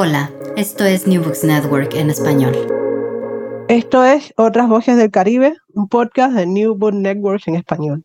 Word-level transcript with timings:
Hola, 0.00 0.30
esto 0.56 0.84
es 0.84 1.08
New 1.08 1.24
Books 1.24 1.42
Network 1.42 1.92
en 1.96 2.08
español. 2.08 2.54
Esto 3.68 4.04
es 4.04 4.32
Otras 4.36 4.68
Voces 4.68 4.96
del 4.96 5.10
Caribe, 5.10 5.56
un 5.74 5.88
podcast 5.88 6.34
de 6.34 6.46
New 6.46 6.76
Books 6.76 6.94
Network 6.94 7.42
en 7.48 7.56
español. 7.56 8.04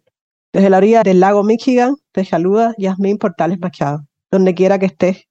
Desde 0.51 0.71
la 0.71 0.77
orilla 0.77 1.03
del 1.03 1.19
lago 1.19 1.43
Michigan 1.43 1.95
te 2.11 2.25
saluda 2.25 2.73
Yasmín 2.79 3.19
Portales 3.19 3.59
Machado, 3.59 4.07
donde 4.31 4.55
quiera 4.55 4.79
que 4.79 4.87
estés. 4.87 5.27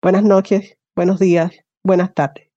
Buenas 0.00 0.22
noches, 0.22 0.76
buenos 0.94 1.18
días, 1.18 1.50
buenas 1.82 2.14
tardes. 2.14 2.48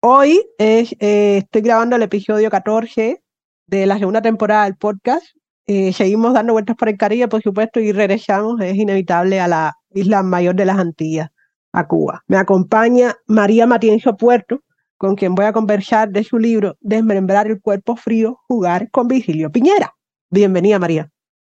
Hoy 0.00 0.46
es, 0.56 0.92
eh, 1.00 1.38
estoy 1.38 1.62
grabando 1.62 1.96
el 1.96 2.02
episodio 2.02 2.50
14 2.50 3.20
de 3.66 3.86
la 3.86 3.98
segunda 3.98 4.22
temporada 4.22 4.62
del 4.62 4.76
podcast. 4.76 5.26
Eh, 5.66 5.92
seguimos 5.92 6.34
dando 6.34 6.52
vueltas 6.52 6.76
por 6.76 6.88
el 6.88 6.96
Caribe, 6.96 7.26
por 7.26 7.42
supuesto, 7.42 7.80
y 7.80 7.90
regresamos, 7.90 8.60
es 8.60 8.76
inevitable, 8.76 9.40
a 9.40 9.48
la 9.48 9.74
isla 9.92 10.22
mayor 10.22 10.54
de 10.54 10.66
las 10.66 10.78
Antillas, 10.78 11.30
a 11.76 11.86
Cuba. 11.86 12.24
Me 12.26 12.38
acompaña 12.38 13.14
María 13.26 13.66
Matienzo 13.66 14.16
Puerto, 14.16 14.62
con 14.96 15.14
quien 15.14 15.34
voy 15.34 15.44
a 15.44 15.52
conversar 15.52 16.08
de 16.08 16.24
su 16.24 16.38
libro 16.38 16.76
Desmembrar 16.80 17.46
el 17.48 17.60
cuerpo 17.60 17.96
frío, 17.96 18.40
jugar 18.48 18.90
con 18.90 19.08
Vigilio 19.08 19.52
Piñera. 19.52 19.94
Bienvenida, 20.30 20.78
María. 20.78 21.10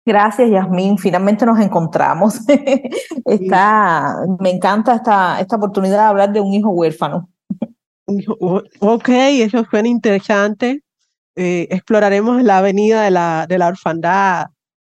Gracias, 0.06 0.50
Yasmín. 0.50 0.96
Finalmente 0.96 1.44
nos 1.44 1.60
encontramos. 1.60 2.41
Está, 3.27 4.16
me 4.41 4.50
encanta 4.50 4.94
esta, 4.94 5.38
esta 5.41 5.56
oportunidad 5.56 5.98
de 5.98 6.05
hablar 6.05 6.33
de 6.33 6.41
un 6.41 6.55
hijo 6.55 6.70
huérfano. 6.70 7.28
Ok, 8.80 9.08
eso 9.08 9.64
suena 9.69 9.88
interesante. 9.88 10.83
Eh, 11.34 11.66
exploraremos 11.70 12.42
la 12.42 12.58
avenida 12.58 13.02
de 13.02 13.10
la, 13.10 13.46
de 13.46 13.58
la 13.58 13.69
orfandad 13.69 14.46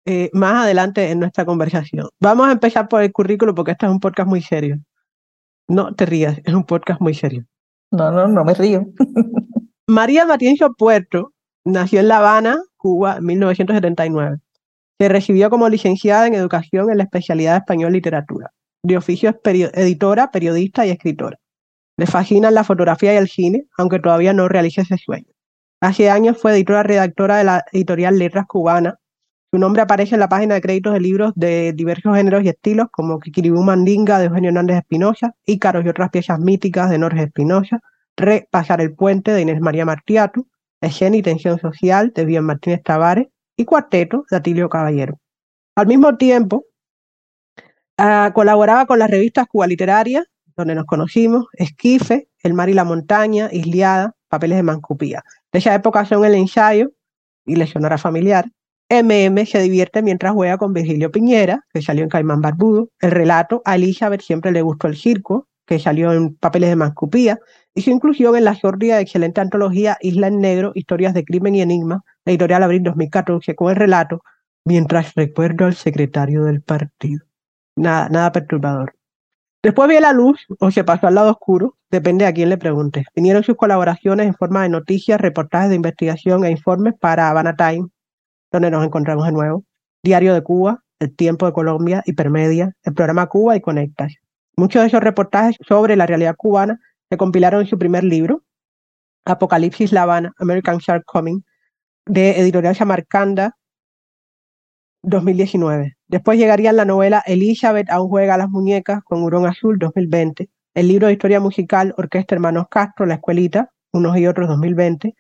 eh, 0.05 0.29
más 0.34 0.65
adelante 0.65 1.09
en 1.12 1.20
nuestra 1.20 1.45
conversación. 1.45 2.09
Vamos 2.20 2.49
a 2.49 2.51
empezar 2.51 2.90
por 2.90 3.01
el 3.03 3.13
currículo 3.13 3.55
porque 3.55 3.71
este 3.71 3.85
es 3.85 3.91
un 3.91 4.01
podcast 4.01 4.27
muy 4.27 4.41
serio. 4.41 4.79
No 5.67 5.94
te 5.95 6.05
rías, 6.05 6.40
es 6.44 6.53
un 6.53 6.66
podcast 6.66 7.02
muy 7.02 7.13
serio. 7.13 7.45
No, 7.91 8.12
no, 8.12 8.27
no 8.27 8.44
me 8.44 8.54
río. 8.54 8.85
María 9.88 10.26
Matienzo 10.26 10.74
Puerto 10.74 11.34
nació 11.65 11.99
en 11.99 12.07
La 12.07 12.18
Habana, 12.18 12.62
Cuba, 12.77 13.18
en 13.18 13.26
1979. 13.26 14.37
Se 14.99 15.10
recibió 15.10 15.49
como 15.49 15.70
licenciada 15.70 16.27
en 16.27 16.34
Educación 16.34 16.90
en 16.90 16.98
la 16.98 17.04
especialidad 17.04 17.54
de 17.54 17.57
Español 17.60 17.93
Literatura. 17.93 18.52
De 18.84 18.98
oficio 18.98 19.29
es 19.29 19.71
editora, 19.74 20.32
periodista 20.32 20.85
y 20.85 20.90
escritora. 20.90 21.40
Le 21.98 22.05
fascinan 22.05 22.54
la 22.54 22.63
fotografía 22.63 23.13
y 23.13 23.18
el 23.18 23.30
cine, 23.30 23.68
aunque 23.77 23.99
todavía 23.99 24.34
no 24.34 24.49
realiza 24.49 24.82
ese 24.82 24.98
sueño. 24.98 25.27
Hace 25.82 26.09
años 26.09 26.37
fue 26.37 26.54
editora 26.54 26.84
redactora 26.84 27.37
de 27.37 27.43
la 27.43 27.65
editorial 27.71 28.18
Letras 28.18 28.46
Cubana. 28.48 28.99
Su 29.54 29.59
nombre 29.59 29.84
aparece 29.84 30.15
en 30.15 30.20
la 30.20 30.29
página 30.29 30.55
de 30.55 30.62
créditos 30.62 30.93
de 30.93 30.99
libros 30.99 31.32
de 31.35 31.73
diversos 31.73 32.15
géneros 32.18 32.43
y 32.43 32.49
estilos, 32.49 32.87
como 32.91 33.20
Kikiribú 33.20 33.62
Mandinga 33.62 34.18
de 34.18 34.26
Eugenio 34.26 34.49
Hernández 34.49 34.77
Espinosa, 34.77 35.35
Ícaros 35.46 35.85
y 35.85 35.90
otras 35.90 36.09
piezas 36.09 36.40
míticas 36.40 36.90
de 36.90 36.98
Norges 36.98 37.27
Espinosa, 37.27 37.79
Re 38.18 38.48
Pasar 38.49 38.81
el 38.81 38.96
Puente 38.96 39.29
de 39.29 39.41
Inés 39.41 39.62
María 39.62 39.85
Martiatu, 39.85 40.48
Escena 40.81 41.18
y 41.18 41.21
Tensión 41.21 41.59
Social 41.59 42.12
de 42.15 42.26
Bien 42.26 42.43
Martínez 42.43 42.81
Tavares, 42.81 43.27
y 43.55 43.65
Cuarteto 43.65 44.26
de 44.27 44.37
Atilio 44.37 44.70
Caballero. 44.70 45.20
Al 45.76 45.85
mismo 45.85 46.18
tiempo, 46.18 46.65
uh, 47.99 48.34
colaboraba 48.34 48.87
con 48.87 48.98
las 48.98 49.12
revistas 49.12 49.46
Cuba 49.46 49.68
Literaria, 49.68 50.26
donde 50.57 50.74
nos 50.74 50.85
conocimos, 50.85 51.46
Esquife, 51.54 52.27
El 52.41 52.55
Mar 52.55 52.70
y 52.70 52.74
la 52.74 52.85
Montaña, 52.85 53.49
Isliada, 53.51 54.15
Papeles 54.29 54.57
de 54.57 54.63
Mancupía. 54.63 55.24
De 55.51 55.59
esa 55.59 55.76
época 55.76 56.05
son 56.05 56.26
El 56.26 56.34
Ensayo 56.34 56.91
y 57.46 57.55
Lesionora 57.55 57.99
Familiar. 57.99 58.46
MM 59.02 59.46
se 59.46 59.62
divierte 59.62 60.02
mientras 60.02 60.34
juega 60.34 60.58
con 60.58 60.74
Virgilio 60.74 61.12
Piñera, 61.12 61.66
que 61.74 61.82
salió 61.82 62.04
en 62.04 62.10
Caimán 62.10 62.41
Barbudo. 62.41 62.90
El 62.99 63.12
relato 63.12 63.62
a 63.66 63.76
Elizabeth 63.76 64.22
siempre 64.22 64.52
le 64.52 64.62
gustó 64.62 64.88
el 64.88 64.96
circo, 64.96 65.47
que 65.66 65.80
salió 65.80 66.13
en 66.13 66.36
Papeles 66.36 66.69
de 66.69 66.75
Mancupía. 66.75 67.40
Y 67.74 67.81
su 67.81 67.90
inclusión 67.90 68.36
en 68.36 68.44
la 68.44 68.56
sórdida 68.56 69.00
y 69.00 69.03
excelente 69.03 69.41
antología 69.41 69.97
Isla 70.02 70.28
en 70.28 70.40
Negro, 70.40 70.72
Historias 70.75 71.14
de 71.14 71.25
Crimen 71.25 71.56
y 71.56 71.62
Enigma, 71.62 72.03
la 72.25 72.31
editorial 72.31 72.64
Abril 72.64 72.84
2014, 72.84 73.56
con 73.56 73.69
el 73.69 73.75
relato 73.75 74.22
Mientras 74.66 75.14
recuerdo 75.16 75.66
al 75.66 75.76
secretario 75.76 76.46
del 76.46 76.62
partido. 76.62 77.26
Nada, 77.76 78.08
nada 78.08 78.32
perturbador. 78.32 78.96
Después 79.62 79.90
vi 79.90 80.00
la 80.00 80.14
luz 80.14 80.46
o 80.59 80.72
se 80.72 80.84
pasó 80.84 81.08
al 81.08 81.16
lado 81.16 81.32
oscuro, 81.32 81.78
depende 81.90 82.26
a 82.26 82.34
quién 82.34 82.50
le 82.50 82.58
pregunte. 82.58 83.06
Vinieron 83.16 83.44
sus 83.44 83.56
colaboraciones 83.56 84.28
en 84.28 84.36
forma 84.36 84.64
de 84.64 84.70
noticias, 84.70 85.20
reportajes 85.20 85.70
de 85.70 85.76
investigación 85.76 86.46
e 86.46 86.52
informes 86.52 86.94
para 87.00 87.30
Havana 87.30 87.56
Time, 87.56 87.88
donde 88.53 88.69
nos 88.72 88.86
encontramos 88.86 89.25
de 89.25 89.31
nuevo, 89.31 89.66
Diario 90.03 90.34
de 90.34 90.44
Cuba, 90.44 90.84
El 91.00 91.14
Tiempo 91.16 91.47
de 91.47 91.53
Colombia, 91.53 92.03
Hipermedia, 92.06 92.74
el 92.84 92.94
programa 92.94 93.28
Cuba 93.28 93.58
y 93.58 93.62
Conectas. 93.62 94.14
Muchos 94.56 94.84
de 94.84 94.88
esos 94.90 95.02
reportajes 95.02 95.58
sobre 95.68 95.96
la 95.96 96.06
realidad 96.06 96.36
cubana 96.38 96.80
se 97.09 97.18
compilaron 97.18 97.62
en 97.62 97.68
su 97.68 97.80
primer 97.80 98.03
libro, 98.03 98.44
Apocalipsis 99.25 99.91
La 99.91 100.03
Habana, 100.03 100.34
American 100.38 100.78
Shark 100.78 101.03
Coming, 101.06 101.41
de 102.06 102.40
Editorial 102.40 102.75
Samarcanda 102.75 103.58
2019. 105.02 105.97
Después 106.08 106.38
llegaría 106.38 106.72
la 106.74 106.85
novela 106.85 107.24
Elizabeth 107.25 107.90
aún 107.90 108.09
juega 108.09 108.35
a 108.35 108.38
las 108.38 108.50
muñecas 108.50 109.02
con 109.03 109.24
Hurón 109.24 109.47
Azul 109.47 109.80
2020, 109.80 110.50
el 110.75 110.88
libro 110.88 111.08
de 111.08 111.14
historia 111.14 111.40
musical 111.40 111.96
Orquesta 111.97 112.35
Hermanos 112.35 112.68
Castro, 112.70 113.08
La 113.08 113.16
Escuelita, 113.16 113.72
unos 113.91 114.16
y 114.18 114.28
otros 114.28 114.47
2020, 114.47 115.16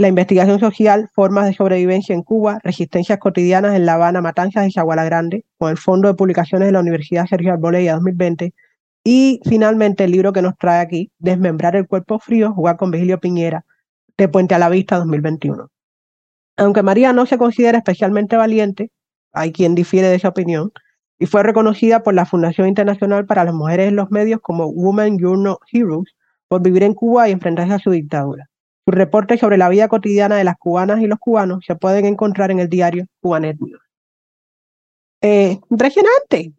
la 0.00 0.08
investigación 0.08 0.58
social, 0.58 1.10
formas 1.12 1.44
de 1.44 1.52
sobrevivencia 1.52 2.14
en 2.14 2.22
Cuba, 2.22 2.58
resistencias 2.64 3.18
cotidianas 3.18 3.74
en 3.74 3.84
La 3.84 3.94
Habana, 3.94 4.22
Matanzas 4.22 4.66
y 4.66 4.72
Chaguala 4.72 5.04
Grande, 5.04 5.44
con 5.58 5.70
el 5.70 5.76
Fondo 5.76 6.08
de 6.08 6.14
Publicaciones 6.14 6.68
de 6.68 6.72
la 6.72 6.80
Universidad 6.80 7.26
Sergio 7.26 7.52
Arbolella 7.52 7.92
2020, 7.96 8.54
y 9.04 9.40
finalmente 9.44 10.04
el 10.04 10.12
libro 10.12 10.32
que 10.32 10.40
nos 10.40 10.56
trae 10.56 10.80
aquí, 10.80 11.12
Desmembrar 11.18 11.76
el 11.76 11.86
cuerpo 11.86 12.18
frío, 12.18 12.54
jugar 12.54 12.78
con 12.78 12.90
Vigilio 12.90 13.20
Piñera, 13.20 13.66
de 14.16 14.26
Puente 14.26 14.54
a 14.54 14.58
la 14.58 14.70
Vista 14.70 14.96
2021. 14.96 15.68
Aunque 16.56 16.82
María 16.82 17.12
no 17.12 17.26
se 17.26 17.36
considera 17.36 17.76
especialmente 17.76 18.36
valiente, 18.36 18.90
hay 19.34 19.52
quien 19.52 19.74
difiere 19.74 20.08
de 20.08 20.14
esa 20.14 20.28
opinión, 20.28 20.72
y 21.18 21.26
fue 21.26 21.42
reconocida 21.42 22.02
por 22.02 22.14
la 22.14 22.24
Fundación 22.24 22.68
Internacional 22.68 23.26
para 23.26 23.44
las 23.44 23.52
Mujeres 23.52 23.88
en 23.88 23.96
los 23.96 24.10
Medios 24.10 24.40
como 24.40 24.64
Women 24.68 25.18
Journal 25.18 25.58
Heroes 25.70 26.14
por 26.48 26.62
vivir 26.62 26.84
en 26.84 26.94
Cuba 26.94 27.28
y 27.28 27.32
enfrentarse 27.32 27.74
a 27.74 27.78
su 27.78 27.90
dictadura. 27.90 28.49
Reportes 28.90 29.40
sobre 29.40 29.56
la 29.56 29.68
vida 29.68 29.88
cotidiana 29.88 30.36
de 30.36 30.44
las 30.44 30.56
cubanas 30.56 31.00
y 31.00 31.06
los 31.06 31.18
cubanos 31.18 31.64
se 31.66 31.76
pueden 31.76 32.06
encontrar 32.06 32.50
en 32.50 32.60
el 32.60 32.68
diario 32.68 33.06
Cubanet. 33.20 33.56
Eh, 35.22 35.58
impresionante. 35.70 36.52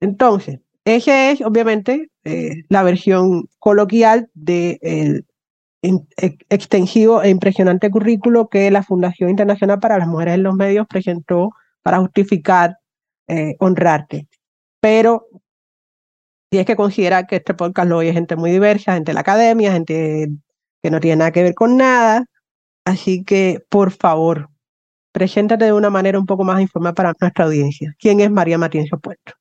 Entonces, 0.00 0.60
esa 0.84 1.30
es 1.30 1.40
obviamente 1.40 2.10
eh, 2.24 2.64
la 2.68 2.82
versión 2.82 3.48
coloquial 3.58 4.30
del 4.34 5.26
extensivo 6.48 7.22
e 7.22 7.30
impresionante 7.30 7.90
currículo 7.90 8.48
que 8.48 8.70
la 8.70 8.82
Fundación 8.82 9.30
Internacional 9.30 9.80
para 9.80 9.98
las 9.98 10.08
Mujeres 10.08 10.34
en 10.34 10.42
los 10.42 10.54
Medios 10.54 10.86
presentó 10.86 11.50
para 11.82 12.00
justificar 12.00 12.78
eh, 13.28 13.56
honrarte. 13.58 14.28
Pero 14.80 15.26
tienes 16.48 16.66
que 16.66 16.76
considerar 16.76 17.26
que 17.26 17.36
este 17.36 17.54
podcast 17.54 17.88
lo 17.88 17.98
oye 17.98 18.12
gente 18.12 18.36
muy 18.36 18.50
diversa, 18.50 18.94
gente 18.94 19.10
de 19.10 19.14
la 19.14 19.20
academia, 19.20 19.72
gente 19.72 20.30
que 20.84 20.90
no 20.90 21.00
tiene 21.00 21.16
nada 21.16 21.32
que 21.32 21.42
ver 21.42 21.54
con 21.54 21.78
nada. 21.78 22.26
Así 22.84 23.24
que, 23.24 23.64
por 23.70 23.90
favor, 23.90 24.50
preséntate 25.12 25.64
de 25.64 25.72
una 25.72 25.88
manera 25.88 26.18
un 26.18 26.26
poco 26.26 26.44
más 26.44 26.60
informada 26.60 26.92
para 26.92 27.14
nuestra 27.18 27.46
audiencia. 27.46 27.94
¿Quién 27.98 28.20
es 28.20 28.30
María 28.30 28.58
Matienzo 28.58 28.98
Puerto? 28.98 29.32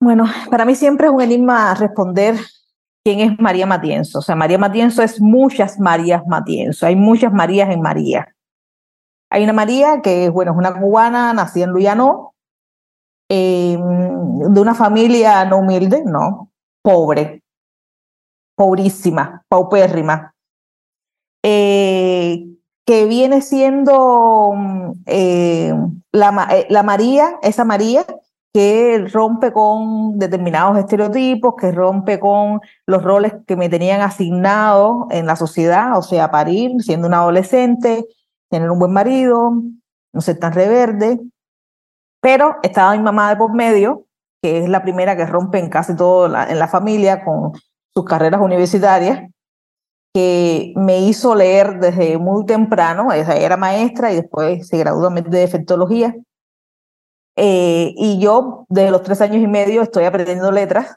Bueno, 0.00 0.24
para 0.50 0.64
mí 0.64 0.74
siempre 0.74 1.08
es 1.08 1.12
un 1.12 1.20
enigma 1.20 1.74
responder 1.74 2.36
quién 3.04 3.20
es 3.20 3.38
María 3.38 3.66
Matienzo. 3.66 4.20
O 4.20 4.22
sea, 4.22 4.36
María 4.36 4.56
Matienzo 4.56 5.02
es 5.02 5.20
muchas 5.20 5.78
Marías 5.78 6.22
Matienzo. 6.26 6.86
Hay 6.86 6.96
muchas 6.96 7.30
Marías 7.30 7.68
en 7.68 7.82
María. 7.82 8.34
Hay 9.30 9.44
una 9.44 9.52
María 9.52 10.00
que 10.00 10.30
bueno, 10.30 10.52
es 10.52 10.56
una 10.56 10.80
cubana, 10.80 11.34
nacida 11.34 11.66
en 11.66 11.72
Luyano, 11.72 12.32
eh, 13.28 13.76
de 13.78 14.60
una 14.60 14.74
familia 14.74 15.44
no 15.44 15.58
humilde, 15.58 16.04
no, 16.06 16.50
pobre, 16.82 17.42
pobrísima, 18.56 19.42
paupérrima, 19.46 20.32
eh, 21.48 22.44
que 22.84 23.06
viene 23.06 23.40
siendo 23.40 24.52
eh, 25.06 25.72
la, 26.10 26.48
eh, 26.50 26.66
la 26.70 26.82
María, 26.82 27.38
esa 27.40 27.64
María 27.64 28.04
que 28.52 29.06
rompe 29.12 29.52
con 29.52 30.18
determinados 30.18 30.76
estereotipos, 30.76 31.54
que 31.56 31.70
rompe 31.70 32.18
con 32.18 32.60
los 32.86 33.04
roles 33.04 33.34
que 33.46 33.54
me 33.54 33.68
tenían 33.68 34.00
asignados 34.00 35.06
en 35.10 35.26
la 35.26 35.36
sociedad, 35.36 35.96
o 35.96 36.02
sea, 36.02 36.32
parir 36.32 36.72
siendo 36.82 37.06
una 37.06 37.18
adolescente, 37.18 38.06
tener 38.50 38.68
un 38.68 38.80
buen 38.80 38.92
marido, 38.92 39.52
no 40.12 40.20
ser 40.20 40.40
tan 40.40 40.52
reverde. 40.52 41.20
Pero 42.20 42.56
estaba 42.64 42.96
mi 42.96 43.04
mamá 43.04 43.30
de 43.30 43.36
por 43.36 43.54
medio, 43.54 44.06
que 44.42 44.64
es 44.64 44.68
la 44.68 44.82
primera 44.82 45.16
que 45.16 45.26
rompe 45.26 45.60
en 45.60 45.68
casi 45.68 45.94
todo 45.94 46.26
en 46.26 46.58
la 46.58 46.66
familia 46.66 47.24
con 47.24 47.52
sus 47.94 48.04
carreras 48.04 48.40
universitarias, 48.40 49.30
que 50.16 50.72
me 50.76 51.00
hizo 51.00 51.34
leer 51.34 51.78
desde 51.78 52.16
muy 52.16 52.46
temprano, 52.46 53.12
ella 53.12 53.36
era 53.36 53.58
maestra 53.58 54.12
y 54.12 54.16
después 54.16 54.66
se 54.66 54.78
graduó 54.78 55.10
de 55.10 55.22
defectología. 55.22 56.16
Eh, 57.36 57.92
y 57.96 58.18
yo, 58.18 58.64
desde 58.70 58.90
los 58.90 59.02
tres 59.02 59.20
años 59.20 59.42
y 59.42 59.46
medio, 59.46 59.82
estoy 59.82 60.04
aprendiendo 60.04 60.50
letras 60.50 60.96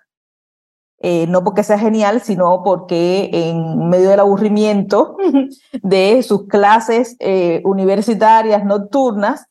eh, 1.02 1.28
no 1.28 1.44
porque 1.44 1.64
sea 1.64 1.78
genial, 1.78 2.22
sino 2.22 2.62
porque 2.64 3.30
en 3.34 3.90
medio 3.90 4.10
del 4.10 4.20
aburrimiento 4.20 5.18
de 5.82 6.24
sus 6.24 6.48
clases 6.48 7.16
eh, 7.20 7.62
universitarias 7.66 8.66
nocturnas, 8.66 9.46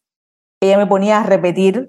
ella 0.63 0.79
me 0.79 0.87
ponía 0.87 1.21
a 1.21 1.25
repetir 1.25 1.89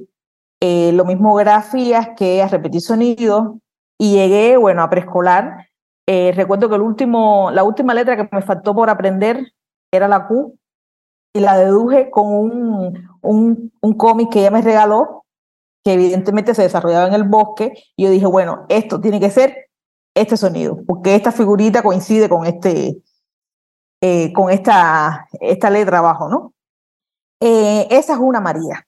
eh, 0.61 0.91
lo 0.93 1.05
mismo 1.05 1.33
grafías 1.35 2.09
que 2.17 2.41
a 2.41 2.49
repetir 2.49 2.81
sonidos 2.81 3.55
y 3.97 4.15
llegué, 4.15 4.57
bueno, 4.57 4.81
a 4.81 4.89
preescolar. 4.89 5.68
Recuerdo 6.35 6.69
que 6.69 6.75
el 6.75 6.81
último, 6.81 7.51
la 7.51 7.63
última 7.63 7.93
letra 7.93 8.15
que 8.15 8.27
me 8.31 8.41
faltó 8.41 8.73
por 8.73 8.89
aprender 8.89 9.53
era 9.91 10.07
la 10.07 10.27
Q 10.27 10.57
y 11.35 11.39
la 11.39 11.57
deduje 11.57 12.09
con 12.09 12.25
un, 12.27 13.09
un, 13.21 13.71
un 13.81 13.93
cómic 13.93 14.31
que 14.31 14.39
ella 14.39 14.51
me 14.51 14.61
regaló 14.61 15.19
que 15.83 15.93
evidentemente 15.93 16.53
se 16.53 16.63
desarrollaba 16.63 17.07
en 17.07 17.13
el 17.13 17.23
bosque, 17.23 17.73
y 17.95 18.03
yo 18.03 18.09
dije, 18.09 18.25
bueno, 18.25 18.65
esto 18.69 18.99
tiene 18.99 19.19
que 19.19 19.29
ser 19.29 19.69
este 20.15 20.37
sonido, 20.37 20.79
porque 20.85 21.15
esta 21.15 21.31
figurita 21.31 21.81
coincide 21.81 22.27
con 22.27 22.45
este, 22.45 23.01
eh, 24.01 24.33
con 24.33 24.49
esta, 24.49 25.27
esta 25.39 25.69
letra 25.69 25.99
abajo, 25.99 26.27
¿no? 26.27 26.53
Eh, 27.41 27.87
esa 27.89 28.13
es 28.13 28.19
una 28.19 28.41
María, 28.41 28.85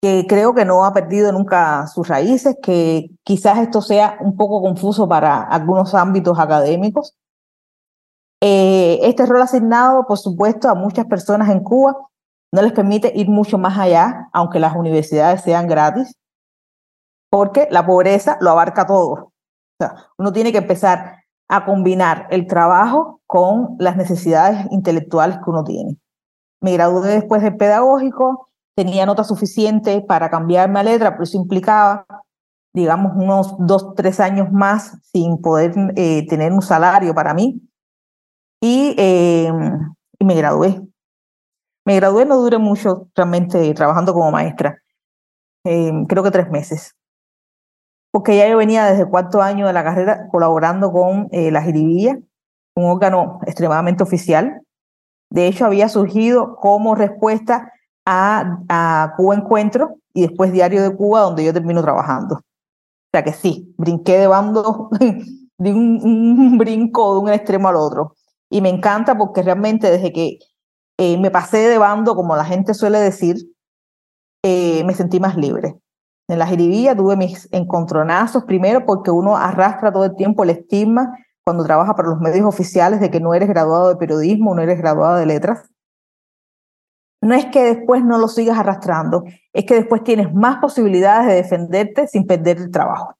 que 0.00 0.26
creo 0.28 0.54
que 0.54 0.64
no 0.64 0.84
ha 0.84 0.92
perdido 0.92 1.32
nunca 1.32 1.86
sus 1.88 2.06
raíces, 2.06 2.56
que 2.62 3.10
quizás 3.24 3.58
esto 3.58 3.82
sea 3.82 4.16
un 4.20 4.36
poco 4.36 4.62
confuso 4.62 5.08
para 5.08 5.42
algunos 5.42 5.94
ámbitos 5.94 6.38
académicos. 6.38 7.16
Eh, 8.40 9.00
este 9.02 9.26
rol 9.26 9.42
asignado, 9.42 10.06
por 10.06 10.18
supuesto, 10.18 10.68
a 10.68 10.74
muchas 10.74 11.06
personas 11.06 11.48
en 11.48 11.60
Cuba 11.60 11.96
no 12.52 12.62
les 12.62 12.72
permite 12.72 13.12
ir 13.14 13.28
mucho 13.28 13.58
más 13.58 13.76
allá, 13.78 14.28
aunque 14.32 14.60
las 14.60 14.76
universidades 14.76 15.42
sean 15.42 15.66
gratis 15.66 16.14
porque 17.30 17.68
la 17.70 17.86
pobreza 17.86 18.38
lo 18.40 18.50
abarca 18.50 18.86
todo. 18.86 19.12
O 19.12 19.32
sea, 19.78 19.94
uno 20.16 20.32
tiene 20.32 20.52
que 20.52 20.58
empezar 20.58 21.24
a 21.48 21.64
combinar 21.64 22.26
el 22.30 22.46
trabajo 22.46 23.20
con 23.26 23.76
las 23.78 23.96
necesidades 23.96 24.66
intelectuales 24.70 25.38
que 25.38 25.50
uno 25.50 25.64
tiene. 25.64 25.96
Me 26.60 26.72
gradué 26.72 27.08
después 27.08 27.42
de 27.42 27.52
pedagógico, 27.52 28.48
tenía 28.78 29.04
nota 29.06 29.24
suficiente 29.24 30.00
para 30.02 30.30
cambiarme 30.30 30.78
a 30.78 30.84
letra, 30.84 31.10
pero 31.10 31.24
eso 31.24 31.36
implicaba, 31.36 32.06
digamos, 32.72 33.10
unos 33.16 33.56
dos, 33.58 33.94
tres 33.96 34.20
años 34.20 34.52
más 34.52 34.96
sin 35.02 35.40
poder 35.40 35.74
eh, 35.96 36.24
tener 36.28 36.52
un 36.52 36.62
salario 36.62 37.12
para 37.12 37.34
mí. 37.34 37.60
Y, 38.62 38.94
eh, 38.96 39.52
y 40.20 40.24
me 40.24 40.34
gradué. 40.36 40.80
Me 41.84 41.96
gradué, 41.96 42.24
no 42.24 42.36
duré 42.36 42.58
mucho 42.58 43.08
realmente 43.16 43.74
trabajando 43.74 44.12
como 44.12 44.30
maestra, 44.30 44.80
eh, 45.64 45.90
creo 46.06 46.22
que 46.22 46.30
tres 46.30 46.48
meses 46.48 46.94
porque 48.10 48.36
ya 48.36 48.48
yo 48.48 48.56
venía 48.56 48.86
desde 48.86 49.02
el 49.02 49.08
cuarto 49.08 49.42
año 49.42 49.66
de 49.66 49.72
la 49.72 49.84
carrera 49.84 50.28
colaborando 50.30 50.90
con 50.92 51.28
eh, 51.30 51.50
la 51.50 51.62
Jiribilla, 51.62 52.18
un 52.74 52.84
órgano 52.84 53.40
extremadamente 53.46 54.02
oficial. 54.02 54.62
De 55.30 55.46
hecho, 55.46 55.66
había 55.66 55.88
surgido 55.88 56.56
como 56.56 56.94
respuesta 56.94 57.72
a, 58.08 59.14
Cuba 59.16 59.34
Encuentro 59.34 59.96
y 60.14 60.22
después 60.22 60.52
Diario 60.52 60.82
de 60.82 60.94
Cuba, 60.96 61.20
donde 61.20 61.44
yo 61.44 61.52
termino 61.52 61.82
trabajando. 61.82 62.36
O 62.36 63.10
sea 63.12 63.22
que 63.22 63.32
sí, 63.32 63.74
brinqué 63.76 64.18
de 64.18 64.26
bando, 64.26 64.90
de 65.58 65.72
un, 65.72 66.56
brinco 66.58 67.14
de 67.14 67.20
un 67.20 67.28
extremo 67.28 67.68
al 67.68 67.76
otro. 67.76 68.14
Y 68.50 68.60
me 68.60 68.70
encanta 68.70 69.16
porque 69.16 69.42
realmente 69.42 69.90
desde 69.90 70.12
que 70.12 70.38
eh, 70.98 71.18
me 71.18 71.30
pasé 71.30 71.58
de 71.58 71.78
bando, 71.78 72.14
como 72.14 72.34
la 72.34 72.44
gente 72.44 72.74
suele 72.74 72.98
decir, 72.98 73.36
eh, 74.42 74.84
me 74.84 74.94
sentí 74.94 75.20
más 75.20 75.36
libre. 75.36 75.76
En 76.28 76.38
la 76.38 76.46
jiribilla 76.46 76.96
tuve 76.96 77.16
mis 77.16 77.48
encontronazos, 77.52 78.44
primero 78.44 78.84
porque 78.86 79.10
uno 79.10 79.36
arrastra 79.36 79.92
todo 79.92 80.04
el 80.04 80.16
tiempo 80.16 80.44
el 80.44 80.50
estigma 80.50 81.14
cuando 81.44 81.64
trabaja 81.64 81.94
para 81.94 82.08
los 82.08 82.20
medios 82.20 82.46
oficiales 82.46 83.00
de 83.00 83.10
que 83.10 83.20
no 83.20 83.32
eres 83.32 83.48
graduado 83.48 83.88
de 83.88 83.96
periodismo, 83.96 84.54
no 84.54 84.62
eres 84.62 84.78
graduado 84.78 85.16
de 85.16 85.26
letras. 85.26 85.70
No 87.20 87.34
es 87.34 87.46
que 87.46 87.62
después 87.64 88.04
no 88.04 88.18
lo 88.18 88.28
sigas 88.28 88.58
arrastrando, 88.58 89.24
es 89.52 89.64
que 89.64 89.74
después 89.74 90.04
tienes 90.04 90.32
más 90.32 90.58
posibilidades 90.58 91.26
de 91.26 91.34
defenderte 91.34 92.06
sin 92.06 92.26
perder 92.26 92.58
el 92.58 92.70
trabajo. 92.70 93.14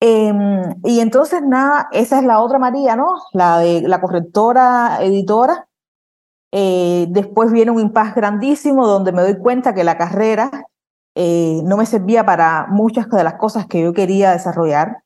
Em, 0.00 0.74
y 0.84 1.00
entonces, 1.00 1.42
nada, 1.42 1.88
esa 1.92 2.18
es 2.18 2.24
la 2.24 2.40
otra 2.40 2.58
María, 2.58 2.96
¿no? 2.96 3.14
La 3.32 3.58
de 3.58 3.82
la 3.82 4.00
correctora 4.00 4.98
editora. 5.02 5.68
Eh, 6.52 7.06
después 7.10 7.50
viene 7.50 7.70
un 7.70 7.80
impasse 7.80 8.14
grandísimo 8.14 8.86
donde 8.86 9.12
me 9.12 9.22
doy 9.22 9.38
cuenta 9.38 9.74
que 9.74 9.84
la 9.84 9.98
carrera 9.98 10.50
eh, 11.14 11.62
no 11.64 11.76
me 11.78 11.86
servía 11.86 12.24
para 12.26 12.66
muchas 12.68 13.08
de 13.08 13.24
las 13.24 13.34
cosas 13.34 13.66
que 13.66 13.82
yo 13.82 13.94
quería 13.94 14.32
desarrollar. 14.32 15.02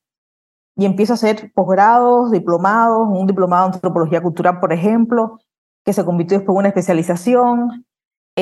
Y 0.76 0.86
empiezo 0.86 1.12
a 1.12 1.14
hacer 1.14 1.52
posgrados, 1.54 2.32
diplomados, 2.32 3.08
un 3.08 3.26
diplomado 3.26 3.68
en 3.68 3.74
antropología 3.74 4.22
cultural, 4.22 4.60
por 4.60 4.72
ejemplo, 4.72 5.38
que 5.84 5.92
se 5.92 6.04
convirtió 6.04 6.38
después 6.38 6.54
en 6.54 6.58
una 6.58 6.68
especialización. 6.68 7.86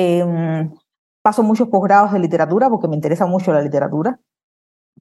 Em, 0.01 0.71
paso 1.21 1.43
muchos 1.43 1.67
posgrados 1.67 2.13
de 2.13 2.19
literatura 2.19 2.69
porque 2.69 2.87
me 2.87 2.95
interesa 2.95 3.25
mucho 3.25 3.51
la 3.51 3.61
literatura. 3.61 4.19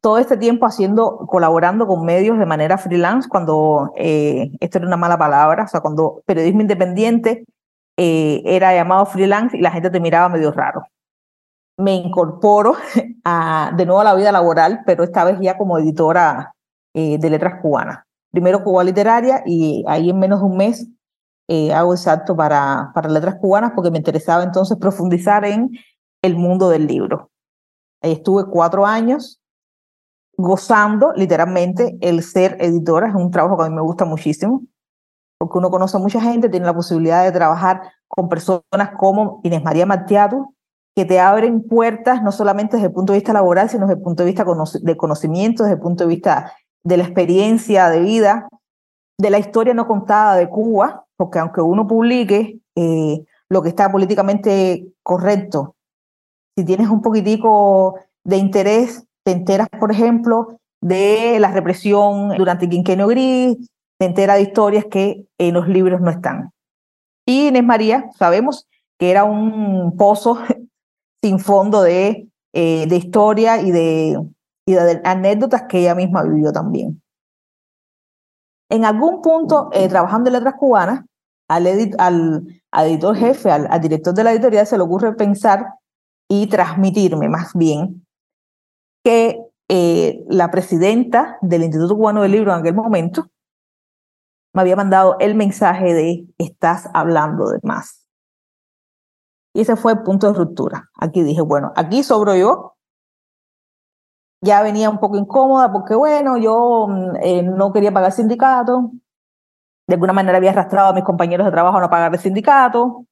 Todo 0.00 0.18
este 0.18 0.36
tiempo 0.36 0.66
haciendo, 0.66 1.18
colaborando 1.26 1.86
con 1.86 2.04
medios 2.04 2.38
de 2.38 2.46
manera 2.46 2.78
freelance, 2.78 3.28
cuando 3.28 3.92
eh, 3.96 4.50
esto 4.60 4.78
era 4.78 4.86
una 4.86 4.96
mala 4.96 5.18
palabra, 5.18 5.64
o 5.64 5.68
sea, 5.68 5.80
cuando 5.80 6.22
periodismo 6.26 6.62
independiente 6.62 7.44
eh, 7.96 8.42
era 8.44 8.74
llamado 8.74 9.06
freelance 9.06 9.56
y 9.56 9.60
la 9.60 9.70
gente 9.70 9.90
te 9.90 10.00
miraba 10.00 10.28
medio 10.28 10.52
raro 10.52 10.82
me 11.78 11.94
incorporo 11.94 12.74
a, 13.24 13.72
de 13.76 13.86
nuevo 13.86 14.00
a 14.00 14.04
la 14.04 14.14
vida 14.14 14.32
laboral, 14.32 14.80
pero 14.84 15.04
esta 15.04 15.24
vez 15.24 15.38
ya 15.40 15.56
como 15.56 15.78
editora 15.78 16.54
eh, 16.92 17.18
de 17.18 17.30
letras 17.30 17.62
cubanas. 17.62 18.04
Primero 18.30 18.62
Cuba 18.62 18.84
Literaria 18.84 19.42
y 19.46 19.84
ahí 19.88 20.10
en 20.10 20.18
menos 20.18 20.40
de 20.40 20.46
un 20.46 20.56
mes 20.56 20.86
eh, 21.48 21.72
hago 21.72 21.92
el 21.92 21.98
salto 21.98 22.36
para, 22.36 22.90
para 22.94 23.08
letras 23.08 23.36
cubanas 23.40 23.72
porque 23.74 23.90
me 23.90 23.98
interesaba 23.98 24.42
entonces 24.42 24.76
profundizar 24.78 25.44
en 25.44 25.70
el 26.22 26.36
mundo 26.36 26.68
del 26.68 26.86
libro. 26.86 27.30
Ahí 28.02 28.12
estuve 28.12 28.44
cuatro 28.46 28.86
años 28.86 29.40
gozando 30.36 31.12
literalmente 31.14 31.98
el 32.00 32.22
ser 32.22 32.56
editora, 32.60 33.08
es 33.08 33.14
un 33.14 33.30
trabajo 33.30 33.56
que 33.56 33.64
a 33.64 33.68
mí 33.68 33.74
me 33.74 33.82
gusta 33.82 34.04
muchísimo, 34.04 34.62
porque 35.38 35.58
uno 35.58 35.70
conoce 35.70 35.96
a 35.96 36.00
mucha 36.00 36.20
gente, 36.20 36.48
tiene 36.48 36.66
la 36.66 36.74
posibilidad 36.74 37.24
de 37.24 37.32
trabajar 37.32 37.82
con 38.06 38.28
personas 38.28 38.90
como 38.96 39.40
Inés 39.42 39.64
María 39.64 39.84
Martiatu, 39.84 40.54
que 40.94 41.04
te 41.04 41.18
abren 41.18 41.62
puertas 41.62 42.22
no 42.22 42.30
solamente 42.30 42.76
desde 42.76 42.88
el 42.88 42.92
punto 42.92 43.12
de 43.12 43.18
vista 43.18 43.32
laboral, 43.32 43.68
sino 43.68 43.86
desde 43.86 43.98
el 43.98 44.02
punto 44.02 44.22
de 44.22 44.30
vista 44.30 44.44
de 44.80 44.96
conocimiento, 44.96 45.62
desde 45.64 45.74
el 45.74 45.80
punto 45.80 46.04
de 46.04 46.08
vista 46.08 46.52
de 46.84 46.96
la 46.96 47.04
experiencia 47.04 47.88
de 47.88 48.00
vida, 48.00 48.48
de 49.20 49.30
la 49.30 49.38
historia 49.38 49.74
no 49.74 49.86
contada 49.86 50.36
de 50.36 50.48
Cuba, 50.48 51.04
porque 51.18 51.40
aunque 51.40 51.60
uno 51.60 51.86
publique 51.86 52.60
eh, 52.76 53.24
lo 53.50 53.62
que 53.62 53.68
está 53.68 53.90
políticamente 53.90 54.86
correcto, 55.02 55.74
si 56.56 56.64
tienes 56.64 56.88
un 56.88 57.02
poquitico 57.02 57.96
de 58.24 58.36
interés, 58.36 59.04
te 59.24 59.32
enteras, 59.32 59.68
por 59.78 59.90
ejemplo, 59.90 60.58
de 60.80 61.38
la 61.40 61.50
represión 61.50 62.30
durante 62.36 62.66
el 62.66 62.70
quinquenio 62.70 63.08
gris, 63.08 63.56
te 63.98 64.06
enteras 64.06 64.36
de 64.36 64.42
historias 64.42 64.84
que 64.86 65.26
en 65.38 65.54
los 65.54 65.68
libros 65.68 66.00
no 66.00 66.10
están. 66.10 66.52
Y 67.26 67.48
Inés 67.48 67.64
María, 67.64 68.10
sabemos 68.16 68.66
que 68.96 69.10
era 69.10 69.24
un 69.24 69.96
pozo 69.96 70.38
sin 71.22 71.40
fondo 71.40 71.82
de, 71.82 72.28
eh, 72.52 72.86
de 72.86 72.96
historia 72.96 73.60
y 73.60 73.72
de, 73.72 74.22
y 74.66 74.72
de 74.72 75.00
anécdotas 75.04 75.64
que 75.68 75.80
ella 75.80 75.96
misma 75.96 76.22
vivió 76.22 76.52
también. 76.52 77.02
En 78.70 78.84
algún 78.84 79.20
punto, 79.22 79.70
eh, 79.72 79.88
trabajando 79.88 80.28
en 80.28 80.34
letras 80.34 80.54
cubanas, 80.58 81.04
al, 81.48 81.66
al, 82.70 82.86
editor 82.86 83.16
jefe, 83.16 83.50
al, 83.50 83.80
director 83.80 84.14
de 84.14 84.24
la 84.24 84.32
editorial, 84.32 84.66
se 84.66 84.76
le 84.76 84.84
ocurre 84.84 85.14
pensar 85.14 85.66
y 86.28 86.46
transmitirme 86.46 87.28
más 87.28 87.54
bien 87.54 88.06
que 89.04 89.40
eh, 89.68 90.24
la 90.28 90.50
presidenta 90.50 91.38
del 91.40 91.64
Instituto 91.64 91.96
Cubano 91.96 92.22
del 92.22 92.32
Libro 92.32 92.52
en 92.52 92.60
aquel 92.60 92.74
momento 92.74 93.30
me 94.54 94.62
había 94.62 94.76
mandado 94.76 95.16
el 95.20 95.34
mensaje 95.34 95.94
de 95.94 96.26
estás 96.38 96.88
hablando 96.94 97.48
de 97.50 97.60
más. 97.62 98.08
Y 99.54 99.62
ese 99.62 99.76
fue 99.76 99.92
el 99.92 100.02
punto 100.02 100.26
de 100.26 100.38
ruptura. 100.38 100.90
Aquí 100.96 101.22
dije, 101.22 101.42
bueno, 101.42 101.72
aquí 101.76 102.02
sobro 102.02 102.34
yo. 102.34 102.74
Ya 104.40 104.62
venía 104.62 104.88
un 104.88 104.98
poco 104.98 105.16
incómoda 105.16 105.72
porque, 105.72 105.94
bueno, 105.94 106.38
yo 106.38 106.86
mm, 106.88 107.16
eh, 107.22 107.42
no 107.42 107.72
quería 107.72 107.92
pagar 107.92 108.12
sindicato. 108.12 108.92
De 109.88 109.94
alguna 109.94 110.12
manera 110.12 110.38
había 110.38 110.50
arrastrado 110.50 110.90
a 110.90 110.92
mis 110.92 111.02
compañeros 111.02 111.44
de 111.44 111.50
trabajo 111.50 111.78
a 111.78 111.80
no 111.80 111.90
pagar 111.90 112.12
el 112.14 112.20
sindicato. 112.20 113.06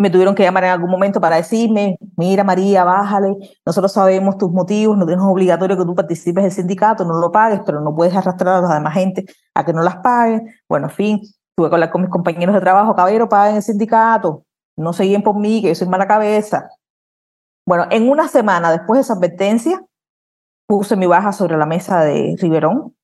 Me 0.00 0.10
tuvieron 0.10 0.34
que 0.34 0.42
llamar 0.42 0.64
en 0.64 0.70
algún 0.70 0.90
momento 0.90 1.20
para 1.20 1.36
decirme, 1.36 1.96
mira 2.16 2.42
María, 2.42 2.82
bájale, 2.84 3.36
nosotros 3.64 3.92
sabemos 3.92 4.36
tus 4.36 4.50
motivos, 4.50 4.96
no 4.96 5.06
tienes 5.06 5.24
obligatorio 5.24 5.76
que 5.76 5.84
tú 5.84 5.94
participes 5.94 6.42
del 6.42 6.52
sindicato, 6.52 7.04
no 7.04 7.14
lo 7.20 7.30
pagues, 7.30 7.60
pero 7.64 7.80
no 7.80 7.94
puedes 7.94 8.14
arrastrar 8.14 8.64
a 8.64 8.68
la 8.68 8.74
demás 8.74 8.94
gente 8.94 9.26
a 9.54 9.64
que 9.64 9.72
no 9.72 9.82
las 9.82 9.96
pague. 9.96 10.42
Bueno, 10.68 10.86
en 10.88 10.92
fin, 10.92 11.20
tuve 11.56 11.68
que 11.68 11.74
hablar 11.74 11.90
con 11.90 12.02
mis 12.02 12.10
compañeros 12.10 12.54
de 12.54 12.60
trabajo, 12.60 12.94
caballero, 12.94 13.28
paguen 13.28 13.56
el 13.56 13.62
sindicato 13.62 14.44
no 14.78 14.92
seguían 14.92 15.22
por 15.22 15.36
mí, 15.36 15.60
que 15.60 15.68
yo 15.68 15.74
soy 15.74 15.88
mala 15.88 16.06
cabeza. 16.06 16.70
Bueno, 17.66 17.86
en 17.90 18.08
una 18.08 18.28
semana 18.28 18.70
después 18.70 18.98
de 18.98 19.02
esa 19.02 19.14
advertencia, 19.14 19.82
puse 20.66 20.96
mi 20.96 21.06
baja 21.06 21.32
sobre 21.32 21.56
la 21.56 21.66
mesa 21.66 22.00
de 22.04 22.36
Riverón 22.38 22.94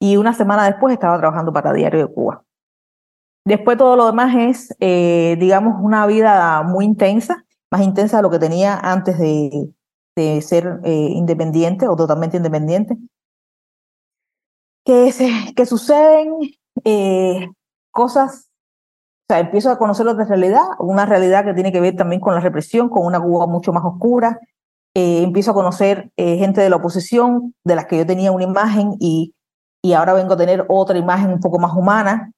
y 0.00 0.16
una 0.16 0.34
semana 0.34 0.66
después 0.66 0.92
estaba 0.92 1.18
trabajando 1.18 1.52
para 1.52 1.72
Diario 1.72 2.06
de 2.06 2.12
Cuba. 2.12 2.42
Después 3.46 3.78
todo 3.78 3.94
lo 3.94 4.06
demás 4.06 4.34
es, 4.34 4.76
eh, 4.80 5.36
digamos, 5.38 5.76
una 5.80 6.04
vida 6.06 6.64
muy 6.64 6.84
intensa, 6.84 7.44
más 7.70 7.82
intensa 7.82 8.16
de 8.16 8.24
lo 8.24 8.30
que 8.30 8.40
tenía 8.40 8.76
antes 8.76 9.18
de, 9.18 9.72
ser 10.42 10.80
eh, 10.82 11.10
independiente 11.12 11.86
o 11.86 11.94
totalmente 11.94 12.38
independiente. 12.38 12.96
Que, 14.84 15.12
se, 15.12 15.30
que 15.54 15.64
suceden 15.64 16.34
eh, 16.84 17.48
cosas, 17.92 18.50
o 19.28 19.32
sea, 19.32 19.38
empiezo 19.38 19.70
a 19.70 19.78
conocer 19.78 20.08
otra 20.08 20.24
realidad, 20.24 20.64
una 20.80 21.06
realidad 21.06 21.44
que 21.44 21.54
tiene 21.54 21.70
que 21.70 21.80
ver 21.80 21.94
también 21.94 22.20
con 22.20 22.34
la 22.34 22.40
represión, 22.40 22.88
con 22.88 23.06
una 23.06 23.20
Cuba 23.20 23.46
mucho 23.46 23.72
más 23.72 23.84
oscura. 23.84 24.40
empiezo 24.92 25.52
a 25.52 25.54
conocer 25.54 26.10
gente 26.16 26.60
de 26.62 26.70
la 26.70 26.76
oposición, 26.76 27.54
de 27.62 27.76
las 27.76 27.86
que 27.86 27.98
yo 27.98 28.06
tenía 28.06 28.32
una 28.32 28.44
imagen 28.44 28.96
y, 28.98 29.35
y 29.86 29.92
ahora 29.92 30.14
vengo 30.14 30.34
a 30.34 30.36
tener 30.36 30.66
otra 30.68 30.98
imagen 30.98 31.32
un 31.32 31.38
poco 31.38 31.60
más 31.60 31.72
humana 31.72 32.32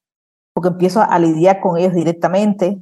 porque 0.53 0.69
empiezo 0.69 1.01
a 1.01 1.19
lidiar 1.19 1.61
con 1.61 1.79
ellos 1.79 1.95
directamente. 1.95 2.79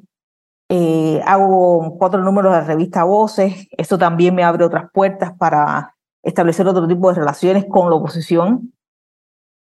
Eh, 0.68 1.22
hago 1.24 1.96
cuatro 1.98 2.20
números 2.20 2.52
de 2.52 2.62
revista 2.62 3.04
Voces. 3.04 3.68
Esto 3.70 3.96
también 3.96 4.34
me 4.34 4.42
abre 4.42 4.64
otras 4.64 4.90
puertas 4.92 5.32
para 5.38 5.94
establecer 6.24 6.66
otro 6.66 6.88
tipo 6.88 7.08
de 7.08 7.20
relaciones 7.20 7.64
con 7.68 7.90
la 7.90 7.96
oposición. 7.96 8.72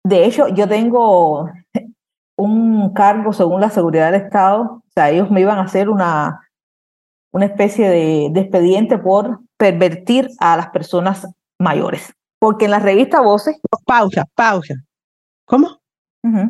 De 0.03 0.25
hecho, 0.25 0.47
yo 0.47 0.67
tengo 0.67 1.47
un 2.39 2.91
cargo 2.93 3.33
según 3.33 3.61
la 3.61 3.69
seguridad 3.69 4.11
del 4.11 4.23
Estado. 4.23 4.63
O 4.63 4.91
sea, 4.95 5.11
ellos 5.11 5.29
me 5.29 5.41
iban 5.41 5.59
a 5.59 5.63
hacer 5.63 5.89
una, 5.89 6.41
una 7.31 7.45
especie 7.45 7.87
de, 7.87 8.29
de 8.31 8.39
expediente 8.39 8.97
por 8.97 9.41
pervertir 9.57 10.29
a 10.39 10.57
las 10.57 10.69
personas 10.69 11.27
mayores. 11.59 12.15
Porque 12.39 12.65
en 12.65 12.71
la 12.71 12.79
revista 12.79 13.21
Voces... 13.21 13.59
Pausa, 13.85 14.25
pausa. 14.33 14.73
¿Cómo? 15.47 15.79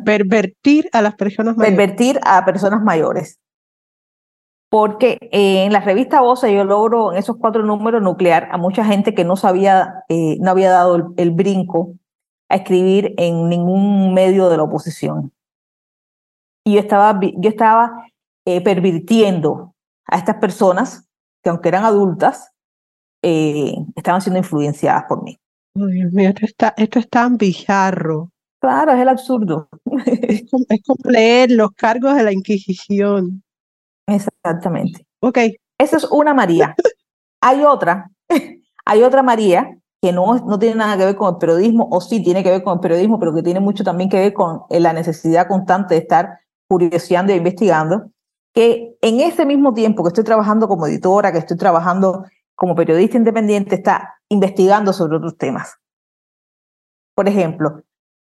Pervertir 0.04 0.88
a 0.92 1.00
las 1.02 1.14
personas 1.14 1.56
mayores. 1.56 1.76
Pervertir 1.76 2.20
a 2.24 2.44
personas 2.44 2.82
mayores. 2.82 3.38
Porque 4.70 5.18
eh, 5.32 5.64
en 5.64 5.72
la 5.72 5.80
revista 5.80 6.20
Voce 6.20 6.52
yo 6.52 6.64
logro 6.64 7.12
en 7.12 7.18
esos 7.18 7.36
cuatro 7.36 7.62
números 7.62 8.02
nuclear 8.02 8.48
a 8.50 8.58
mucha 8.58 8.84
gente 8.84 9.14
que 9.14 9.24
no 9.24 9.36
sabía, 9.36 10.04
eh, 10.08 10.36
no 10.40 10.50
había 10.50 10.70
dado 10.70 11.14
el, 11.16 11.30
brinco 11.30 11.94
a 12.50 12.56
escribir 12.56 13.14
en 13.18 13.48
ningún 13.48 14.12
medio 14.14 14.48
de 14.48 14.56
la 14.56 14.64
oposición. 14.64 15.32
Y 16.66 16.74
yo 16.74 16.80
estaba, 16.80 17.18
yo 17.20 17.48
estaba 17.48 18.04
eh, 18.46 18.60
pervirtiendo 18.60 19.74
a 20.06 20.18
estas 20.18 20.36
personas 20.36 21.08
que 21.42 21.50
aunque 21.50 21.68
eran 21.68 21.84
adultas, 21.84 22.52
estaban 23.22 24.20
siendo 24.20 24.38
influenciadas 24.38 25.04
por 25.08 25.22
mí. 25.22 25.38
Dios 25.74 26.12
mío, 26.12 26.30
esto, 26.30 26.46
está, 26.46 26.74
esto 26.76 26.98
es 26.98 27.08
tan 27.08 27.36
bizarro. 27.36 28.30
Claro, 28.60 28.92
es 28.92 29.00
el 29.00 29.08
absurdo. 29.08 29.68
Es 30.06 30.44
como, 30.50 30.98
leer 31.04 31.50
los 31.52 31.70
cargos 31.72 32.16
de 32.16 32.24
la 32.24 32.32
Inquisición. 32.32 33.42
Exactamente. 34.06 35.06
Ok. 35.20 35.38
Esa 35.78 35.96
es 35.96 36.04
una 36.04 36.34
María. 36.34 36.74
Hay 37.40 37.62
otra, 37.62 38.10
hay 38.84 39.02
otra 39.02 39.22
María 39.22 39.78
que 40.02 40.12
no, 40.12 40.36
no 40.38 40.58
tiene 40.58 40.76
nada 40.76 40.96
que 40.96 41.04
ver 41.04 41.16
con 41.16 41.34
el 41.34 41.38
periodismo, 41.38 41.88
o 41.90 42.00
sí 42.00 42.22
tiene 42.22 42.42
que 42.42 42.50
ver 42.50 42.62
con 42.62 42.74
el 42.74 42.80
periodismo, 42.80 43.18
pero 43.18 43.34
que 43.34 43.42
tiene 43.42 43.60
mucho 43.60 43.84
también 43.84 44.08
que 44.08 44.18
ver 44.18 44.32
con 44.32 44.62
eh, 44.70 44.80
la 44.80 44.92
necesidad 44.92 45.48
constante 45.48 45.94
de 45.94 46.00
estar 46.00 46.38
curioseando 46.68 47.32
e 47.32 47.36
investigando, 47.36 48.10
que 48.54 48.96
en 49.00 49.20
ese 49.20 49.44
mismo 49.44 49.74
tiempo 49.74 50.02
que 50.02 50.08
estoy 50.08 50.24
trabajando 50.24 50.68
como 50.68 50.86
editora, 50.86 51.32
que 51.32 51.38
estoy 51.38 51.56
trabajando 51.56 52.24
como 52.54 52.74
periodista 52.74 53.16
independiente, 53.16 53.76
está 53.76 54.20
investigando 54.28 54.92
sobre 54.92 55.16
otros 55.16 55.36
temas. 55.36 55.76
Por 57.14 57.28
ejemplo, 57.28 57.82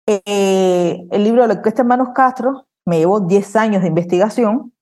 eh, 0.07 1.07
el 1.11 1.25
libro 1.25 1.43
de 1.43 1.49
la 1.49 1.55
orquesta 1.55 1.83
Hermanos 1.83 2.09
Castro 2.15 2.67
me 2.85 2.99
llevó 2.99 3.21
10 3.21 3.57
años 3.57 3.83
de 3.83 3.89
investigación, 3.89 4.73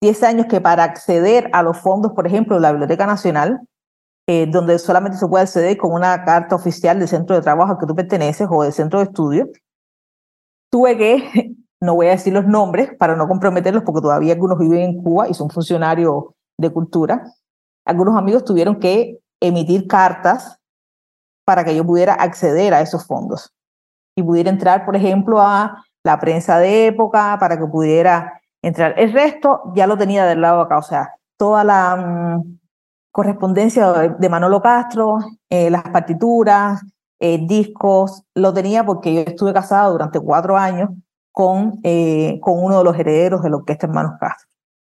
10 0.00 0.22
años 0.22 0.46
que 0.46 0.60
para 0.60 0.84
acceder 0.84 1.50
a 1.52 1.62
los 1.62 1.78
fondos, 1.78 2.12
por 2.12 2.26
ejemplo, 2.26 2.56
de 2.56 2.62
la 2.62 2.72
Biblioteca 2.72 3.06
Nacional, 3.06 3.60
eh, 4.26 4.46
donde 4.46 4.78
solamente 4.78 5.18
se 5.18 5.28
puede 5.28 5.42
acceder 5.42 5.76
con 5.76 5.92
una 5.92 6.24
carta 6.24 6.56
oficial 6.56 6.98
del 6.98 7.08
centro 7.08 7.36
de 7.36 7.42
trabajo 7.42 7.72
al 7.72 7.78
que 7.78 7.86
tú 7.86 7.94
perteneces 7.94 8.48
o 8.50 8.62
del 8.62 8.72
centro 8.72 9.00
de 9.00 9.06
estudio, 9.06 9.48
tuve 10.70 10.96
que, 10.96 11.54
no 11.80 11.94
voy 11.94 12.06
a 12.06 12.10
decir 12.10 12.32
los 12.32 12.46
nombres 12.46 12.94
para 12.98 13.16
no 13.16 13.28
comprometerlos 13.28 13.82
porque 13.84 14.00
todavía 14.00 14.32
algunos 14.32 14.58
viven 14.58 14.80
en 14.80 15.02
Cuba 15.02 15.28
y 15.28 15.34
son 15.34 15.50
funcionarios 15.50 16.24
de 16.58 16.70
cultura, 16.70 17.22
algunos 17.84 18.16
amigos 18.16 18.44
tuvieron 18.44 18.78
que 18.80 19.18
emitir 19.40 19.86
cartas 19.86 20.58
para 21.44 21.64
que 21.64 21.76
yo 21.76 21.84
pudiera 21.84 22.14
acceder 22.14 22.72
a 22.72 22.80
esos 22.80 23.06
fondos 23.06 23.52
y 24.16 24.22
pudiera 24.22 24.50
entrar, 24.50 24.84
por 24.84 24.96
ejemplo, 24.96 25.40
a 25.40 25.84
la 26.04 26.20
prensa 26.20 26.58
de 26.58 26.86
época 26.86 27.36
para 27.40 27.58
que 27.58 27.66
pudiera 27.66 28.40
entrar. 28.62 28.94
El 28.98 29.12
resto 29.12 29.72
ya 29.74 29.86
lo 29.86 29.96
tenía 29.96 30.26
del 30.26 30.40
lado 30.40 30.60
acá, 30.60 30.78
o 30.78 30.82
sea, 30.82 31.14
toda 31.36 31.64
la 31.64 31.96
mm, 31.96 32.58
correspondencia 33.10 33.92
de 34.18 34.28
Manolo 34.28 34.60
Castro, 34.60 35.18
eh, 35.50 35.70
las 35.70 35.82
partituras, 35.84 36.82
eh, 37.20 37.38
discos, 37.46 38.22
lo 38.34 38.52
tenía 38.52 38.84
porque 38.84 39.14
yo 39.14 39.20
estuve 39.20 39.52
casada 39.52 39.88
durante 39.88 40.20
cuatro 40.20 40.56
años 40.56 40.90
con, 41.32 41.80
eh, 41.82 42.38
con 42.40 42.62
uno 42.62 42.78
de 42.78 42.84
los 42.84 42.98
herederos 42.98 43.42
de 43.42 43.50
la 43.50 43.56
orquesta 43.56 43.86
Hermanos 43.86 44.12
Castro. 44.20 44.48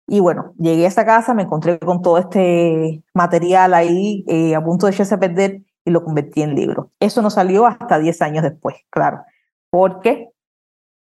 Y 0.07 0.19
bueno, 0.19 0.53
llegué 0.57 0.85
a 0.85 0.89
esa 0.89 1.05
casa, 1.05 1.33
me 1.33 1.43
encontré 1.43 1.79
con 1.79 2.01
todo 2.01 2.17
este 2.17 3.03
material 3.13 3.73
ahí 3.73 4.25
a 4.55 4.61
punto 4.61 4.85
de 4.85 4.91
echarse 4.91 5.15
a 5.15 5.19
perder 5.19 5.61
y 5.85 5.91
lo 5.91 6.03
convertí 6.03 6.41
en 6.41 6.55
libro. 6.55 6.91
Eso 6.99 7.21
no 7.21 7.29
salió 7.29 7.65
hasta 7.65 7.99
10 7.99 8.21
años 8.21 8.43
después, 8.43 8.75
claro, 8.89 9.23
porque 9.69 10.29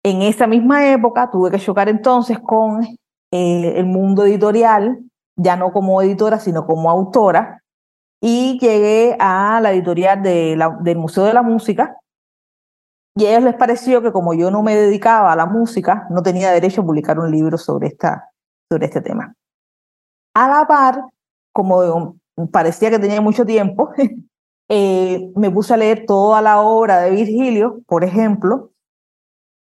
en 0.04 0.22
esa 0.22 0.46
misma 0.46 0.92
época 0.92 1.30
tuve 1.30 1.50
que 1.50 1.58
chocar 1.58 1.88
entonces 1.88 2.38
con 2.38 2.82
eh, 2.84 3.74
el 3.76 3.86
mundo 3.86 4.24
editorial, 4.24 5.00
ya 5.36 5.56
no 5.56 5.72
como 5.72 6.00
editora, 6.02 6.38
sino 6.38 6.66
como 6.66 6.90
autora, 6.90 7.62
y 8.20 8.58
llegué 8.60 9.16
a 9.20 9.60
la 9.60 9.72
editorial 9.72 10.22
de 10.22 10.58
del 10.80 10.98
Museo 10.98 11.24
de 11.24 11.34
la 11.34 11.42
Música, 11.42 11.98
y 13.16 13.24
a 13.24 13.30
ellos 13.30 13.44
les 13.44 13.54
pareció 13.54 14.02
que 14.02 14.12
como 14.12 14.34
yo 14.34 14.50
no 14.50 14.62
me 14.62 14.76
dedicaba 14.76 15.32
a 15.32 15.36
la 15.36 15.46
música, 15.46 16.06
no 16.10 16.22
tenía 16.22 16.50
derecho 16.52 16.82
a 16.82 16.84
publicar 16.84 17.18
un 17.18 17.30
libro 17.30 17.56
sobre, 17.56 17.88
esta, 17.88 18.30
sobre 18.70 18.86
este 18.86 19.00
tema. 19.00 19.34
A 20.34 20.48
la 20.48 20.66
par, 20.66 21.02
como 21.50 22.16
parecía 22.52 22.90
que 22.90 22.98
tenía 22.98 23.22
mucho 23.22 23.46
tiempo, 23.46 23.90
Eh, 24.68 25.30
me 25.36 25.50
puse 25.50 25.74
a 25.74 25.76
leer 25.76 26.06
toda 26.06 26.42
la 26.42 26.60
obra 26.60 27.00
de 27.00 27.10
Virgilio, 27.12 27.80
por 27.86 28.02
ejemplo, 28.02 28.72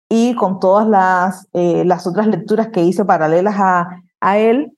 y 0.09 0.35
con 0.35 0.59
todas 0.61 0.89
las, 0.89 1.49
eh, 1.53 1.85
las 1.85 2.07
otras 2.07 2.27
lecturas 2.27 2.69
que 2.69 2.83
hice 2.83 3.05
paralelas 3.05 3.57
a, 3.59 4.03
a 4.21 4.39
él, 4.39 4.73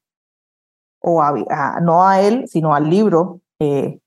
o 1.00 1.22
a, 1.22 1.80
no 1.80 2.06
a 2.06 2.20
él, 2.20 2.44
sino 2.48 2.74
al 2.74 2.90
libro 2.90 3.40
eh, 3.60 4.00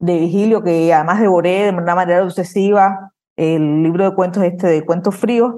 de 0.00 0.18
Virgilio, 0.18 0.62
que 0.62 0.92
además 0.92 1.20
devoré 1.20 1.64
de 1.64 1.70
una 1.70 1.94
manera 1.94 2.24
obsesiva, 2.24 3.12
el 3.36 3.82
libro 3.82 4.04
de 4.04 4.14
cuentos 4.14 4.42
este 4.42 4.66
de 4.66 4.84
cuentos 4.84 5.16
fríos, 5.16 5.54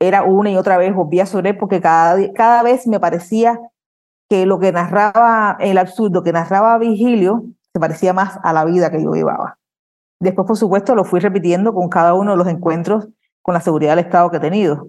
era 0.00 0.22
una 0.22 0.50
y 0.50 0.56
otra 0.56 0.78
vez 0.78 0.94
volvía 0.94 1.26
sobre 1.26 1.50
él 1.50 1.58
porque 1.58 1.80
cada, 1.80 2.16
cada 2.32 2.62
vez 2.62 2.86
me 2.86 2.98
parecía 2.98 3.60
que 4.28 4.46
lo 4.46 4.58
que 4.58 4.72
narraba 4.72 5.56
el 5.60 5.76
absurdo 5.78 6.22
que 6.22 6.32
narraba 6.32 6.78
Virgilio 6.78 7.44
se 7.74 7.80
parecía 7.80 8.12
más 8.12 8.38
a 8.44 8.52
la 8.52 8.64
vida 8.64 8.90
que 8.90 9.02
yo 9.02 9.12
llevaba. 9.12 9.58
Después, 10.20 10.46
por 10.46 10.56
supuesto, 10.56 10.94
lo 10.94 11.04
fui 11.04 11.18
repitiendo 11.18 11.74
con 11.74 11.88
cada 11.88 12.14
uno 12.14 12.30
de 12.30 12.36
los 12.36 12.46
encuentros 12.46 13.08
con 13.42 13.52
la 13.52 13.60
seguridad 13.60 13.96
del 13.96 14.04
Estado 14.04 14.30
que 14.30 14.36
he 14.36 14.40
tenido. 14.40 14.88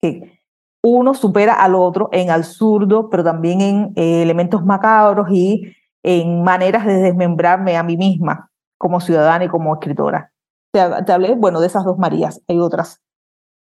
Que 0.00 0.40
uno 0.84 1.14
supera 1.14 1.54
al 1.54 1.74
otro 1.74 2.08
en 2.12 2.30
absurdo, 2.30 3.10
pero 3.10 3.24
también 3.24 3.60
en 3.60 3.92
eh, 3.96 4.22
elementos 4.22 4.64
macabros 4.64 5.28
y 5.30 5.74
en 6.04 6.44
maneras 6.44 6.86
de 6.86 6.94
desmembrarme 6.94 7.76
a 7.76 7.82
mí 7.82 7.96
misma 7.96 8.50
como 8.78 9.00
ciudadana 9.00 9.44
y 9.44 9.48
como 9.48 9.74
escritora. 9.74 10.32
Te, 10.72 10.80
te 11.04 11.12
hablé, 11.12 11.34
bueno, 11.34 11.60
de 11.60 11.66
esas 11.66 11.84
dos 11.84 11.98
Marías. 11.98 12.40
Hay 12.46 12.60
otras 12.60 13.02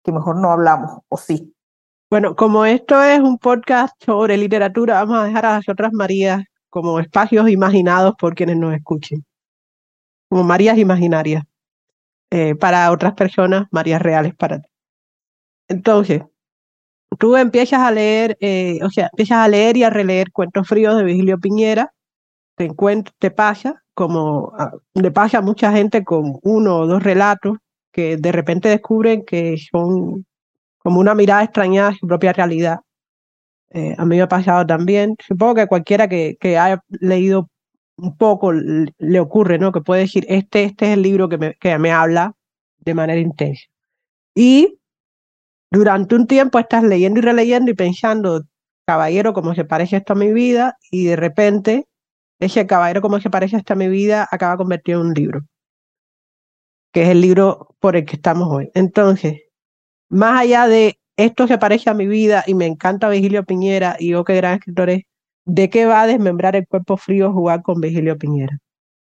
que 0.03 0.11
mejor 0.11 0.37
no 0.37 0.51
hablamos, 0.51 0.99
o 1.09 1.17
sí. 1.17 1.55
Bueno, 2.11 2.35
como 2.35 2.65
esto 2.65 3.01
es 3.01 3.19
un 3.19 3.39
podcast 3.39 3.95
sobre 4.03 4.37
literatura, 4.37 5.03
vamos 5.03 5.17
a 5.17 5.23
dejar 5.23 5.45
a 5.47 5.53
las 5.55 5.69
otras 5.69 5.91
Marías 5.91 6.43
como 6.73 6.99
espacios 6.99 7.51
imaginados 7.51 8.15
por 8.17 8.33
quienes 8.33 8.57
nos 8.57 8.73
escuchen, 8.73 9.23
como 10.27 10.43
Marías 10.43 10.79
imaginarias. 10.79 11.43
Eh, 12.31 12.55
para 12.55 12.91
otras 12.91 13.13
personas, 13.13 13.67
Marías 13.69 14.01
reales 14.01 14.33
para 14.33 14.59
ti. 14.59 14.67
Entonces, 15.67 16.23
tú 17.19 17.37
empiezas 17.37 17.79
a 17.79 17.91
leer, 17.91 18.37
eh, 18.39 18.79
o 18.81 18.89
sea, 18.89 19.07
empiezas 19.11 19.37
a 19.37 19.47
leer 19.47 19.77
y 19.77 19.83
a 19.83 19.91
releer 19.91 20.31
cuentos 20.31 20.67
fríos 20.67 20.97
de 20.97 21.03
Vigilio 21.03 21.39
Piñera, 21.39 21.93
te, 22.55 22.71
te 23.19 23.29
pasa, 23.29 23.83
como 23.93 24.51
ah, 24.57 24.71
le 24.95 25.11
pasa 25.11 25.37
a 25.37 25.41
mucha 25.41 25.71
gente 25.71 26.03
con 26.03 26.39
uno 26.41 26.79
o 26.79 26.87
dos 26.87 27.03
relatos 27.03 27.59
que 27.91 28.17
de 28.17 28.31
repente 28.31 28.67
descubren 28.67 29.23
que 29.23 29.57
son 29.71 30.25
como 30.79 30.99
una 30.99 31.13
mirada 31.13 31.43
extrañada 31.43 31.89
a 31.89 31.95
su 31.95 32.07
propia 32.07 32.33
realidad 32.33 32.79
eh, 33.73 33.95
a 33.97 34.05
mí 34.05 34.15
me 34.15 34.21
ha 34.21 34.27
pasado 34.27 34.65
también. 34.65 35.15
Supongo 35.25 35.55
que 35.55 35.67
cualquiera 35.67 36.07
que, 36.07 36.37
que 36.39 36.57
haya 36.57 36.81
leído 36.89 37.49
un 37.97 38.15
poco 38.17 38.51
le 38.51 39.19
ocurre, 39.19 39.59
¿no? 39.59 39.71
Que 39.71 39.81
puede 39.81 40.01
decir, 40.01 40.25
este, 40.29 40.63
este 40.63 40.87
es 40.87 40.93
el 40.93 41.01
libro 41.01 41.29
que 41.29 41.37
me, 41.37 41.55
que 41.55 41.77
me 41.77 41.91
habla 41.91 42.33
de 42.79 42.93
manera 42.93 43.19
intensa. 43.19 43.65
Y 44.35 44.79
durante 45.71 46.15
un 46.15 46.27
tiempo 46.27 46.59
estás 46.59 46.83
leyendo 46.83 47.19
y 47.19 47.23
releyendo 47.23 47.71
y 47.71 47.75
pensando, 47.75 48.43
caballero, 48.85 49.33
cómo 49.33 49.55
se 49.55 49.65
parece 49.65 49.97
esto 49.97 50.13
a 50.13 50.15
mi 50.15 50.33
vida, 50.33 50.77
y 50.91 51.05
de 51.05 51.15
repente 51.15 51.87
ese 52.39 52.67
caballero, 52.67 53.01
cómo 53.01 53.19
se 53.19 53.29
parece 53.29 53.57
esto 53.57 53.73
a 53.73 53.77
mi 53.77 53.87
vida, 53.87 54.27
acaba 54.29 54.57
convertido 54.57 55.01
en 55.01 55.07
un 55.07 55.13
libro, 55.13 55.41
que 56.91 57.03
es 57.03 57.09
el 57.09 57.21
libro 57.21 57.75
por 57.79 57.95
el 57.95 58.05
que 58.05 58.17
estamos 58.17 58.49
hoy. 58.49 58.69
Entonces, 58.73 59.41
más 60.09 60.41
allá 60.41 60.67
de 60.67 60.99
esto 61.17 61.47
se 61.47 61.57
parece 61.57 61.89
a 61.89 61.93
mi 61.93 62.07
vida 62.07 62.43
y 62.47 62.53
me 62.53 62.65
encanta 62.65 63.09
Vigilio 63.09 63.43
Piñera 63.43 63.95
y 63.99 64.09
yo 64.09 64.23
qué 64.23 64.35
gran 64.35 64.55
escritor 64.55 64.89
es, 64.89 65.03
¿de 65.45 65.69
qué 65.69 65.85
va 65.85 66.01
a 66.01 66.07
desmembrar 66.07 66.55
el 66.55 66.67
cuerpo 66.67 66.97
frío 66.97 67.31
jugar 67.31 67.61
con 67.61 67.81
Vigilio 67.81 68.17
Piñera? 68.17 68.59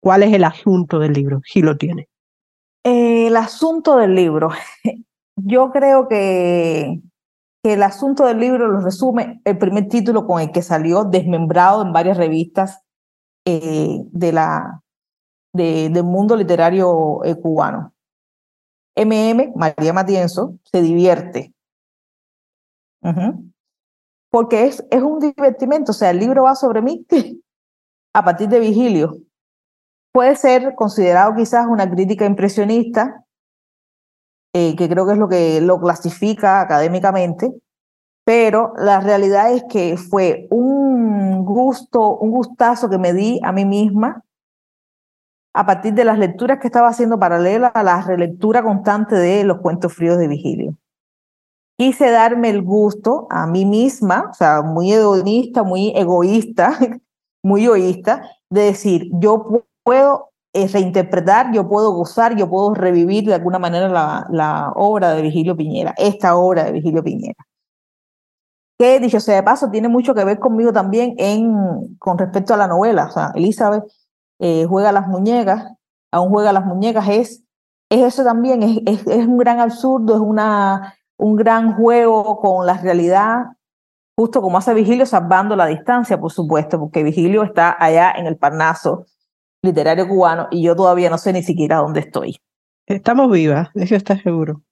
¿Cuál 0.00 0.24
es 0.24 0.32
el 0.32 0.44
asunto 0.44 0.98
del 0.98 1.12
libro, 1.12 1.40
si 1.44 1.62
lo 1.62 1.76
tiene? 1.76 2.08
el 2.84 3.36
asunto 3.36 3.96
del 3.96 4.14
libro. 4.14 4.50
Yo 5.36 5.70
creo 5.70 6.08
que, 6.08 7.00
que, 7.62 7.72
el 7.74 7.82
asunto 7.82 8.26
del 8.26 8.40
libro 8.40 8.68
lo 8.68 8.80
resume 8.80 9.40
el 9.44 9.58
primer 9.58 9.88
título 9.88 10.26
con 10.26 10.40
el 10.40 10.52
que 10.52 10.62
salió 10.62 11.04
desmembrado 11.04 11.82
en 11.82 11.92
varias 11.92 12.16
revistas 12.16 12.82
eh, 13.44 14.00
de 14.10 14.32
la, 14.32 14.82
de, 15.52 15.88
del 15.90 16.04
mundo 16.04 16.36
literario 16.36 17.24
eh, 17.24 17.34
cubano. 17.36 17.92
MM, 18.94 19.52
María 19.56 19.92
Matienzo, 19.92 20.58
se 20.64 20.82
divierte. 20.82 21.54
Porque 24.30 24.64
es, 24.64 24.84
es 24.90 25.02
un 25.02 25.18
divertimento, 25.18 25.92
o 25.92 25.94
sea, 25.94 26.10
el 26.10 26.18
libro 26.18 26.44
va 26.44 26.54
sobre 26.54 26.80
mí 26.80 27.06
a 28.14 28.24
partir 28.24 28.48
de 28.48 28.60
Vigilio 28.60 29.18
puede 30.12 30.36
ser 30.36 30.74
considerado 30.74 31.34
quizás 31.34 31.66
una 31.66 31.90
crítica 31.90 32.26
impresionista, 32.26 33.24
eh, 34.54 34.76
que 34.76 34.88
creo 34.88 35.06
que 35.06 35.12
es 35.12 35.18
lo 35.18 35.28
que 35.28 35.60
lo 35.62 35.80
clasifica 35.80 36.60
académicamente, 36.60 37.50
pero 38.24 38.74
la 38.76 39.00
realidad 39.00 39.52
es 39.52 39.64
que 39.68 39.96
fue 39.96 40.46
un 40.50 41.44
gusto, 41.44 42.18
un 42.18 42.30
gustazo 42.30 42.88
que 42.88 42.98
me 42.98 43.14
di 43.14 43.40
a 43.42 43.52
mí 43.52 43.64
misma 43.64 44.22
a 45.54 45.66
partir 45.66 45.94
de 45.94 46.04
las 46.04 46.18
lecturas 46.18 46.58
que 46.60 46.68
estaba 46.68 46.88
haciendo 46.88 47.18
paralela 47.18 47.68
a 47.68 47.82
la 47.82 48.00
relectura 48.02 48.62
constante 48.62 49.16
de 49.16 49.44
los 49.44 49.58
cuentos 49.58 49.92
fríos 49.94 50.18
de 50.18 50.28
Vigilio. 50.28 50.76
Quise 51.82 52.12
darme 52.12 52.48
el 52.48 52.62
gusto 52.62 53.26
a 53.28 53.44
mí 53.48 53.66
misma, 53.66 54.28
o 54.30 54.34
sea, 54.34 54.62
muy 54.62 54.92
hedonista, 54.92 55.64
muy 55.64 55.92
egoísta, 55.96 56.78
muy 57.42 57.64
egoísta, 57.64 58.22
de 58.48 58.60
decir, 58.66 59.10
yo 59.14 59.64
puedo 59.82 60.30
eh, 60.52 60.68
reinterpretar, 60.68 61.52
yo 61.52 61.68
puedo 61.68 61.90
gozar, 61.90 62.36
yo 62.36 62.48
puedo 62.48 62.72
revivir 62.72 63.24
de 63.24 63.34
alguna 63.34 63.58
manera 63.58 63.88
la, 63.88 64.28
la 64.30 64.70
obra 64.76 65.10
de 65.10 65.22
Vigilio 65.22 65.56
Piñera, 65.56 65.92
esta 65.98 66.36
obra 66.36 66.62
de 66.62 66.70
Vigilio 66.70 67.02
Piñera. 67.02 67.44
Que, 68.78 69.00
dicho 69.00 69.18
sea 69.18 69.34
de 69.34 69.42
paso, 69.42 69.68
tiene 69.68 69.88
mucho 69.88 70.14
que 70.14 70.24
ver 70.24 70.38
conmigo 70.38 70.72
también 70.72 71.16
en, 71.18 71.96
con 71.98 72.16
respecto 72.16 72.54
a 72.54 72.58
la 72.58 72.68
novela. 72.68 73.06
O 73.06 73.10
sea, 73.10 73.32
Elizabeth 73.34 73.82
eh, 74.38 74.66
juega 74.68 74.92
las 74.92 75.08
muñecas, 75.08 75.72
aún 76.12 76.30
juega 76.30 76.52
las 76.52 76.64
muñecas, 76.64 77.08
es, 77.08 77.42
es 77.90 78.02
eso 78.02 78.22
también, 78.22 78.62
es, 78.62 78.78
es, 78.86 79.04
es 79.08 79.26
un 79.26 79.38
gran 79.38 79.58
absurdo, 79.58 80.14
es 80.14 80.20
una, 80.20 80.94
un 81.22 81.36
gran 81.36 81.74
juego 81.74 82.40
con 82.40 82.66
la 82.66 82.78
realidad, 82.78 83.44
justo 84.16 84.42
como 84.42 84.58
hace 84.58 84.74
Vigilio, 84.74 85.06
salvando 85.06 85.54
la 85.54 85.66
distancia, 85.66 86.18
por 86.18 86.32
supuesto, 86.32 86.80
porque 86.80 87.04
Vigilio 87.04 87.44
está 87.44 87.76
allá 87.78 88.12
en 88.16 88.26
el 88.26 88.36
Parnaso, 88.36 89.06
literario 89.62 90.08
cubano 90.08 90.48
y 90.50 90.64
yo 90.64 90.74
todavía 90.74 91.10
no 91.10 91.18
sé 91.18 91.32
ni 91.32 91.44
siquiera 91.44 91.76
dónde 91.76 92.00
estoy. 92.00 92.40
Estamos 92.86 93.30
vivas, 93.30 93.68
eso 93.74 93.94
está 93.94 94.20
seguro. 94.20 94.62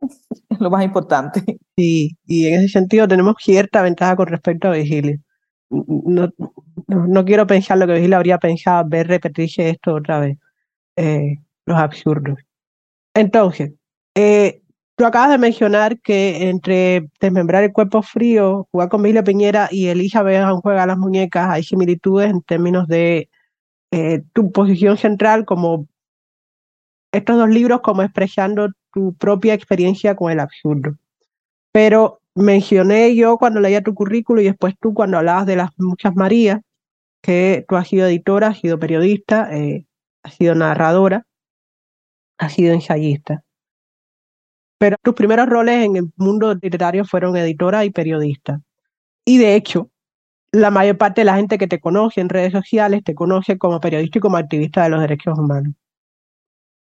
Es 0.50 0.60
lo 0.60 0.70
más 0.70 0.84
importante. 0.84 1.42
Sí, 1.76 2.16
y 2.26 2.48
en 2.48 2.54
ese 2.60 2.68
sentido 2.68 3.06
tenemos 3.06 3.36
cierta 3.38 3.80
ventaja 3.80 4.16
con 4.16 4.26
respecto 4.26 4.68
a 4.68 4.72
Vigilio. 4.72 5.20
No, 5.70 6.28
no, 6.88 7.24
quiero 7.24 7.46
pensar 7.46 7.78
lo 7.78 7.86
que 7.86 7.94
Vigilio 7.94 8.16
habría 8.16 8.38
pensado, 8.38 8.86
ver 8.88 9.06
repetirse 9.06 9.70
esto 9.70 9.94
otra 9.94 10.18
vez, 10.18 10.36
eh, 10.96 11.36
los 11.64 11.78
absurdos. 11.78 12.38
Entonces, 13.14 13.72
eh, 14.14 14.61
tú 15.02 15.06
acabas 15.06 15.30
de 15.30 15.38
mencionar 15.38 15.98
que 15.98 16.48
entre 16.48 17.08
desmembrar 17.20 17.64
el 17.64 17.72
cuerpo 17.72 18.02
frío, 18.02 18.68
jugar 18.70 18.88
con 18.88 19.02
Vigilio 19.02 19.24
Piñera 19.24 19.68
y 19.68 19.88
Elizabeth 19.88 20.44
juega 20.62 20.84
a 20.84 20.86
las 20.86 20.96
muñecas, 20.96 21.50
hay 21.50 21.64
similitudes 21.64 22.30
en 22.30 22.40
términos 22.40 22.86
de 22.86 23.28
eh, 23.90 24.22
tu 24.32 24.52
posición 24.52 24.96
central 24.96 25.44
como 25.44 25.88
estos 27.10 27.36
dos 27.36 27.48
libros 27.48 27.80
como 27.80 28.02
expresando 28.04 28.68
tu 28.92 29.12
propia 29.14 29.54
experiencia 29.54 30.14
con 30.14 30.30
el 30.30 30.38
absurdo. 30.38 30.96
Pero 31.72 32.20
mencioné 32.36 33.16
yo 33.16 33.38
cuando 33.38 33.58
leía 33.58 33.82
tu 33.82 33.94
currículo 33.94 34.40
y 34.40 34.44
después 34.44 34.76
tú 34.80 34.94
cuando 34.94 35.18
hablabas 35.18 35.46
de 35.46 35.56
las 35.56 35.70
muchas 35.78 36.14
Marías, 36.14 36.60
que 37.20 37.64
tú 37.68 37.74
has 37.74 37.88
sido 37.88 38.06
editora, 38.06 38.46
has 38.46 38.60
sido 38.60 38.78
periodista, 38.78 39.52
eh, 39.52 39.84
has 40.22 40.34
sido 40.34 40.54
narradora, 40.54 41.26
has 42.38 42.52
sido 42.52 42.72
ensayista. 42.72 43.42
Pero 44.82 44.96
tus 45.00 45.14
primeros 45.14 45.48
roles 45.48 45.84
en 45.84 45.94
el 45.94 46.12
mundo 46.16 46.52
literario 46.60 47.04
fueron 47.04 47.36
editora 47.36 47.84
y 47.84 47.90
periodista. 47.90 48.60
Y 49.24 49.38
de 49.38 49.54
hecho, 49.54 49.92
la 50.50 50.72
mayor 50.72 50.98
parte 50.98 51.20
de 51.20 51.26
la 51.26 51.36
gente 51.36 51.56
que 51.56 51.68
te 51.68 51.78
conoce 51.78 52.20
en 52.20 52.28
redes 52.28 52.50
sociales 52.50 53.04
te 53.04 53.14
conoce 53.14 53.58
como 53.58 53.78
periodista 53.78 54.18
y 54.18 54.20
como 54.20 54.38
activista 54.38 54.82
de 54.82 54.88
los 54.88 55.00
derechos 55.00 55.38
humanos. 55.38 55.74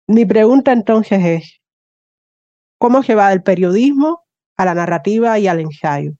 Mi 0.06 0.24
pregunta 0.24 0.70
entonces 0.70 1.24
es, 1.24 1.60
¿cómo 2.78 3.02
se 3.02 3.16
va 3.16 3.30
del 3.30 3.42
periodismo 3.42 4.22
a 4.56 4.64
la 4.64 4.74
narrativa 4.74 5.36
y 5.40 5.48
al 5.48 5.58
ensayo? 5.58 6.12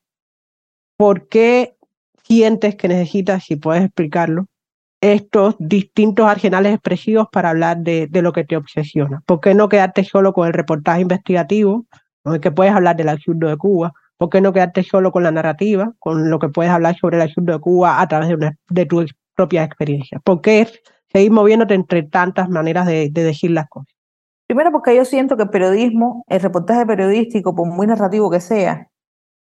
¿Por 0.97 1.29
qué 1.29 1.77
sientes 2.25 2.75
que 2.75 2.89
necesitas, 2.89 3.45
si 3.45 3.55
puedes 3.55 3.85
explicarlo, 3.85 4.47
estos 5.01 5.55
distintos 5.59 6.27
arsenales 6.27 6.73
expresivos 6.73 7.27
para 7.31 7.49
hablar 7.49 7.77
de, 7.77 8.09
lo 8.11 8.33
que 8.33 8.43
te 8.43 8.57
obsesiona? 8.57 9.21
¿Por 9.25 9.39
qué 9.39 9.53
no 9.53 9.69
quedarte 9.69 10.03
solo 10.03 10.33
con 10.33 10.47
el 10.47 10.53
reportaje 10.53 11.01
investigativo, 11.01 11.85
con 12.23 12.35
el 12.35 12.41
que 12.41 12.51
puedes 12.51 12.73
hablar 12.73 12.95
del 12.95 13.09
absurdo 13.09 13.47
de 13.47 13.57
Cuba? 13.57 13.93
¿Por 14.17 14.29
qué 14.29 14.41
no 14.41 14.51
quedarte 14.51 14.83
solo 14.83 15.11
con 15.11 15.23
la 15.23 15.31
narrativa, 15.31 15.93
con 15.99 16.29
lo 16.29 16.39
que 16.39 16.49
puedes 16.49 16.71
hablar 16.71 16.97
sobre 16.97 17.17
el 17.17 17.23
asunto 17.23 17.53
de 17.53 17.59
Cuba 17.59 18.01
a 18.01 18.07
través 18.07 18.29
de, 18.37 18.51
de 18.69 18.85
tu 18.85 19.05
propia 19.35 19.63
experiencia? 19.63 20.19
¿Por 20.19 20.41
qué 20.41 20.67
seguir 21.11 21.31
moviéndote 21.31 21.73
entre 21.73 22.03
tantas 22.03 22.49
maneras 22.49 22.85
de, 22.85 23.09
de 23.09 23.23
decir 23.23 23.51
las 23.51 23.69
cosas? 23.69 23.93
Primero 24.47 24.71
porque 24.71 24.95
yo 24.95 25.05
siento 25.05 25.37
que 25.37 25.43
el 25.43 25.49
periodismo, 25.49 26.25
el 26.27 26.41
reportaje 26.41 26.85
periodístico, 26.85 27.55
por 27.55 27.67
muy 27.67 27.87
narrativo 27.87 28.29
que 28.29 28.41
sea, 28.41 28.87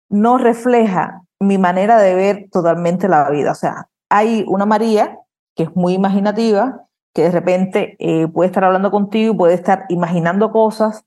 no 0.10 0.38
refleja 0.38 1.24
mi 1.40 1.58
manera 1.58 1.98
de 1.98 2.14
ver 2.14 2.46
totalmente 2.52 3.10
la 3.10 3.30
vida. 3.30 3.52
O 3.52 3.56
sea, 3.56 3.88
hay 4.10 4.46
una 4.48 4.66
María 4.66 5.18
que 5.56 5.64
es 5.64 5.76
muy 5.76 5.94
imaginativa, 5.94 6.88
que 7.14 7.24
de 7.24 7.32
repente 7.32 7.96
eh, 8.00 8.28
puede 8.28 8.48
estar 8.48 8.64
hablando 8.64 8.92
contigo 8.92 9.34
y 9.34 9.38
puede 9.38 9.54
estar 9.54 9.86
imaginando 9.90 10.52
cosas 10.52 11.06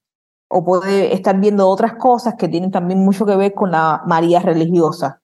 o 0.49 0.65
puede 0.65 1.15
estar 1.15 1.39
viendo 1.41 1.69
otras 1.69 1.95
cosas 1.95 2.35
que 2.37 2.49
tienen 2.49 2.71
también 2.71 3.05
mucho 3.05 3.27
que 3.27 3.37
ver 3.37 3.55
con 3.55 3.73
la 3.73 4.03
María 4.07 4.41
religiosa 4.41 5.21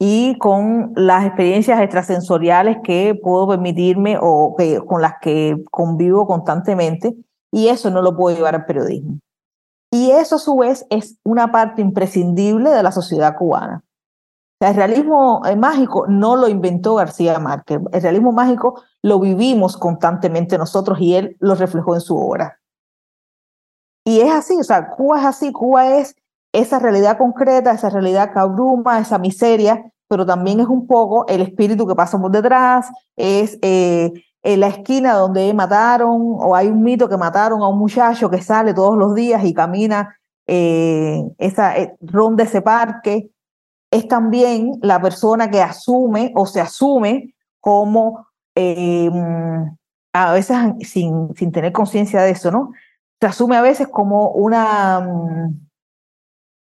y 0.00 0.38
con 0.38 0.92
las 0.94 1.26
experiencias 1.26 1.80
extrasensoriales 1.80 2.78
que 2.84 3.18
puedo 3.20 3.48
permitirme 3.48 4.16
o 4.20 4.54
que, 4.56 4.80
con 4.80 5.02
las 5.02 5.14
que 5.20 5.62
convivo 5.70 6.26
constantemente 6.26 7.16
y 7.52 7.68
eso 7.68 7.90
no 7.90 8.00
lo 8.00 8.16
puedo 8.16 8.36
llevar 8.36 8.54
al 8.54 8.66
periodismo. 8.66 9.18
Y 9.90 10.10
eso 10.10 10.36
a 10.36 10.38
su 10.38 10.56
vez 10.56 10.86
es 10.90 11.18
una 11.24 11.50
parte 11.50 11.82
imprescindible 11.82 12.70
de 12.70 12.82
la 12.82 12.92
sociedad 12.92 13.36
cubana. 13.36 13.82
El 14.60 14.74
realismo 14.74 15.42
eh, 15.46 15.54
mágico 15.54 16.06
no 16.08 16.34
lo 16.36 16.48
inventó 16.48 16.96
García 16.96 17.38
Márquez, 17.38 17.80
el 17.92 18.02
realismo 18.02 18.32
mágico 18.32 18.82
lo 19.02 19.20
vivimos 19.20 19.76
constantemente 19.76 20.58
nosotros 20.58 20.98
y 21.00 21.14
él 21.14 21.36
lo 21.38 21.54
reflejó 21.54 21.94
en 21.94 22.00
su 22.00 22.16
obra. 22.16 22.58
Y 24.04 24.20
es 24.20 24.32
así, 24.32 24.54
o 24.58 24.64
sea, 24.64 24.90
Cuba 24.90 25.20
es 25.20 25.26
así, 25.26 25.52
Cuba 25.52 25.98
es 25.98 26.16
esa 26.52 26.78
realidad 26.78 27.18
concreta, 27.18 27.72
esa 27.72 27.90
realidad 27.90 28.32
que 28.32 29.00
esa 29.00 29.18
miseria, 29.18 29.92
pero 30.08 30.24
también 30.26 30.60
es 30.60 30.66
un 30.66 30.86
poco 30.86 31.26
el 31.28 31.42
espíritu 31.42 31.86
que 31.86 31.94
pasa 31.94 32.18
por 32.18 32.30
detrás, 32.30 32.90
es 33.16 33.58
eh, 33.62 34.10
en 34.42 34.60
la 34.60 34.68
esquina 34.68 35.14
donde 35.14 35.52
mataron, 35.54 36.36
o 36.38 36.56
hay 36.56 36.68
un 36.68 36.82
mito 36.82 37.08
que 37.08 37.18
mataron 37.18 37.62
a 37.62 37.68
un 37.68 37.78
muchacho 37.78 38.30
que 38.30 38.40
sale 38.40 38.72
todos 38.72 38.96
los 38.96 39.14
días 39.14 39.44
y 39.44 39.52
camina 39.52 40.16
eh, 40.46 41.22
esa 41.36 41.74
ronda 42.00 42.44
ese 42.44 42.62
parque, 42.62 43.30
es 43.90 44.08
también 44.08 44.78
la 44.82 45.00
persona 45.00 45.50
que 45.50 45.62
asume 45.62 46.32
o 46.34 46.46
se 46.46 46.60
asume 46.60 47.34
como, 47.60 48.26
a 48.54 50.32
veces 50.32 50.56
sin, 50.80 51.34
sin 51.34 51.52
tener 51.52 51.72
conciencia 51.72 52.22
de 52.22 52.30
eso, 52.30 52.50
¿no? 52.50 52.72
se 53.20 53.26
asume 53.26 53.56
a 53.56 53.62
veces 53.62 53.88
como 53.88 54.30
una, 54.30 55.00
mm, 55.00 55.68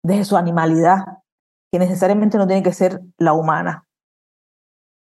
desde 0.04 0.24
su 0.24 0.36
animalidad, 0.36 1.04
que 1.72 1.78
necesariamente 1.78 2.38
no 2.38 2.46
tiene 2.46 2.62
que 2.62 2.72
ser 2.72 3.00
la 3.18 3.32
humana. 3.32 3.86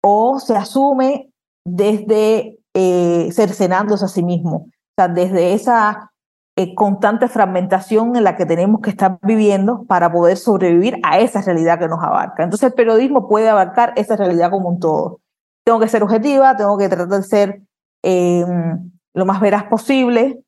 O 0.03 0.39
se 0.39 0.55
asume 0.55 1.31
desde 1.65 2.59
eh, 2.73 3.29
cercenándose 3.33 4.05
a 4.05 4.07
sí 4.07 4.23
mismo, 4.23 4.55
o 4.55 4.93
sea, 4.95 5.07
desde 5.07 5.53
esa 5.53 6.10
eh, 6.57 6.75
constante 6.75 7.27
fragmentación 7.27 8.15
en 8.15 8.25
la 8.25 8.35
que 8.35 8.45
tenemos 8.45 8.81
que 8.81 8.89
estar 8.89 9.19
viviendo 9.21 9.85
para 9.85 10.11
poder 10.11 10.37
sobrevivir 10.37 10.99
a 11.03 11.19
esa 11.19 11.41
realidad 11.41 11.79
que 11.79 11.87
nos 11.87 12.03
abarca. 12.03 12.43
Entonces 12.43 12.67
el 12.67 12.73
periodismo 12.73 13.27
puede 13.29 13.49
abarcar 13.49 13.93
esa 13.95 14.17
realidad 14.17 14.51
como 14.51 14.69
un 14.69 14.79
todo. 14.79 15.21
Tengo 15.65 15.79
que 15.79 15.87
ser 15.87 16.03
objetiva, 16.03 16.57
tengo 16.57 16.77
que 16.77 16.89
tratar 16.89 17.21
de 17.21 17.23
ser 17.23 17.61
em, 18.03 18.91
lo 19.13 19.25
más 19.25 19.39
veraz 19.39 19.65
posible 19.65 20.43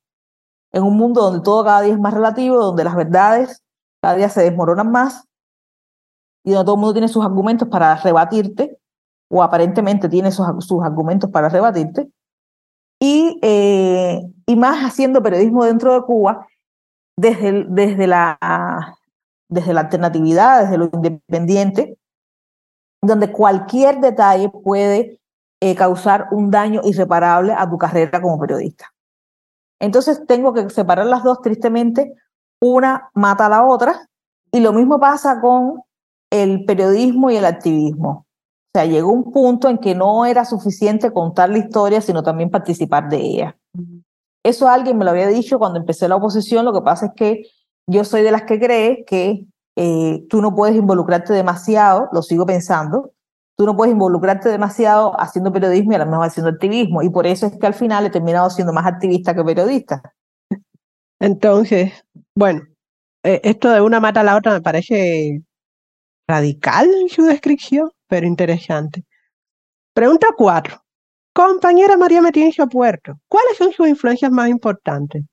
en 0.74 0.84
un 0.84 0.98
mundo 0.98 1.22
donde 1.22 1.42
todo 1.42 1.64
cada 1.64 1.82
día 1.82 1.94
es 1.94 2.00
más 2.00 2.14
relativo, 2.14 2.58
donde 2.58 2.84
las 2.84 2.96
verdades 2.96 3.64
cada 4.02 4.16
día 4.16 4.28
se 4.28 4.42
desmoronan 4.42 4.92
más 4.92 5.26
y 6.44 6.52
donde 6.52 6.66
todo 6.66 6.76
el 6.76 6.82
mundo 6.82 6.94
tiene 6.94 7.08
sus 7.08 7.24
argumentos 7.24 7.70
para 7.70 7.96
rebatirte 7.96 8.78
o 9.32 9.42
aparentemente 9.42 10.10
tiene 10.10 10.34
sus, 10.34 10.46
sus 10.60 10.84
argumentos 10.84 11.30
para 11.30 11.48
rebatirte 11.48 12.12
y, 13.00 13.40
eh, 13.42 13.73
y 14.54 14.56
más 14.56 14.86
haciendo 14.86 15.24
periodismo 15.24 15.66
dentro 15.66 15.94
de 15.96 16.02
Cuba 16.04 16.48
desde, 17.18 17.66
desde, 17.70 18.06
la, 18.06 18.38
desde 19.50 19.74
la 19.74 19.82
alternatividad, 19.82 20.62
desde 20.62 20.78
lo 20.78 20.90
independiente, 20.94 21.98
donde 23.02 23.32
cualquier 23.32 24.00
detalle 24.00 24.50
puede 24.50 25.20
eh, 25.60 25.76
causar 25.76 26.28
un 26.32 26.52
daño 26.52 26.82
irreparable 26.84 27.54
a 27.54 27.68
tu 27.68 27.78
carrera 27.80 28.22
como 28.22 28.40
periodista. 28.40 28.94
Entonces 29.82 30.24
tengo 30.28 30.54
que 30.54 30.70
separar 30.70 31.08
las 31.08 31.24
dos, 31.24 31.42
tristemente, 31.42 32.14
una 32.62 33.10
mata 33.16 33.48
a 33.48 33.50
la 33.50 33.66
otra, 33.66 34.08
y 34.52 34.60
lo 34.60 34.72
mismo 34.72 35.00
pasa 35.00 35.42
con 35.42 35.82
el 36.32 36.64
periodismo 36.66 37.32
y 37.32 37.38
el 37.38 37.46
activismo. 37.46 38.28
O 38.76 38.80
sea, 38.80 38.86
llegó 38.86 39.12
un 39.12 39.32
punto 39.32 39.68
en 39.68 39.80
que 39.80 39.96
no 39.96 40.26
era 40.26 40.46
suficiente 40.46 41.12
contar 41.12 41.50
la 41.50 41.58
historia, 41.58 42.02
sino 42.02 42.22
también 42.22 42.52
participar 42.52 43.10
de 43.10 43.18
ella. 43.18 43.58
Eso 44.44 44.68
alguien 44.68 44.98
me 44.98 45.06
lo 45.06 45.12
había 45.12 45.28
dicho 45.28 45.58
cuando 45.58 45.80
empecé 45.80 46.08
la 46.08 46.18
oposición, 46.18 46.66
lo 46.66 46.74
que 46.74 46.82
pasa 46.82 47.08
es 47.08 47.12
que 47.16 47.44
yo 47.88 48.04
soy 48.04 48.22
de 48.22 48.32
las 48.32 48.44
que 48.44 48.60
cree 48.60 49.06
que 49.06 49.46
eh, 49.76 50.26
tú 50.30 50.42
no 50.42 50.54
puedes 50.54 50.76
involucrarte 50.76 51.34
demasiado, 51.34 52.10
lo 52.12 52.22
sigo 52.22 52.46
pensando, 52.46 53.12
tú 53.58 53.66
no 53.66 53.76
puedes 53.76 53.94
involucrarte 53.94 54.50
demasiado 54.50 55.20
haciendo 55.20 55.52
periodismo 55.52 55.94
y 55.94 55.96
a 55.96 56.00
lo 56.00 56.08
mejor 56.08 56.28
haciendo 56.28 56.52
activismo, 56.52 57.02
y 57.02 57.10
por 57.10 57.26
eso 57.26 57.46
es 57.48 57.58
que 57.58 57.68
al 57.68 57.74
final 57.74 58.06
he 58.06 58.10
terminado 58.10 58.50
siendo 58.50 58.74
más 58.74 58.86
activista 58.86 59.34
que 59.34 59.44
periodista. 59.44 60.02
Entonces, 61.20 61.94
bueno, 62.36 62.62
eh, 63.24 63.40
esto 63.44 63.70
de 63.70 63.82
una 63.82 64.02
mata 64.02 64.20
a 64.22 64.24
la 64.24 64.36
otra 64.36 64.52
me 64.52 64.62
parece 64.62 65.42
radical 66.28 66.90
en 67.02 67.10
su 67.10 67.24
descripción, 67.24 67.92
pero 68.08 68.28
interesante. 68.28 69.06
Pregunta 69.94 70.28
cuatro. 70.36 70.83
Compañera 71.34 71.98
María 71.98 72.22
Metiencio 72.22 72.68
Puerto, 72.68 73.20
¿cuáles 73.28 73.58
son 73.58 73.72
sus 73.74 73.88
influencias 73.88 74.32
más 74.32 74.50
importantes 74.50 75.24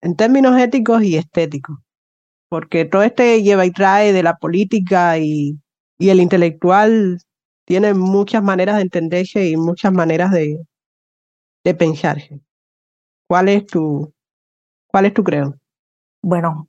en 0.00 0.16
términos 0.16 0.58
éticos 0.58 1.02
y 1.02 1.16
estéticos? 1.16 1.78
Porque 2.48 2.84
todo 2.84 3.02
este 3.02 3.42
lleva 3.42 3.66
y 3.66 3.70
trae 3.70 4.12
de 4.12 4.22
la 4.22 4.36
política 4.36 5.18
y, 5.18 5.58
el 5.98 6.20
intelectual 6.20 7.18
tiene 7.66 7.92
muchas 7.92 8.42
maneras 8.42 8.76
de 8.76 8.82
entenderse 8.82 9.48
y 9.48 9.56
muchas 9.56 9.92
maneras 9.92 10.32
de, 10.32 10.64
de 11.62 11.74
pensarse. 11.74 12.40
¿Cuál 13.28 13.50
es 13.50 13.66
tu, 13.66 14.12
cuál 14.86 15.04
es 15.04 15.14
tu 15.14 15.22
credo? 15.22 15.56
Bueno, 16.22 16.66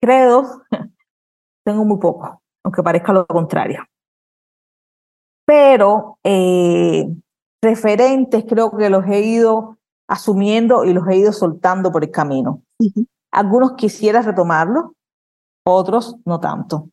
credo 0.00 0.64
tengo 1.64 1.84
muy 1.84 1.98
poco 1.98 2.42
aunque 2.68 2.82
parezca 2.82 3.12
lo 3.12 3.26
contrario. 3.26 3.84
Pero 5.46 6.18
eh, 6.22 7.06
referentes 7.62 8.44
creo 8.48 8.76
que 8.76 8.90
los 8.90 9.04
he 9.06 9.20
ido 9.20 9.78
asumiendo 10.08 10.84
y 10.84 10.92
los 10.92 11.06
he 11.08 11.16
ido 11.16 11.32
soltando 11.32 11.92
por 11.92 12.04
el 12.04 12.10
camino. 12.10 12.62
Algunos 13.32 13.72
quisiera 13.72 14.22
retomarlos, 14.22 14.92
otros 15.66 16.16
no 16.24 16.40
tanto. 16.40 16.88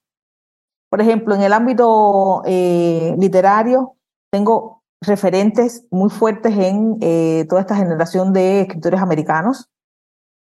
Por 0.89 1.01
ejemplo, 1.01 1.35
en 1.35 1.41
el 1.41 1.53
ámbito 1.53 2.41
eh, 2.45 3.15
literario, 3.17 3.95
tengo 4.31 4.81
referentes 5.01 5.85
muy 5.91 6.09
fuertes 6.09 6.57
en 6.57 6.97
eh, 7.01 7.45
toda 7.47 7.61
esta 7.61 7.75
generación 7.75 8.33
de 8.33 8.61
escritores 8.61 9.01
americanos, 9.01 9.69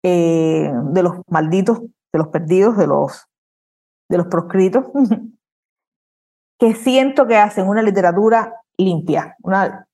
de 0.04 1.02
los 1.02 1.20
malditos, 1.28 1.80
de 1.80 2.18
los 2.18 2.26
perdidos, 2.28 2.76
de 2.76 2.88
los 2.88 3.28
de 4.12 4.18
los 4.18 4.26
proscritos, 4.26 4.84
que 6.60 6.74
siento 6.74 7.26
que 7.26 7.38
hacen 7.38 7.66
una 7.66 7.82
literatura 7.82 8.61
limpia, 8.76 9.36
una 9.42 9.86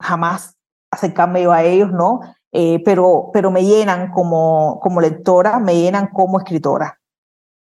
jamás 0.00 0.56
acercarme 0.90 1.42
yo 1.42 1.52
a 1.52 1.62
ellos, 1.62 1.92
¿no? 1.92 2.20
Eh, 2.52 2.82
pero, 2.84 3.30
pero 3.32 3.50
me 3.50 3.64
llenan 3.64 4.10
como, 4.10 4.80
como 4.80 5.00
lectora, 5.00 5.58
me 5.58 5.74
llenan 5.74 6.08
como 6.08 6.38
escritora. 6.38 6.98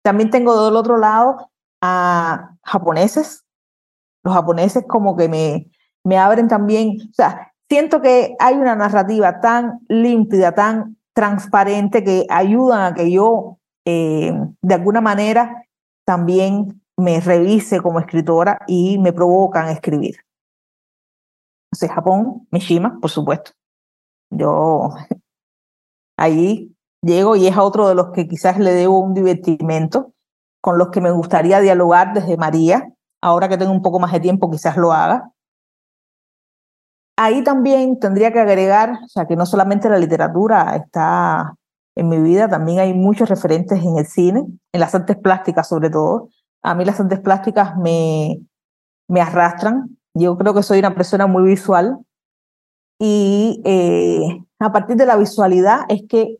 También 0.04 0.30
tengo 0.30 0.65
del 0.65 0.75
otro 0.75 0.97
lado 0.97 1.49
a 1.82 2.56
japoneses, 2.63 3.43
los 4.23 4.34
japoneses 4.34 4.86
como 4.88 5.15
que 5.15 5.28
me, 5.28 5.69
me 6.04 6.17
abren 6.17 6.47
también, 6.47 6.97
o 7.10 7.13
sea, 7.13 7.52
siento 7.69 8.02
que 8.02 8.36
hay 8.39 8.56
una 8.56 8.75
narrativa 8.75 9.39
tan 9.41 9.80
limpia, 9.88 10.54
tan 10.54 10.97
transparente 11.13 12.04
que 12.04 12.25
ayudan 12.30 12.82
a 12.82 12.95
que 12.95 13.12
yo 13.12 13.60
eh, 13.86 14.34
de 14.62 14.73
alguna 14.73 15.02
manera 15.02 15.63
también 16.06 16.82
me 16.97 17.19
revise 17.19 17.82
como 17.82 17.99
escritora 17.99 18.60
y 18.67 18.97
me 18.99 19.13
provocan 19.13 19.67
a 19.67 19.71
escribir. 21.71 21.91
Entonces, 21.91 21.91
Japón, 21.91 22.47
Mishima, 22.51 22.99
por 22.99 23.10
supuesto. 23.10 23.51
Yo 24.32 24.89
ahí 26.17 26.75
llego 27.01 27.36
y 27.36 27.47
es 27.47 27.55
a 27.55 27.63
otro 27.63 27.88
de 27.88 27.95
los 27.95 28.12
que 28.12 28.27
quizás 28.27 28.60
le 28.60 28.71
debo 28.71 28.99
un 28.99 29.13
divertimento, 29.13 30.13
con 30.62 30.77
los 30.77 30.89
que 30.89 31.01
me 31.01 31.12
gustaría 31.12 31.60
dialogar 31.60 32.13
desde 32.13 32.38
María. 32.38 32.91
Ahora 33.21 33.49
que 33.49 33.58
tengo 33.58 33.71
un 33.71 33.82
poco 33.82 33.99
más 33.99 34.12
de 34.12 34.19
tiempo, 34.19 34.49
quizás 34.49 34.77
lo 34.77 34.91
haga. 34.93 35.32
Ahí 37.17 37.43
también 37.43 37.99
tendría 37.99 38.32
que 38.32 38.39
agregar, 38.39 38.99
o 39.03 39.08
sea, 39.10 39.25
que 39.25 39.36
no 39.36 39.45
solamente 39.45 39.89
la 39.89 39.99
literatura 39.99 40.73
está 40.77 41.53
en 41.95 42.08
mi 42.08 42.17
vida. 42.19 42.47
También 42.47 42.79
hay 42.79 42.93
muchos 42.93 43.27
referentes 43.27 43.84
en 43.84 43.97
el 43.97 44.05
cine, 44.05 44.45
en 44.71 44.79
las 44.79 44.95
artes 44.95 45.17
plásticas 45.17 45.67
sobre 45.67 45.89
todo. 45.89 46.29
A 46.62 46.75
mí 46.75 46.86
las 46.86 46.99
artes 46.99 47.19
plásticas 47.19 47.75
me, 47.75 48.39
me 49.10 49.19
arrastran. 49.19 49.98
Yo 50.15 50.38
creo 50.38 50.54
que 50.54 50.63
soy 50.63 50.80
una 50.80 50.95
persona 50.95 51.28
muy 51.28 51.43
visual 51.43 52.00
y 53.00 53.62
eh, 53.65 54.43
a 54.60 54.72
partir 54.72 54.95
de 54.98 55.06
la 55.06 55.15
visualidad 55.15 55.82
es 55.89 56.04
que 56.08 56.38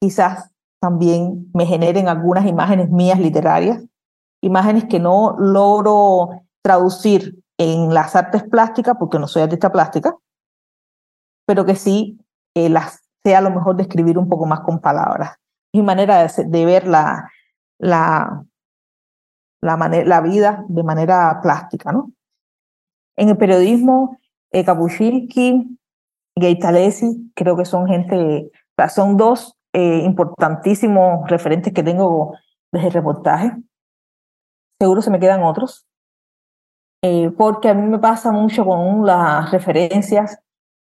quizás 0.00 0.50
también 0.80 1.50
me 1.54 1.66
generen 1.66 2.08
algunas 2.08 2.46
imágenes 2.46 2.90
mías 2.90 3.18
literarias, 3.18 3.82
imágenes 4.42 4.84
que 4.84 4.98
no 4.98 5.36
logro 5.38 6.30
traducir 6.62 7.42
en 7.58 7.94
las 7.94 8.14
artes 8.16 8.42
plásticas 8.44 8.96
porque 8.98 9.18
no 9.18 9.28
soy 9.28 9.42
artista 9.42 9.70
plástica, 9.70 10.16
pero 11.46 11.64
que 11.64 11.76
sí 11.76 12.18
eh, 12.54 12.68
las 12.68 13.02
sea 13.22 13.40
lo 13.40 13.50
mejor 13.50 13.76
describir 13.76 14.18
un 14.18 14.28
poco 14.28 14.46
más 14.46 14.60
con 14.60 14.80
palabras. 14.80 15.36
Mi 15.72 15.82
manera 15.82 16.26
de, 16.26 16.66
ver 16.66 16.86
la, 16.86 17.30
la, 17.78 18.44
la, 19.60 19.76
la, 19.76 20.20
vida 20.20 20.64
de 20.68 20.82
manera 20.82 21.40
plástica. 21.40 21.92
¿no? 21.92 22.12
En 23.22 23.28
el 23.28 23.36
periodismo, 23.36 24.18
eh, 24.50 24.64
Kapuscinski, 24.64 25.78
Gaitalesi, 26.34 27.30
creo 27.36 27.56
que 27.56 27.64
son 27.64 27.86
gente, 27.86 28.50
son 28.92 29.16
dos 29.16 29.56
eh, 29.72 30.02
importantísimos 30.04 31.30
referentes 31.30 31.72
que 31.72 31.84
tengo 31.84 32.34
desde 32.72 32.88
el 32.88 32.92
reportaje. 32.92 33.52
Seguro 34.80 35.02
se 35.02 35.12
me 35.12 35.20
quedan 35.20 35.44
otros. 35.44 35.86
Eh, 37.04 37.30
porque 37.38 37.68
a 37.68 37.74
mí 37.74 37.82
me 37.82 38.00
pasa 38.00 38.32
mucho 38.32 38.64
con 38.64 39.06
las 39.06 39.52
referencias 39.52 40.40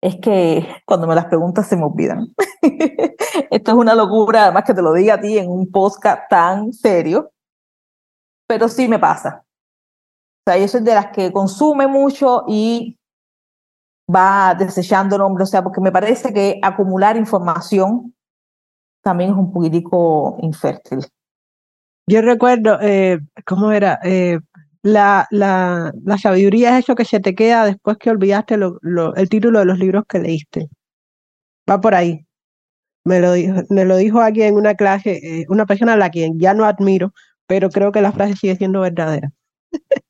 es 0.03 0.17
que 0.17 0.67
cuando 0.85 1.07
me 1.07 1.15
las 1.15 1.27
preguntas 1.27 1.69
se 1.69 1.77
me 1.77 1.85
olvidan. 1.85 2.27
Esto 3.53 3.71
es 3.71 3.77
una 3.77 3.95
locura, 3.95 4.47
además 4.47 4.65
que 4.65 4.75
te 4.75 4.83
lo 4.83 4.93
diga 4.93 5.15
a 5.15 5.21
ti 5.21 5.39
en 5.39 5.49
un 5.49 5.71
podcast 5.71 6.29
tan 6.29 6.73
serio, 6.73 7.31
pero 8.49 8.69
sí 8.69 8.89
me 8.89 8.99
pasa. 8.99 9.46
O 10.47 10.53
sea, 10.53 10.61
yo 10.61 10.69
soy 10.69 10.83
de 10.83 10.95
las 10.95 11.09
que 11.09 11.33
consume 11.33 11.89
mucho 11.89 12.45
y 12.47 12.97
va 14.15 14.55
desechando 14.55 15.19
nombres, 15.19 15.49
o 15.49 15.51
sea, 15.51 15.65
porque 15.65 15.81
me 15.81 15.91
parece 15.91 16.33
que 16.33 16.61
acumular 16.63 17.17
información 17.17 18.15
también 19.03 19.31
es 19.31 19.37
un 19.37 19.53
poquitico 19.53 20.37
infértil. 20.43 21.01
Yo 22.09 22.23
recuerdo, 22.23 22.79
eh, 22.81 23.19
¿cómo 23.45 23.73
era? 23.73 23.99
Eh, 24.05 24.39
la, 24.83 25.27
la, 25.33 25.93
la, 26.05 26.19
sabiduría 26.19 26.79
es 26.79 26.85
eso 26.85 26.95
que 26.95 27.05
se 27.05 27.19
te 27.19 27.35
queda 27.35 27.65
después 27.65 27.97
que 27.99 28.11
olvidaste 28.11 28.57
lo, 28.57 28.79
el 29.17 29.29
título 29.29 29.59
de 29.59 29.65
los 29.65 29.79
libros 29.81 30.05
que 30.09 30.21
leíste. 30.21 30.69
Va 31.69 31.81
por 31.81 31.97
ahí. 31.97 32.25
Me 33.05 33.21
lo 33.21 33.33
dijo, 33.33 33.63
me 33.71 33.85
lo 33.85 33.97
dijo 33.97 34.21
aquí 34.21 34.43
en 34.43 34.55
una 34.55 34.75
clase, 34.77 35.41
eh, 35.41 35.47
una 35.49 35.67
persona 35.67 35.95
a 35.95 35.97
la 35.97 36.11
quien 36.11 36.39
ya 36.39 36.55
no 36.55 36.65
admiro, 36.65 37.13
pero 37.49 37.69
creo 37.71 37.91
que 37.91 38.03
la 38.03 38.13
frase 38.13 38.37
sigue 38.37 38.55
siendo 38.55 38.81
verdadera. 38.81 39.33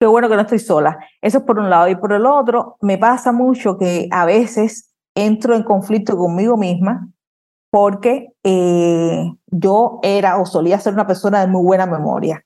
Qué 0.00 0.06
bueno 0.06 0.28
que 0.28 0.36
no 0.36 0.42
estoy 0.42 0.60
sola. 0.60 0.98
Eso 1.20 1.38
es 1.38 1.44
por 1.44 1.58
un 1.58 1.70
lado. 1.70 1.88
Y 1.88 1.96
por 1.96 2.12
el 2.12 2.24
otro, 2.24 2.76
me 2.80 2.98
pasa 2.98 3.32
mucho 3.32 3.76
que 3.76 4.08
a 4.12 4.24
veces 4.26 4.94
entro 5.14 5.54
en 5.54 5.64
conflicto 5.64 6.16
conmigo 6.16 6.56
misma 6.56 7.08
porque 7.70 8.28
eh, 8.44 9.24
yo 9.46 9.98
era 10.02 10.40
o 10.40 10.46
solía 10.46 10.78
ser 10.78 10.94
una 10.94 11.06
persona 11.06 11.40
de 11.40 11.48
muy 11.48 11.62
buena 11.62 11.86
memoria. 11.86 12.44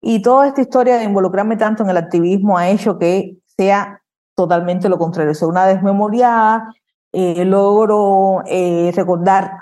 Y 0.00 0.22
toda 0.22 0.46
esta 0.46 0.62
historia 0.62 0.96
de 0.96 1.04
involucrarme 1.04 1.56
tanto 1.56 1.82
en 1.82 1.90
el 1.90 1.96
activismo 1.96 2.56
ha 2.56 2.68
hecho 2.68 2.98
que 2.98 3.36
sea 3.44 4.00
totalmente 4.34 4.88
lo 4.88 4.98
contrario. 4.98 5.34
Soy 5.34 5.48
una 5.48 5.66
desmemoriada, 5.66 6.72
eh, 7.12 7.44
logro 7.44 8.42
eh, 8.46 8.92
recordar 8.94 9.52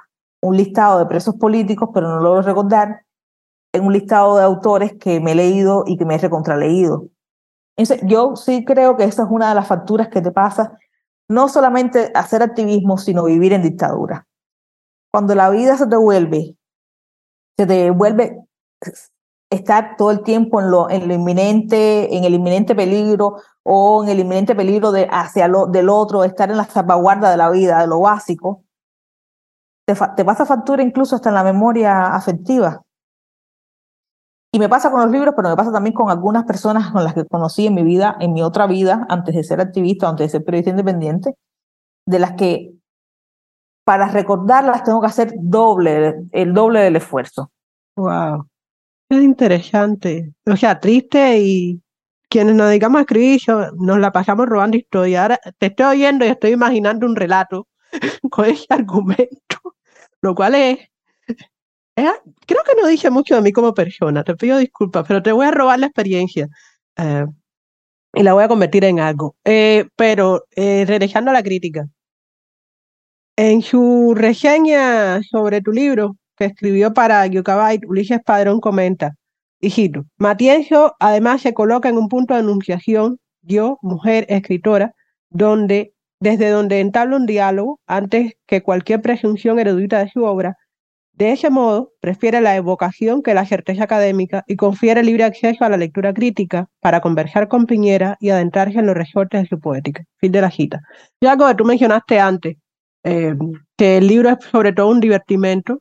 un 0.42 0.56
listado 0.56 0.98
de 1.00 1.06
presos 1.06 1.34
políticos, 1.36 1.90
pero 1.92 2.08
no 2.08 2.20
logro 2.20 2.42
recordar 2.42 3.05
en 3.76 3.84
un 3.84 3.92
listado 3.92 4.36
de 4.36 4.44
autores 4.44 4.94
que 4.98 5.20
me 5.20 5.32
he 5.32 5.34
leído 5.34 5.84
y 5.86 5.96
que 5.96 6.04
me 6.04 6.16
he 6.16 6.18
recontraleído. 6.18 7.08
Yo 8.04 8.36
sí 8.36 8.64
creo 8.64 8.96
que 8.96 9.04
esa 9.04 9.24
es 9.24 9.28
una 9.30 9.50
de 9.50 9.54
las 9.54 9.68
facturas 9.68 10.08
que 10.08 10.22
te 10.22 10.32
pasa, 10.32 10.78
no 11.28 11.48
solamente 11.48 12.10
hacer 12.14 12.42
activismo, 12.42 12.98
sino 12.98 13.24
vivir 13.24 13.52
en 13.52 13.62
dictadura. 13.62 14.26
Cuando 15.12 15.34
la 15.34 15.50
vida 15.50 15.76
se 15.76 15.86
te 15.86 15.96
vuelve, 15.96 16.56
se 17.56 17.66
te 17.66 17.90
vuelve 17.90 18.38
estar 19.50 19.96
todo 19.96 20.10
el 20.10 20.22
tiempo 20.22 20.60
en 20.60 20.70
lo, 20.70 20.90
en 20.90 21.06
lo 21.06 21.14
inminente, 21.14 22.16
en 22.16 22.24
el 22.24 22.34
inminente 22.34 22.74
peligro 22.74 23.36
o 23.62 24.02
en 24.02 24.10
el 24.10 24.20
inminente 24.20 24.54
peligro 24.54 24.92
de, 24.92 25.08
hacia 25.10 25.48
lo, 25.48 25.66
del 25.66 25.88
otro, 25.88 26.24
estar 26.24 26.50
en 26.50 26.56
la 26.56 26.64
salvaguarda 26.64 27.30
de 27.30 27.36
la 27.36 27.50
vida, 27.50 27.80
de 27.80 27.86
lo 27.86 28.00
básico, 28.00 28.64
te, 29.86 29.94
te 30.16 30.24
pasa 30.24 30.46
factura 30.46 30.82
incluso 30.82 31.16
hasta 31.16 31.28
en 31.28 31.34
la 31.36 31.44
memoria 31.44 32.14
afectiva. 32.14 32.82
Y 34.52 34.58
me 34.58 34.68
pasa 34.68 34.90
con 34.90 35.00
los 35.00 35.10
libros, 35.10 35.34
pero 35.36 35.48
me 35.48 35.56
pasa 35.56 35.72
también 35.72 35.94
con 35.94 36.10
algunas 36.10 36.44
personas 36.44 36.90
con 36.90 37.04
las 37.04 37.14
que 37.14 37.26
conocí 37.26 37.66
en 37.66 37.74
mi 37.74 37.82
vida, 37.82 38.16
en 38.20 38.32
mi 38.32 38.42
otra 38.42 38.66
vida, 38.66 39.06
antes 39.10 39.34
de 39.34 39.44
ser 39.44 39.60
activista, 39.60 40.08
antes 40.08 40.26
de 40.26 40.38
ser 40.38 40.44
periodista 40.44 40.70
independiente, 40.70 41.34
de 42.06 42.18
las 42.18 42.32
que 42.32 42.72
para 43.84 44.08
recordarlas 44.08 44.82
tengo 44.82 45.00
que 45.00 45.06
hacer 45.06 45.34
doble, 45.36 46.26
el 46.32 46.54
doble 46.54 46.80
del 46.80 46.96
esfuerzo. 46.96 47.50
Wow. 47.96 48.48
Es 49.08 49.22
interesante. 49.22 50.32
O 50.44 50.56
sea, 50.56 50.80
triste 50.80 51.38
y 51.38 51.80
quienes 52.28 52.56
nos 52.56 52.68
dedicamos 52.68 52.98
a 52.98 53.02
escribir, 53.02 53.40
nos 53.78 53.98
la 53.98 54.10
pasamos 54.10 54.46
robando 54.46 54.76
historia. 54.76 55.22
Ahora 55.22 55.40
te 55.58 55.66
estoy 55.66 55.86
oyendo 55.86 56.24
y 56.24 56.28
estoy 56.28 56.52
imaginando 56.52 57.06
un 57.06 57.14
relato 57.14 57.68
con 58.30 58.46
ese 58.46 58.66
argumento, 58.70 59.76
lo 60.20 60.34
cual 60.34 60.56
es, 60.56 60.78
creo 62.46 62.62
que 62.64 62.80
no 62.80 62.86
dije 62.86 63.10
mucho 63.10 63.34
de 63.34 63.42
mí 63.42 63.52
como 63.52 63.74
persona, 63.74 64.22
te 64.24 64.36
pido 64.36 64.58
disculpas, 64.58 65.04
pero 65.06 65.22
te 65.22 65.32
voy 65.32 65.46
a 65.46 65.50
robar 65.50 65.78
la 65.78 65.86
experiencia 65.86 66.48
eh, 66.96 67.26
y 68.14 68.22
la 68.22 68.34
voy 68.34 68.44
a 68.44 68.48
convertir 68.48 68.84
en 68.84 69.00
algo. 69.00 69.36
Eh, 69.44 69.86
pero 69.96 70.44
eh, 70.56 70.84
regresando 70.86 71.30
a 71.30 71.34
la 71.34 71.42
crítica, 71.42 71.86
en 73.36 73.62
su 73.62 74.14
reseña 74.16 75.22
sobre 75.22 75.60
tu 75.60 75.72
libro, 75.72 76.16
que 76.36 76.46
escribió 76.46 76.92
para 76.94 77.26
Yucabay, 77.26 77.80
Ulises 77.86 78.20
Padrón 78.24 78.60
comenta, 78.60 79.14
hijito, 79.60 80.04
Matienzo 80.18 80.94
además 81.00 81.42
se 81.42 81.54
coloca 81.54 81.88
en 81.88 81.98
un 81.98 82.08
punto 82.08 82.34
de 82.34 82.40
anunciación, 82.40 83.18
yo, 83.42 83.78
mujer, 83.82 84.26
escritora, 84.28 84.94
donde, 85.30 85.94
desde 86.20 86.50
donde 86.50 86.80
entabla 86.80 87.16
un 87.16 87.26
diálogo 87.26 87.80
antes 87.86 88.34
que 88.46 88.62
cualquier 88.62 89.02
presunción 89.02 89.58
erudita 89.58 89.98
de 89.98 90.10
su 90.10 90.24
obra, 90.24 90.56
de 91.16 91.32
ese 91.32 91.48
modo, 91.48 91.92
prefiere 92.00 92.42
la 92.42 92.56
evocación 92.56 93.22
que 93.22 93.32
la 93.32 93.46
certeza 93.46 93.84
académica 93.84 94.44
y 94.46 94.56
confiere 94.56 95.02
libre 95.02 95.24
acceso 95.24 95.64
a 95.64 95.70
la 95.70 95.78
lectura 95.78 96.12
crítica 96.12 96.68
para 96.80 97.00
conversar 97.00 97.48
con 97.48 97.64
Piñera 97.64 98.18
y 98.20 98.28
adentrarse 98.28 98.78
en 98.80 98.86
los 98.86 98.94
resortes 98.94 99.42
de 99.42 99.48
su 99.48 99.58
poética. 99.58 100.04
Fin 100.18 100.30
de 100.32 100.42
la 100.42 100.50
cita. 100.50 100.82
Y 101.18 101.26
algo 101.26 101.48
que 101.48 101.54
tú 101.54 101.64
mencionaste 101.64 102.20
antes, 102.20 102.58
eh, 103.02 103.34
que 103.78 103.96
el 103.96 104.06
libro 104.06 104.28
es 104.28 104.44
sobre 104.44 104.74
todo 104.74 104.88
un 104.88 105.00
divertimento 105.00 105.80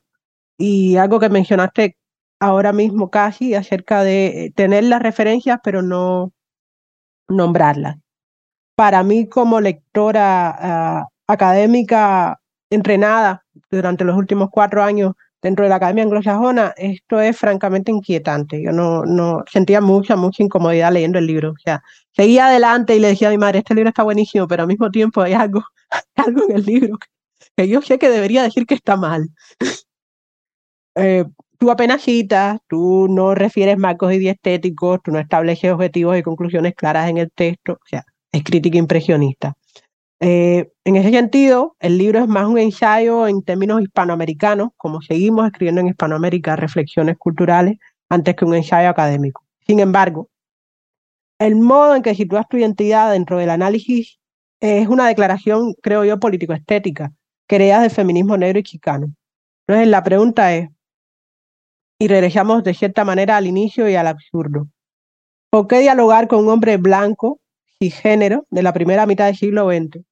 y 0.57 0.95
algo 0.95 1.19
que 1.19 1.27
mencionaste 1.27 1.97
ahora 2.39 2.71
mismo 2.71 3.09
casi 3.09 3.55
acerca 3.55 4.03
de 4.03 4.53
tener 4.55 4.85
las 4.85 5.01
referencias 5.01 5.59
pero 5.61 5.81
no 5.81 6.31
nombrarlas. 7.27 7.97
Para 8.75 9.03
mí 9.03 9.27
como 9.27 9.59
lectora 9.59 10.55
ah, 10.57 11.07
académica 11.27 12.39
entrenada 12.69 13.43
durante 13.69 14.05
los 14.05 14.15
últimos 14.15 14.49
cuatro 14.49 14.81
años 14.81 15.13
dentro 15.45 15.63
de 15.63 15.69
la 15.69 15.75
Academia 15.75 16.03
Anglosajona, 16.03 16.73
esto 16.75 17.21
es 17.21 17.37
francamente 17.37 17.91
inquietante. 17.91 18.59
Yo 18.63 18.71
no, 18.71 19.05
no 19.05 19.43
sentía 19.45 19.79
mucha, 19.79 20.15
mucha 20.15 20.41
incomodidad 20.41 20.91
leyendo 20.91 21.19
el 21.19 21.27
libro. 21.27 21.51
O 21.51 21.59
sea, 21.63 21.83
seguía 22.13 22.47
adelante 22.47 22.95
y 22.95 22.99
le 22.99 23.09
decía 23.09 23.27
a 23.27 23.31
mi 23.31 23.37
madre, 23.37 23.59
este 23.59 23.75
libro 23.75 23.89
está 23.89 24.01
buenísimo, 24.01 24.47
pero 24.47 24.63
al 24.63 24.67
mismo 24.67 24.89
tiempo 24.89 25.21
hay 25.21 25.33
algo, 25.33 25.63
algo 26.15 26.41
en 26.49 26.55
el 26.55 26.65
libro 26.65 26.97
que 27.55 27.67
yo 27.67 27.83
sé 27.83 27.99
que 27.99 28.09
debería 28.09 28.41
decir 28.41 28.65
que 28.65 28.75
está 28.75 28.95
mal. 28.97 29.29
Eh, 30.97 31.25
tú 31.59 31.71
apenas 31.71 32.03
citas, 32.03 32.57
tú 32.69 33.07
no 33.09 33.35
refieres 33.35 33.77
marcos 33.77 34.13
estéticos, 34.13 35.01
tú 35.03 35.11
no 35.11 35.19
estableces 35.19 35.69
objetivos 35.73 36.17
y 36.17 36.23
conclusiones 36.23 36.73
claras 36.73 37.09
en 37.09 37.17
el 37.17 37.29
texto, 37.31 37.73
o 37.73 37.85
sea, 37.85 38.05
es 38.31 38.45
crítica 38.45 38.77
impresionista. 38.77 39.57
Eh, 40.21 40.71
en 40.85 40.95
ese 40.95 41.11
sentido, 41.11 41.75
el 41.79 41.97
libro 41.97 42.19
es 42.19 42.27
más 42.27 42.47
un 42.47 42.57
ensayo 42.57 43.27
en 43.27 43.43
términos 43.43 43.81
hispanoamericanos, 43.81 44.69
como 44.77 45.01
seguimos 45.01 45.45
escribiendo 45.45 45.81
en 45.81 45.87
Hispanoamérica 45.87 46.55
reflexiones 46.55 47.17
culturales, 47.17 47.77
antes 48.09 48.35
que 48.35 48.45
un 48.45 48.55
ensayo 48.55 48.89
académico. 48.89 49.43
Sin 49.65 49.79
embargo, 49.79 50.29
el 51.39 51.55
modo 51.55 51.95
en 51.95 52.01
que 52.01 52.15
sitúas 52.15 52.47
tu 52.47 52.57
identidad 52.57 53.11
dentro 53.11 53.37
del 53.37 53.49
análisis 53.49 54.19
es 54.61 54.87
una 54.87 55.07
declaración, 55.07 55.73
creo 55.81 56.05
yo, 56.05 56.19
político-estética, 56.19 57.11
creadas 57.47 57.83
del 57.83 57.91
feminismo 57.91 58.37
negro 58.37 58.59
y 58.59 58.63
chicano. 58.63 59.13
Entonces, 59.67 59.87
la 59.89 60.03
pregunta 60.03 60.55
es, 60.55 60.69
y 61.99 62.07
regresamos 62.07 62.63
de 62.63 62.73
cierta 62.73 63.03
manera 63.03 63.37
al 63.37 63.47
inicio 63.47 63.89
y 63.89 63.95
al 63.95 64.07
absurdo. 64.07 64.67
¿Por 65.49 65.67
qué 65.67 65.79
dialogar 65.79 66.27
con 66.27 66.39
un 66.39 66.49
hombre 66.49 66.77
blanco 66.77 67.39
y 67.85 67.91
género 67.91 68.45
de 68.49 68.63
la 68.63 68.73
primera 68.73 69.05
mitad 69.05 69.25
del 69.25 69.35
siglo 69.35 69.69
XX, 69.69 70.03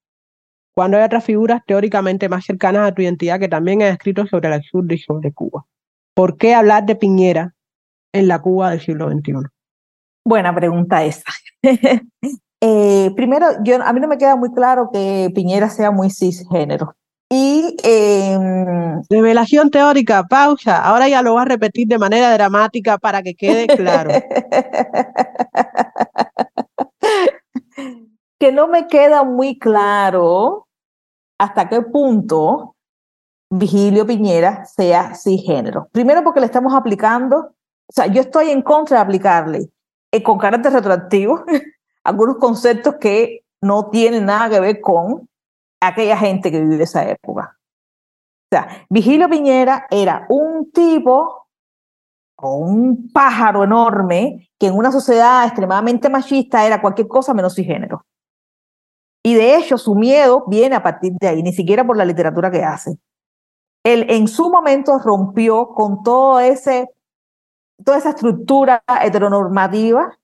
cuando 0.74 0.96
hay 0.96 1.04
otras 1.04 1.24
figuras 1.24 1.62
teóricamente 1.66 2.28
más 2.28 2.44
cercanas 2.44 2.88
a 2.88 2.94
tu 2.94 3.02
identidad 3.02 3.38
que 3.38 3.48
también 3.48 3.82
han 3.82 3.92
escrito 3.92 4.26
sobre 4.26 4.48
el 4.48 4.54
absurdo 4.54 4.94
y 4.94 4.98
sobre 4.98 5.32
Cuba? 5.32 5.66
¿Por 6.14 6.36
qué 6.36 6.54
hablar 6.54 6.86
de 6.86 6.96
Piñera 6.96 7.54
en 8.12 8.28
la 8.28 8.40
Cuba 8.40 8.70
del 8.70 8.80
siglo 8.80 9.10
XXI? 9.10 9.34
Buena 10.24 10.54
pregunta 10.54 11.04
esa. 11.04 11.30
eh, 12.60 13.10
primero, 13.14 13.46
yo, 13.62 13.82
a 13.82 13.92
mí 13.92 14.00
no 14.00 14.08
me 14.08 14.18
queda 14.18 14.36
muy 14.36 14.52
claro 14.52 14.90
que 14.92 15.30
Piñera 15.34 15.68
sea 15.68 15.90
muy 15.90 16.10
cisgénero. 16.10 16.96
Y 17.30 17.76
em, 17.82 19.02
revelación 19.10 19.70
teórica, 19.70 20.24
pausa. 20.24 20.82
Ahora 20.82 21.08
ya 21.08 21.22
lo 21.22 21.32
voy 21.32 21.42
a 21.42 21.46
repetir 21.46 21.88
de 21.88 21.98
manera 21.98 22.32
dramática 22.32 22.98
para 22.98 23.22
que 23.22 23.34
quede 23.34 23.66
claro. 23.66 24.10
que 28.38 28.52
no 28.52 28.68
me 28.68 28.86
queda 28.86 29.24
muy 29.24 29.58
claro 29.58 30.66
hasta 31.38 31.68
qué 31.68 31.82
punto 31.82 32.76
Vigilio 33.50 34.06
Piñera 34.06 34.64
sea 34.64 35.14
cisgénero. 35.14 35.88
Primero 35.92 36.22
porque 36.24 36.40
le 36.40 36.46
estamos 36.46 36.74
aplicando, 36.74 37.38
o 37.38 37.92
sea, 37.92 38.06
yo 38.06 38.20
estoy 38.20 38.50
en 38.50 38.62
contra 38.62 38.98
de 38.98 39.02
aplicarle 39.02 39.70
eh, 40.12 40.22
con 40.22 40.38
carácter 40.38 40.72
retroactivo 40.72 41.44
algunos 42.04 42.36
conceptos 42.38 42.96
que 43.00 43.44
no 43.62 43.90
tienen 43.90 44.26
nada 44.26 44.50
que 44.50 44.60
ver 44.60 44.80
con 44.80 45.28
aquella 45.80 46.16
gente 46.16 46.50
que 46.50 46.60
vive 46.60 46.84
esa 46.84 47.08
época. 47.08 47.56
O 48.44 48.56
sea, 48.56 48.86
Vigilio 48.90 49.28
Piñera 49.28 49.86
era 49.90 50.26
un 50.28 50.70
tipo 50.70 51.43
o 52.36 52.56
un 52.56 53.10
pájaro 53.12 53.64
enorme 53.64 54.48
que 54.58 54.66
en 54.66 54.74
una 54.74 54.90
sociedad 54.90 55.44
extremadamente 55.44 56.08
machista 56.08 56.66
era 56.66 56.80
cualquier 56.80 57.08
cosa 57.08 57.34
menos 57.34 57.54
cisgénero. 57.54 58.04
Y 59.22 59.34
de 59.34 59.56
hecho 59.56 59.78
su 59.78 59.94
miedo 59.94 60.44
viene 60.48 60.76
a 60.76 60.82
partir 60.82 61.12
de 61.20 61.28
ahí, 61.28 61.42
ni 61.42 61.52
siquiera 61.52 61.86
por 61.86 61.96
la 61.96 62.04
literatura 62.04 62.50
que 62.50 62.62
hace. 62.62 62.98
Él 63.84 64.06
en 64.08 64.28
su 64.28 64.50
momento 64.50 64.98
rompió 64.98 65.68
con 65.68 66.02
todo 66.02 66.40
ese, 66.40 66.88
toda 67.84 67.98
esa 67.98 68.10
estructura 68.10 68.82
heteronormativa 69.02 70.18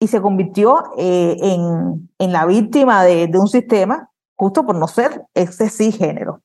y 0.00 0.08
se 0.08 0.20
convirtió 0.20 0.92
eh, 0.96 1.36
en, 1.40 2.10
en, 2.18 2.32
la 2.32 2.46
víctima 2.46 3.04
de, 3.04 3.26
de, 3.26 3.38
un 3.38 3.48
sistema 3.48 4.10
justo 4.36 4.64
por 4.64 4.76
no 4.76 4.88
ser 4.88 5.26
ese 5.34 5.68
sí 5.68 5.92
género. 5.92 6.40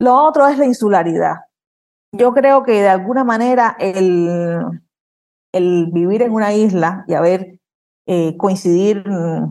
Lo 0.00 0.14
otro 0.24 0.46
es 0.48 0.58
la 0.58 0.66
insularidad. 0.66 1.36
Yo 2.12 2.32
creo 2.32 2.62
que 2.62 2.72
de 2.82 2.88
alguna 2.88 3.24
manera 3.24 3.76
el, 3.78 4.80
vivir 5.92 6.22
en 6.22 6.32
una 6.32 6.52
isla 6.54 7.04
y 7.08 7.14
haber 7.14 7.58
eh, 8.06 8.36
coincidir 8.36 9.04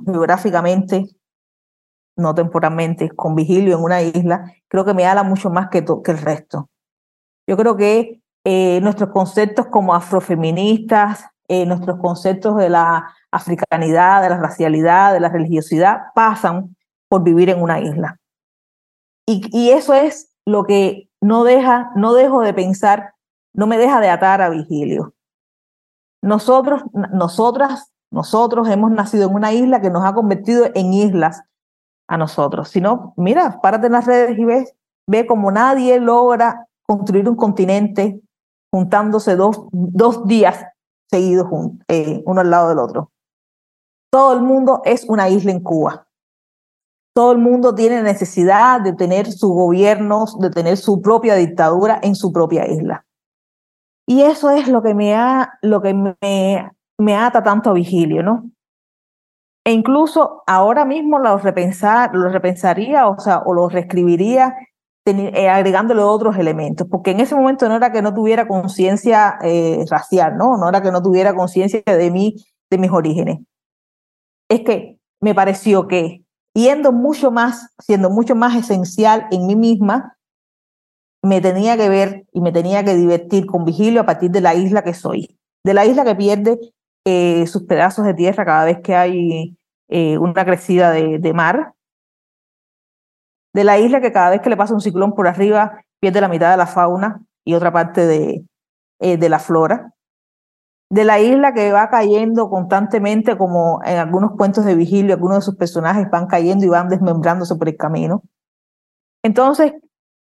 geográficamente, 0.06 1.06
no 2.18 2.34
temporalmente, 2.34 3.10
con 3.10 3.36
Vigilio 3.36 3.78
en 3.78 3.84
una 3.84 4.02
isla, 4.02 4.54
creo 4.68 4.86
que 4.86 4.94
me 4.94 5.06
habla 5.06 5.24
mucho 5.24 5.50
más 5.50 5.70
que, 5.70 5.84
que 5.84 6.12
el 6.12 6.18
resto. 6.18 6.70
Yo 7.48 7.58
creo 7.58 7.76
que 7.76 8.22
eh, 8.44 8.80
nuestros 8.82 9.10
conceptos 9.10 9.68
como 9.68 9.94
afrofeministas, 9.94 11.26
eh, 11.48 11.66
nuestros 11.66 12.00
conceptos 12.00 12.56
de 12.58 12.70
la 12.70 13.12
africanidad, 13.32 14.22
de 14.22 14.30
la 14.30 14.38
racialidad, 14.38 15.14
de 15.14 15.20
la 15.20 15.30
religiosidad, 15.30 16.02
pasan 16.14 16.76
por 17.10 17.24
vivir 17.24 17.50
en 17.50 17.62
una 17.62 17.80
isla. 17.80 18.20
Y 19.28 19.72
eso 19.72 19.96
es 19.96 20.35
lo 20.46 20.64
que 20.64 21.10
no 21.22 21.44
deja, 21.44 21.92
no 21.96 22.14
dejo 22.14 22.42
de 22.42 22.54
pensar, 22.54 23.14
no 23.54 23.68
me 23.68 23.78
deja 23.78 24.00
de 24.00 24.10
atar 24.10 24.42
a 24.42 24.50
Vigilio. 24.50 25.14
Nosotros, 26.22 26.84
nosotras, 27.12 27.92
nosotros 28.12 28.70
hemos 28.70 28.92
nacido 28.92 29.28
en 29.30 29.36
una 29.36 29.54
isla 29.54 29.82
que 29.82 29.90
nos 29.90 30.06
ha 30.06 30.14
convertido 30.14 30.68
en 30.74 30.94
islas 30.94 31.44
a 32.08 32.18
nosotros. 32.18 32.70
Si 32.70 32.82
no, 32.82 33.14
mira, 33.18 33.60
párate 33.62 33.88
en 33.88 33.94
las 33.94 34.06
redes 34.06 34.38
y 34.38 34.46
ves, 34.46 34.74
ve 35.08 35.26
como 35.26 35.52
nadie 35.52 36.00
logra 36.00 36.68
construir 36.86 37.28
un 37.28 37.36
continente 37.36 38.22
juntándose 38.72 39.36
dos, 39.36 39.66
dos 39.72 40.28
días 40.28 40.66
seguidos 41.10 41.48
eh, 41.88 42.22
uno 42.26 42.42
al 42.42 42.50
lado 42.50 42.70
del 42.70 42.80
otro. 42.80 43.12
Todo 44.12 44.34
el 44.34 44.42
mundo 44.42 44.82
es 44.86 45.06
una 45.10 45.30
isla 45.30 45.52
en 45.52 45.62
Cuba. 45.62 46.05
Todo 47.16 47.32
el 47.32 47.38
mundo 47.38 47.74
tiene 47.74 48.02
necesidad 48.02 48.82
de 48.82 48.92
tener 48.92 49.32
su 49.32 49.54
gobierno, 49.54 50.26
de 50.40 50.50
tener 50.50 50.76
su 50.76 51.02
propia 51.02 51.36
dictadura 51.36 52.00
en 52.04 52.14
su 52.14 52.34
propia 52.34 52.68
isla. 52.68 53.06
Y 54.06 54.22
eso 54.22 54.50
es 54.50 54.68
lo 54.68 54.84
que 54.84 54.94
me, 54.94 55.16
ha, 55.16 55.58
lo 55.62 55.82
que 55.82 55.94
me, 55.94 56.72
me 57.00 57.16
ata 57.16 57.42
tanto 57.42 57.70
a 57.70 57.74
Vigilio, 57.74 58.22
¿no? 58.22 58.52
E 59.66 59.72
incluso 59.72 60.44
ahora 60.46 60.84
mismo 60.84 61.18
lo, 61.18 61.38
repensar, 61.38 62.14
lo 62.14 62.30
repensaría, 62.30 63.08
o 63.08 63.18
sea, 63.18 63.40
o 63.40 63.54
lo 63.54 63.70
reescribiría 63.70 64.54
eh, 65.08 65.50
agregándole 65.50 66.02
otros 66.02 66.38
elementos, 66.38 66.88
porque 66.90 67.12
en 67.12 67.20
ese 67.20 67.36
momento 67.36 67.70
no 67.70 67.76
era 67.76 67.92
que 67.92 68.02
no 68.02 68.14
tuviera 68.14 68.48
conciencia 68.48 69.38
eh, 69.42 69.86
racial, 69.90 70.36
¿no? 70.36 70.58
No 70.58 70.68
era 70.68 70.82
que 70.82 70.92
no 70.92 71.02
tuviera 71.02 71.34
conciencia 71.34 71.82
de 71.86 72.12
mí, 72.12 72.36
de 72.70 72.78
mis 72.78 72.92
orígenes. 72.92 73.40
Es 74.50 74.62
que 74.62 75.00
me 75.22 75.34
pareció 75.34 75.88
que 75.88 76.25
yendo 76.56 76.92
mucho 76.92 77.32
más, 77.32 77.70
siendo 77.80 78.10
mucho 78.10 78.34
más 78.34 78.56
esencial 78.56 79.28
en 79.30 79.46
mí 79.46 79.56
misma, 79.56 80.18
me 81.22 81.42
tenía 81.42 81.76
que 81.76 81.90
ver 81.90 82.26
y 82.32 82.42
me 82.42 82.52
tenía 82.52 82.84
que 82.84 82.96
divertir 82.96 83.46
con 83.46 83.66
Vigilio 83.66 84.02
a 84.02 84.06
partir 84.06 84.32
de 84.32 84.42
la 84.42 84.56
isla 84.56 84.84
que 84.84 84.94
soy, 84.94 85.38
de 85.64 85.74
la 85.74 85.86
isla 85.86 86.06
que 86.06 86.16
pierde 86.16 86.58
eh, 87.06 87.46
sus 87.48 87.64
pedazos 87.64 88.06
de 88.06 88.14
tierra 88.14 88.46
cada 88.46 88.66
vez 88.66 88.80
que 88.82 88.96
hay 88.96 89.58
eh, 89.90 90.18
una 90.18 90.46
crecida 90.46 90.92
de, 90.92 91.34
mar, 91.34 91.74
de 93.54 93.64
la 93.64 93.78
isla 93.78 94.02
que 94.02 94.12
cada 94.12 94.30
vez 94.30 94.42
que 94.42 94.50
le 94.50 94.58
pasa 94.58 94.74
un 94.74 94.82
ciclón 94.82 95.14
por 95.14 95.28
arriba 95.28 95.84
pierde 96.00 96.22
la 96.22 96.30
mitad 96.30 96.52
de 96.52 96.58
la 96.58 96.68
fauna 96.68 97.22
y 97.44 97.54
otra 97.54 97.72
parte 97.74 98.06
de, 98.06 98.46
eh, 99.00 99.18
de 99.18 99.30
la 99.30 99.40
flora, 99.40 99.94
de 100.90 101.04
la 101.04 101.20
isla 101.20 101.54
que 101.54 101.72
va 101.72 101.90
cayendo 101.90 102.50
constantemente 102.50 103.38
como 103.38 103.82
en 103.84 103.98
algunos 103.98 104.32
cuentos 104.38 104.66
de 104.66 104.76
Vigilio, 104.76 105.14
algunos 105.14 105.40
de 105.40 105.42
sus 105.42 105.56
personajes 105.56 106.10
van 106.10 106.28
cayendo 106.28 106.66
y 106.66 106.70
van 106.70 106.90
desmembrándose 106.90 107.56
por 107.56 107.68
el 107.68 107.78
camino. 107.78 108.24
Entonces, 109.24 109.74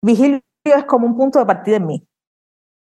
Vigilio 0.02 0.40
es 0.64 0.84
como 0.84 1.06
un 1.06 1.16
punto 1.16 1.38
de 1.38 1.46
partida 1.46 1.76
en 1.76 1.86
mí. 1.86 2.06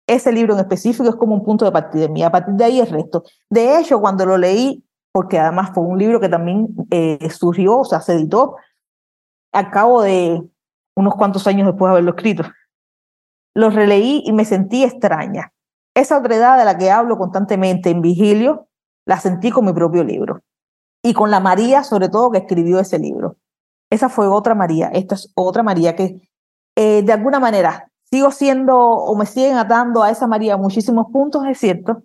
Ese 0.08 0.32
libro 0.32 0.54
en 0.54 0.62
específico 0.62 1.10
es 1.10 1.16
como 1.16 1.36
un 1.36 1.44
punto 1.44 1.66
de 1.66 1.72
partida 1.72 2.06
en 2.06 2.14
mí. 2.14 2.24
A 2.24 2.32
partir 2.32 2.56
de 2.56 2.64
ahí 2.64 2.80
el 2.80 2.88
resto. 2.88 3.24
De 3.50 3.78
hecho, 3.78 4.00
cuando 4.00 4.26
lo 4.26 4.38
leí, 4.38 4.84
porque 5.12 5.38
además 5.38 5.72
fue 5.74 5.84
un 5.84 5.98
libro 5.98 6.20
que 6.20 6.30
también 6.30 6.68
eh, 6.92 7.30
surgió, 7.30 7.80
o 7.80 7.86
sea, 7.86 8.02
se 8.02 8.14
editó 8.14 8.56
al 9.52 9.70
cabo 9.70 10.02
de 10.02 10.42
unos 10.96 11.16
cuantos 11.16 11.46
años 11.48 11.68
después 11.68 11.90
de 11.90 11.92
haberlo 11.92 12.12
escrito. 12.12 12.44
Lo 13.56 13.70
releí 13.70 14.24
y 14.26 14.32
me 14.34 14.46
sentí 14.46 14.84
extraña. 14.84 15.52
Esa 15.98 16.20
otredad 16.20 16.60
de 16.60 16.66
la 16.66 16.78
que 16.78 16.92
hablo 16.92 17.18
constantemente 17.18 17.90
en 17.90 18.04
Vigilio, 18.04 18.68
la 19.08 19.20
sentí 19.20 19.50
con 19.50 19.66
mi 19.66 19.74
propio 19.74 20.04
libro. 20.04 20.42
Y 21.04 21.16
con 21.16 21.32
la 21.32 21.40
María, 21.40 21.84
sobre 21.84 22.08
todo, 22.08 22.30
que 22.30 22.38
escribió 22.38 22.80
ese 22.80 23.00
libro. 23.00 23.38
Esa 23.90 24.08
fue 24.08 24.28
otra 24.28 24.54
María. 24.54 24.90
Esta 24.90 25.16
es 25.16 25.32
otra 25.34 25.64
María 25.64 25.96
que 25.96 26.30
eh, 26.76 27.02
de 27.02 27.14
alguna 27.14 27.40
manera 27.40 27.90
sigo 28.12 28.30
siendo 28.30 28.78
o 28.78 29.16
me 29.18 29.26
siguen 29.26 29.58
atando 29.58 30.04
a 30.04 30.12
esa 30.12 30.28
María 30.28 30.56
muchísimos 30.56 31.08
puntos, 31.12 31.44
es 31.48 31.58
cierto, 31.58 32.04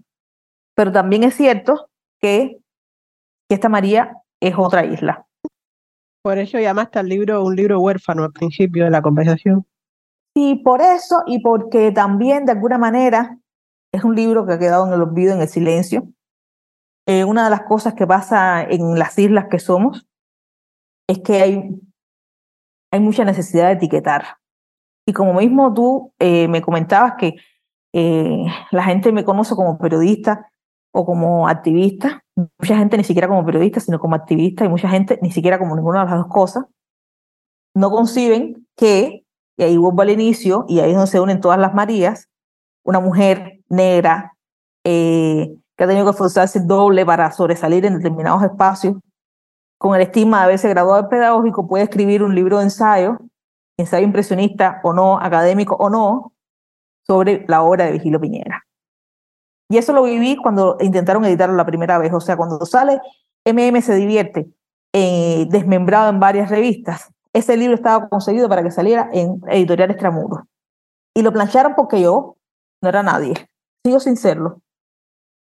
pero 0.75 0.91
también 0.91 1.23
es 1.23 1.35
cierto 1.35 1.91
que, 2.19 2.63
que 3.47 3.55
esta 3.55 3.69
María 3.69 4.17
es 4.41 4.55
otra 4.57 4.87
isla. 4.87 5.27
Por 6.23 6.39
eso 6.39 6.59
llamaste 6.59 6.99
al 6.99 7.11
libro 7.11 7.45
un 7.45 7.57
libro 7.57 7.79
huérfano 7.79 8.25
al 8.25 8.33
principio 8.33 8.85
de 8.85 8.91
la 8.91 9.03
conversación. 9.03 9.67
Sí, 10.35 10.63
por 10.65 10.81
eso 10.81 11.25
y 11.27 11.43
porque 11.43 11.93
también 11.93 12.47
de 12.47 12.53
alguna 12.53 12.79
manera 12.79 13.39
es 13.93 14.05
un 14.05 14.17
libro 14.17 14.47
que 14.47 14.55
ha 14.55 14.59
quedado 14.59 14.87
en 14.87 14.95
el 14.95 15.03
olvido, 15.03 15.35
en 15.35 15.41
el 15.41 15.49
silencio. 15.49 16.09
Eh, 17.07 17.25
una 17.25 17.45
de 17.45 17.51
las 17.51 17.63
cosas 17.63 17.95
que 17.95 18.07
pasa 18.07 18.63
en 18.63 18.99
las 18.99 19.19
islas 19.19 19.47
que 19.51 19.59
somos 19.59 20.07
es 21.09 21.19
que 21.21 21.43
hay, 21.43 23.01
mucha 23.01 23.25
necesidad 23.25 23.67
de 23.69 23.75
etiquetar. 23.75 24.37
Y 25.07 25.13
como 25.13 25.35
mismo 25.35 25.73
tú 25.75 26.13
eh, 26.19 26.47
me 26.49 26.63
comentabas 26.63 27.15
que 27.19 27.35
eh, 27.95 28.45
la 28.71 28.85
gente 28.85 29.13
me 29.13 29.25
conoce 29.25 29.55
como 29.55 29.79
periodista 29.79 30.51
o 30.95 31.05
como 31.05 31.49
activista, 31.49 32.23
mucha 32.37 32.77
gente 32.77 32.97
ni 32.97 33.05
siquiera 33.05 33.29
como 33.29 33.45
periodista, 33.45 33.81
sino 33.81 33.99
como 33.99 34.15
activista, 34.15 34.65
y 34.65 34.69
mucha 34.69 34.89
gente 34.89 35.19
ni 35.23 35.31
siquiera 35.31 35.59
como 35.59 35.75
ninguna 35.75 36.05
de 36.05 36.11
las 36.11 36.19
dos 36.19 36.29
cosas, 36.29 36.65
no 37.75 37.91
conciben 37.91 38.67
que, 38.77 39.25
y 39.57 39.63
ahí 39.63 39.77
vuelvo 39.77 40.03
al 40.03 40.11
inicio, 40.11 40.67
y 40.69 40.81
ahí 40.81 40.91
es 40.91 40.97
donde 40.97 41.11
se 41.11 41.21
unen 41.21 41.41
todas 41.41 41.59
las 41.59 41.73
Marías, 41.73 42.29
una 42.85 43.01
mujer 43.01 43.61
negra 43.69 44.35
eh, 44.85 45.55
que 45.77 45.85
ha 45.85 45.87
tenido 45.87 46.05
que 46.05 46.11
esforzarse 46.11 46.61
doble 46.61 47.07
para 47.07 47.31
sobresalir 47.33 47.85
en 47.85 47.97
determinados 47.97 48.43
espacios, 48.43 48.97
con 49.79 49.97
el 49.97 50.03
estigma 50.03 50.39
de 50.39 50.45
haberse 50.45 50.69
graduado 50.69 51.03
de 51.03 51.09
pedagógico, 51.09 51.67
puede 51.67 51.85
escribir 51.85 52.23
un 52.23 52.35
libro 52.35 52.59
de 52.59 52.65
ensayo 52.65 53.19
ensayo 53.77 54.07
impresionista 54.07 54.81
o 54.83 54.93
no, 54.93 55.19
académico 55.19 55.77
o 55.77 55.91
no, 55.91 56.33
sobre 57.07 57.45
la 57.49 57.63
obra 57.63 57.87
de 57.87 57.93
Vigilio 57.93 58.21
Piñera. 58.21 58.65
Y 59.69 59.79
eso 59.79 59.93
lo 59.93 60.03
viví 60.03 60.37
cuando 60.37 60.77
intentaron 60.81 61.25
editarlo 61.25 61.57
la 61.57 61.67
primera 61.67 61.99
vez. 61.99 62.13
O 62.13 62.21
sea, 62.21 62.37
cuando 62.37 62.65
sale 62.67 63.01
MM 63.45 63.81
se 63.83 63.95
divierte, 63.95 64.49
eh, 64.93 65.47
desmembrado 65.49 66.11
en 66.11 66.21
varias 66.21 66.51
revistas, 66.51 67.11
ese 67.33 67.57
libro 67.57 67.75
estaba 67.75 68.09
conseguido 68.09 68.49
para 68.49 68.63
que 68.63 68.71
saliera 68.71 69.09
en 69.13 69.41
Editorial 69.49 69.91
Extramuros. 69.91 70.41
Y 71.15 71.23
lo 71.23 71.33
plancharon 71.33 71.75
porque 71.75 72.01
yo 72.01 72.37
no 72.83 72.89
era 72.89 73.03
nadie. 73.03 73.35
Sigo 73.85 74.01
sin 74.01 74.17
serlo. 74.17 74.61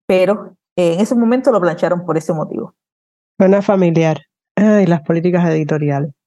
Pero 0.07 0.57
eh, 0.75 0.95
en 0.95 1.01
ese 1.01 1.15
momento 1.15 1.51
lo 1.51 1.61
plancharon 1.61 2.05
por 2.05 2.17
ese 2.17 2.33
motivo. 2.33 2.73
Buena 3.37 3.61
familiar. 3.61 4.19
y 4.55 4.85
las 4.87 5.01
políticas 5.01 5.47
editoriales 5.49 6.17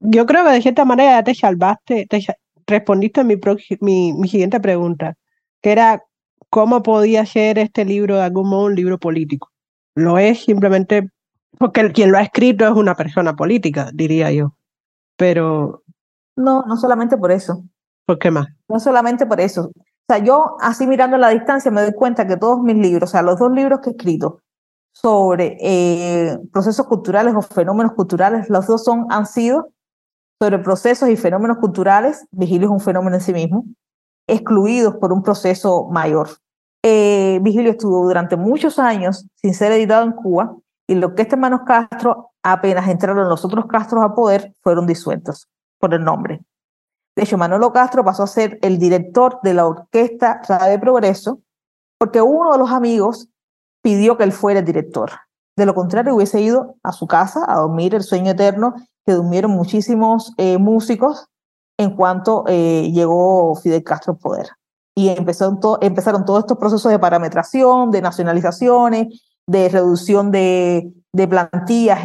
yo 0.00 0.26
creo 0.26 0.44
que 0.44 0.52
de 0.52 0.62
cierta 0.62 0.84
manera 0.84 1.18
ya 1.18 1.24
te 1.24 1.34
salvaste, 1.34 2.06
te 2.06 2.26
respondiste 2.66 3.20
a 3.20 3.24
mi, 3.24 3.38
mi, 3.80 4.12
mi, 4.14 4.28
siguiente 4.28 4.58
pregunta, 4.58 5.14
que 5.60 5.72
era 5.72 6.02
cómo 6.48 6.82
podía 6.82 7.24
ser 7.26 7.58
este 7.58 7.84
libro 7.84 8.16
de 8.16 8.22
algún 8.22 8.48
modo 8.48 8.66
un 8.66 8.74
libro 8.74 8.98
político. 8.98 9.50
Lo 9.94 10.18
es 10.18 10.44
simplemente 10.44 11.08
porque 11.58 11.92
quien 11.92 12.10
lo 12.10 12.18
ha 12.18 12.22
escrito 12.22 12.66
es 12.66 12.72
una 12.72 12.94
persona 12.94 13.36
política, 13.36 13.90
diría 13.92 14.32
yo. 14.32 14.54
Pero... 15.16 15.82
No, 16.36 16.62
no 16.62 16.76
solamente 16.76 17.18
por 17.18 17.30
eso. 17.30 17.62
¿Por 18.06 18.18
qué 18.18 18.30
más? 18.30 18.46
No 18.68 18.80
solamente 18.80 19.26
por 19.26 19.40
eso. 19.40 19.70
O 20.10 20.12
sea, 20.12 20.24
yo 20.24 20.56
así 20.58 20.88
mirando 20.88 21.14
a 21.14 21.20
la 21.20 21.28
distancia 21.28 21.70
me 21.70 21.82
doy 21.82 21.92
cuenta 21.92 22.26
que 22.26 22.36
todos 22.36 22.60
mis 22.62 22.74
libros, 22.74 23.08
o 23.08 23.12
sea, 23.12 23.22
los 23.22 23.38
dos 23.38 23.52
libros 23.52 23.78
que 23.78 23.90
he 23.90 23.92
escrito 23.92 24.40
sobre 24.92 25.56
eh, 25.60 26.36
procesos 26.52 26.84
culturales 26.88 27.32
o 27.36 27.42
fenómenos 27.42 27.92
culturales, 27.92 28.50
los 28.50 28.66
dos 28.66 28.82
son, 28.82 29.06
han 29.08 29.24
sido 29.24 29.70
sobre 30.42 30.58
procesos 30.58 31.08
y 31.10 31.16
fenómenos 31.16 31.58
culturales, 31.58 32.26
Vigilio 32.32 32.66
es 32.66 32.72
un 32.72 32.80
fenómeno 32.80 33.14
en 33.14 33.22
sí 33.22 33.32
mismo, 33.32 33.66
excluidos 34.26 34.96
por 34.96 35.12
un 35.12 35.22
proceso 35.22 35.86
mayor. 35.92 36.28
Eh, 36.82 37.38
Vigilio 37.42 37.70
estuvo 37.70 38.04
durante 38.04 38.36
muchos 38.36 38.80
años 38.80 39.28
sin 39.36 39.54
ser 39.54 39.70
editado 39.70 40.04
en 40.04 40.10
Cuba 40.10 40.56
y 40.88 40.96
lo 40.96 41.14
que 41.14 41.22
este 41.22 41.36
hermanos 41.36 41.60
Castro, 41.64 42.32
apenas 42.42 42.88
entraron 42.88 43.28
los 43.28 43.44
otros 43.44 43.66
Castros 43.66 44.02
a 44.02 44.12
poder, 44.12 44.56
fueron 44.60 44.88
disueltos 44.88 45.48
por 45.78 45.94
el 45.94 46.02
nombre. 46.02 46.40
De 47.20 47.24
hecho, 47.24 47.36
Manolo 47.36 47.70
Castro 47.70 48.02
pasó 48.02 48.22
a 48.22 48.26
ser 48.26 48.58
el 48.62 48.78
director 48.78 49.40
de 49.42 49.52
la 49.52 49.66
orquesta 49.66 50.40
Radio 50.48 50.70
de 50.70 50.78
Progreso 50.78 51.40
porque 51.98 52.22
uno 52.22 52.52
de 52.52 52.58
los 52.58 52.70
amigos 52.70 53.28
pidió 53.82 54.16
que 54.16 54.24
él 54.24 54.32
fuera 54.32 54.60
el 54.60 54.64
director. 54.64 55.10
De 55.54 55.66
lo 55.66 55.74
contrario, 55.74 56.14
hubiese 56.14 56.40
ido 56.40 56.76
a 56.82 56.92
su 56.92 57.06
casa 57.06 57.44
a 57.46 57.58
dormir 57.58 57.94
el 57.94 58.04
sueño 58.04 58.30
eterno 58.30 58.72
que 59.04 59.12
durmieron 59.12 59.50
muchísimos 59.50 60.32
eh, 60.38 60.56
músicos 60.56 61.26
en 61.78 61.94
cuanto 61.94 62.44
eh, 62.48 62.90
llegó 62.90 63.54
Fidel 63.56 63.84
Castro 63.84 64.14
al 64.14 64.18
poder. 64.18 64.48
Y 64.96 65.10
empezaron, 65.10 65.60
empezaron 65.82 66.24
todos 66.24 66.40
estos 66.40 66.56
procesos 66.56 66.90
de 66.90 66.98
parametración, 66.98 67.90
de 67.90 68.00
nacionalizaciones, 68.00 69.08
de 69.46 69.68
reducción 69.68 70.30
de, 70.30 70.90
de 71.12 71.28
plantillas, 71.28 72.00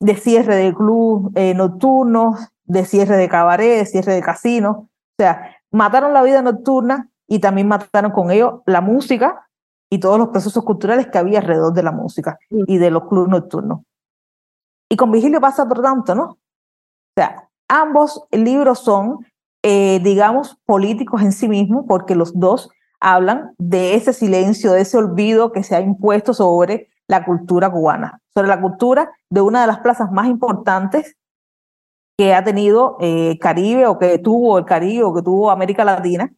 de 0.00 0.16
cierre 0.16 0.56
de 0.56 0.74
club 0.74 1.30
eh, 1.36 1.54
nocturnos, 1.54 2.40
de 2.66 2.84
cierre 2.84 3.16
de 3.16 3.28
cabaret, 3.28 3.78
de 3.78 3.86
cierre 3.86 4.14
de 4.14 4.22
casinos. 4.22 4.76
O 4.76 4.88
sea, 5.18 5.56
mataron 5.70 6.12
la 6.12 6.22
vida 6.22 6.42
nocturna 6.42 7.10
y 7.26 7.38
también 7.38 7.68
mataron 7.68 8.12
con 8.12 8.30
ello 8.30 8.62
la 8.66 8.80
música 8.80 9.48
y 9.90 9.98
todos 9.98 10.18
los 10.18 10.28
procesos 10.28 10.64
culturales 10.64 11.08
que 11.08 11.18
había 11.18 11.38
alrededor 11.38 11.72
de 11.72 11.82
la 11.82 11.92
música 11.92 12.38
y 12.50 12.78
de 12.78 12.90
los 12.90 13.08
clubes 13.08 13.30
nocturnos. 13.30 13.80
Y 14.90 14.96
con 14.96 15.10
Vigilio 15.10 15.40
pasa 15.40 15.66
por 15.66 15.82
tanto, 15.82 16.14
¿no? 16.14 16.24
O 16.24 16.38
sea, 17.16 17.46
Ambos 17.68 18.24
libros 18.30 18.80
son, 18.80 19.26
eh, 19.62 20.00
digamos, 20.02 20.56
políticos 20.66 21.22
en 21.22 21.32
sí 21.32 21.48
mismos, 21.48 21.84
porque 21.88 22.14
los 22.14 22.38
dos 22.38 22.70
hablan 23.00 23.54
de 23.58 23.94
ese 23.94 24.12
silencio, 24.12 24.72
de 24.72 24.82
ese 24.82 24.96
olvido 24.96 25.52
que 25.52 25.64
se 25.64 25.74
ha 25.74 25.80
impuesto 25.80 26.32
sobre 26.32 26.88
la 27.08 27.24
cultura 27.24 27.70
cubana, 27.70 28.20
sobre 28.34 28.48
la 28.48 28.60
cultura 28.60 29.10
de 29.30 29.40
una 29.40 29.60
de 29.60 29.66
las 29.66 29.80
plazas 29.80 30.10
más 30.12 30.28
importantes 30.28 31.16
que 32.16 32.34
ha 32.34 32.42
tenido 32.44 32.96
eh, 33.00 33.38
Caribe 33.40 33.86
o 33.86 33.98
que 33.98 34.18
tuvo 34.18 34.58
el 34.58 34.64
Caribe 34.64 35.04
o 35.04 35.14
que 35.14 35.22
tuvo 35.22 35.50
América 35.50 35.84
Latina, 35.84 36.32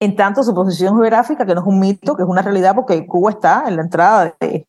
en 0.00 0.16
tanto 0.16 0.42
su 0.42 0.54
posición 0.54 0.96
geográfica, 0.96 1.46
que 1.46 1.54
no 1.54 1.60
es 1.60 1.66
un 1.66 1.78
mito, 1.78 2.16
que 2.16 2.22
es 2.22 2.28
una 2.28 2.42
realidad 2.42 2.74
porque 2.74 3.06
Cuba 3.06 3.30
está 3.30 3.64
en 3.68 3.76
la 3.76 3.82
entrada 3.82 4.36
de, 4.40 4.66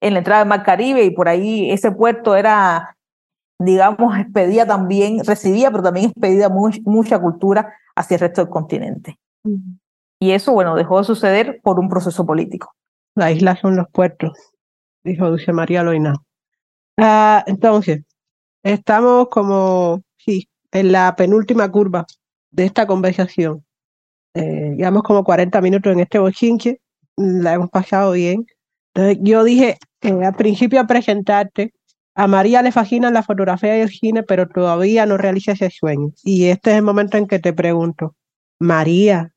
en 0.00 0.12
la 0.12 0.18
entrada 0.18 0.40
del 0.40 0.48
Mar 0.48 0.62
Caribe 0.64 1.04
y 1.04 1.10
por 1.10 1.28
ahí 1.28 1.70
ese 1.70 1.92
puerto 1.92 2.36
era, 2.36 2.96
digamos, 3.58 4.18
expedía 4.18 4.66
también, 4.66 5.24
recibía, 5.24 5.70
pero 5.70 5.82
también 5.82 6.10
expedía 6.10 6.48
mucha 6.48 7.18
cultura 7.18 7.72
hacia 7.94 8.16
el 8.16 8.20
resto 8.20 8.42
del 8.42 8.50
continente. 8.50 9.18
Y 10.20 10.32
eso, 10.32 10.52
bueno, 10.52 10.74
dejó 10.74 10.98
de 10.98 11.04
suceder 11.04 11.60
por 11.62 11.78
un 11.78 11.88
proceso 11.88 12.26
político. 12.26 12.74
La 13.14 13.30
isla 13.30 13.56
son 13.56 13.76
los 13.76 13.88
puertos, 13.90 14.32
dijo 15.04 15.28
Dulce 15.28 15.52
María 15.52 15.82
Loina. 15.82 16.14
Ah, 16.98 17.44
entonces, 17.46 18.04
estamos 18.64 19.28
como, 19.28 20.02
sí, 20.16 20.48
en 20.72 20.90
la 20.90 21.14
penúltima 21.14 21.70
curva 21.70 22.06
de 22.50 22.64
esta 22.64 22.86
conversación. 22.86 23.64
Eh, 24.34 24.74
llevamos 24.76 25.04
como 25.04 25.22
40 25.22 25.60
minutos 25.60 25.92
en 25.92 26.00
este 26.00 26.18
bochinche, 26.18 26.80
la 27.16 27.54
hemos 27.54 27.70
pasado 27.70 28.12
bien. 28.12 28.46
Entonces, 28.92 29.18
yo 29.22 29.44
dije 29.44 29.78
eh, 30.00 30.24
al 30.24 30.34
principio 30.34 30.80
a 30.80 30.86
presentarte, 30.86 31.72
a 32.16 32.26
María 32.26 32.62
le 32.62 32.72
fascina 32.72 33.10
la 33.10 33.22
fotografía 33.22 33.76
y 33.78 33.82
el 33.82 33.90
cine, 33.90 34.22
pero 34.22 34.48
todavía 34.48 35.04
no 35.06 35.16
realiza 35.16 35.52
ese 35.52 35.70
sueño. 35.70 36.12
Y 36.22 36.46
este 36.46 36.70
es 36.70 36.76
el 36.76 36.82
momento 36.82 37.16
en 37.16 37.26
que 37.26 37.38
te 37.38 37.52
pregunto, 37.52 38.14
María, 38.60 39.32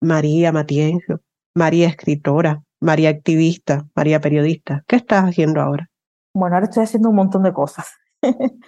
María 0.00 0.50
Matienzo, 0.52 1.20
María 1.54 1.88
escritora, 1.88 2.62
María 2.80 3.10
activista, 3.10 3.86
María 3.94 4.20
periodista. 4.20 4.84
¿Qué 4.86 4.96
estás 4.96 5.24
haciendo 5.24 5.60
ahora? 5.60 5.90
Bueno, 6.34 6.56
ahora 6.56 6.66
estoy 6.66 6.84
haciendo 6.84 7.10
un 7.10 7.16
montón 7.16 7.42
de 7.42 7.52
cosas. 7.52 7.86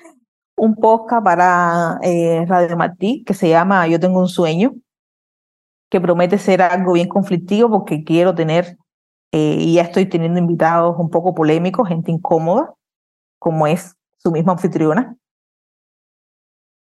un 0.56 0.74
podcast 0.74 1.24
para 1.24 1.98
eh, 2.02 2.44
Radio 2.46 2.76
Martí 2.76 3.24
que 3.24 3.34
se 3.34 3.48
llama 3.48 3.86
Yo 3.86 4.00
tengo 4.00 4.20
un 4.20 4.28
sueño, 4.28 4.74
que 5.90 6.00
promete 6.00 6.38
ser 6.38 6.62
algo 6.62 6.92
bien 6.92 7.08
conflictivo 7.08 7.70
porque 7.70 8.04
quiero 8.04 8.34
tener, 8.34 8.76
eh, 9.32 9.56
y 9.58 9.74
ya 9.74 9.82
estoy 9.82 10.06
teniendo 10.06 10.38
invitados 10.38 10.96
un 10.98 11.10
poco 11.10 11.34
polémicos, 11.34 11.88
gente 11.88 12.10
incómoda, 12.10 12.74
como 13.38 13.66
es 13.66 13.96
su 14.18 14.32
misma 14.32 14.52
anfitriona. 14.52 15.16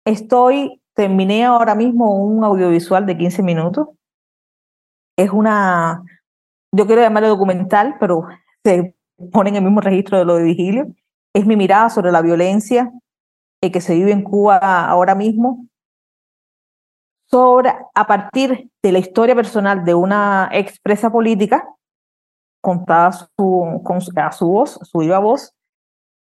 Estoy, 0.04 0.82
terminé 0.94 1.44
ahora 1.44 1.74
mismo 1.74 2.14
un 2.14 2.44
audiovisual 2.44 3.06
de 3.06 3.16
15 3.16 3.42
minutos 3.42 3.88
es 5.16 5.30
una, 5.30 6.02
yo 6.72 6.86
quiero 6.86 7.02
llamarlo 7.02 7.28
documental, 7.28 7.96
pero 8.00 8.26
se 8.64 8.94
pone 9.32 9.50
en 9.50 9.56
el 9.56 9.62
mismo 9.62 9.80
registro 9.80 10.18
de 10.18 10.24
lo 10.24 10.36
de 10.36 10.44
Vigilio. 10.44 10.86
Es 11.34 11.46
mi 11.46 11.56
mirada 11.56 11.88
sobre 11.88 12.12
la 12.12 12.22
violencia 12.22 12.92
eh, 13.62 13.70
que 13.70 13.80
se 13.80 13.94
vive 13.94 14.12
en 14.12 14.22
Cuba 14.22 14.56
ahora 14.58 15.14
mismo, 15.14 15.66
sobre, 17.30 17.72
a 17.94 18.06
partir 18.06 18.70
de 18.82 18.92
la 18.92 18.98
historia 18.98 19.34
personal 19.34 19.84
de 19.84 19.94
una 19.94 20.50
expresa 20.52 21.10
política, 21.10 21.66
contada 22.60 23.08
a 23.08 24.32
su 24.32 24.46
voz, 24.46 24.78
su 24.82 24.98
viva 24.98 25.18
voz, 25.18 25.54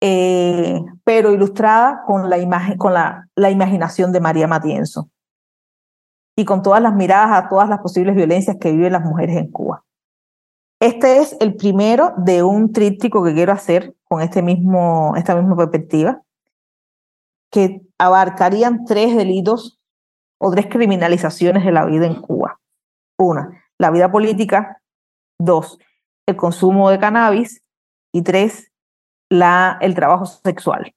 eh, 0.01 0.81
pero 1.03 1.31
ilustrada 1.31 2.03
con, 2.05 2.29
la, 2.29 2.37
imagen, 2.37 2.77
con 2.77 2.93
la, 2.93 3.27
la 3.35 3.49
imaginación 3.49 4.11
de 4.11 4.19
María 4.19 4.47
Matienzo 4.47 5.09
y 6.37 6.45
con 6.45 6.61
todas 6.61 6.81
las 6.81 6.93
miradas 6.93 7.31
a 7.31 7.49
todas 7.49 7.69
las 7.69 7.79
posibles 7.79 8.15
violencias 8.15 8.57
que 8.59 8.71
viven 8.71 8.93
las 8.93 9.03
mujeres 9.03 9.37
en 9.37 9.51
Cuba. 9.51 9.83
Este 10.84 11.19
es 11.19 11.38
el 11.39 11.55
primero 11.55 12.11
de 12.17 12.43
un 12.43 12.73
tríptico 12.73 13.23
que 13.23 13.34
quiero 13.34 13.53
hacer 13.53 13.95
con 14.03 14.19
este 14.19 14.39
esta 14.41 15.34
misma 15.34 15.55
perspectiva, 15.55 16.21
que 17.49 17.84
abarcarían 17.97 18.84
tres 18.84 19.15
delitos 19.15 19.79
o 20.41 20.51
tres 20.51 20.67
criminalizaciones 20.69 21.63
de 21.63 21.71
la 21.71 21.86
vida 21.86 22.05
en 22.05 22.21
Cuba. 22.21 22.59
Una, 23.17 23.63
la 23.79 23.91
vida 23.91 24.11
política. 24.11 24.81
Dos, 25.39 25.79
el 26.27 26.36
consumo 26.36 26.89
de 26.89 26.99
cannabis. 26.99 27.63
Y 28.13 28.21
tres, 28.21 28.69
el 29.29 29.95
trabajo 29.95 30.25
sexual. 30.25 30.93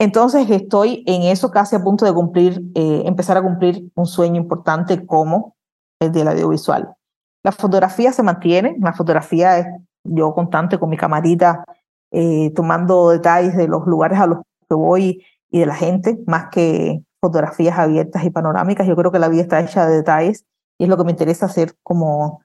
Entonces 0.00 0.48
estoy 0.48 1.04
en 1.06 1.24
eso 1.24 1.50
casi 1.50 1.76
a 1.76 1.84
punto 1.84 2.06
de 2.06 2.14
cumplir, 2.14 2.62
eh, 2.74 3.02
empezar 3.04 3.36
a 3.36 3.42
cumplir 3.42 3.84
un 3.96 4.06
sueño 4.06 4.40
importante 4.40 5.04
como 5.04 5.56
el 6.00 6.10
del 6.10 6.28
audiovisual. 6.28 6.96
La 7.44 7.52
fotografía 7.52 8.12
se 8.12 8.22
mantiene, 8.22 8.76
la 8.80 8.92
fotografía 8.92 9.58
es 9.58 9.66
yo 10.02 10.34
constante 10.34 10.78
con 10.78 10.90
mi 10.90 10.96
camarita, 10.96 11.64
eh, 12.10 12.52
tomando 12.54 13.10
detalles 13.10 13.56
de 13.56 13.68
los 13.68 13.86
lugares 13.86 14.18
a 14.18 14.26
los 14.26 14.38
que 14.68 14.74
voy 14.74 15.24
y 15.50 15.60
de 15.60 15.66
la 15.66 15.74
gente, 15.74 16.18
más 16.26 16.48
que 16.50 17.02
fotografías 17.20 17.78
abiertas 17.78 18.24
y 18.24 18.30
panorámicas. 18.30 18.86
Yo 18.86 18.96
creo 18.96 19.12
que 19.12 19.18
la 19.18 19.28
vida 19.28 19.42
está 19.42 19.60
hecha 19.60 19.86
de 19.86 19.96
detalles 19.96 20.44
y 20.78 20.84
es 20.84 20.90
lo 20.90 20.96
que 20.96 21.04
me 21.04 21.12
interesa 21.12 21.46
hacer 21.46 21.76
como, 21.82 22.42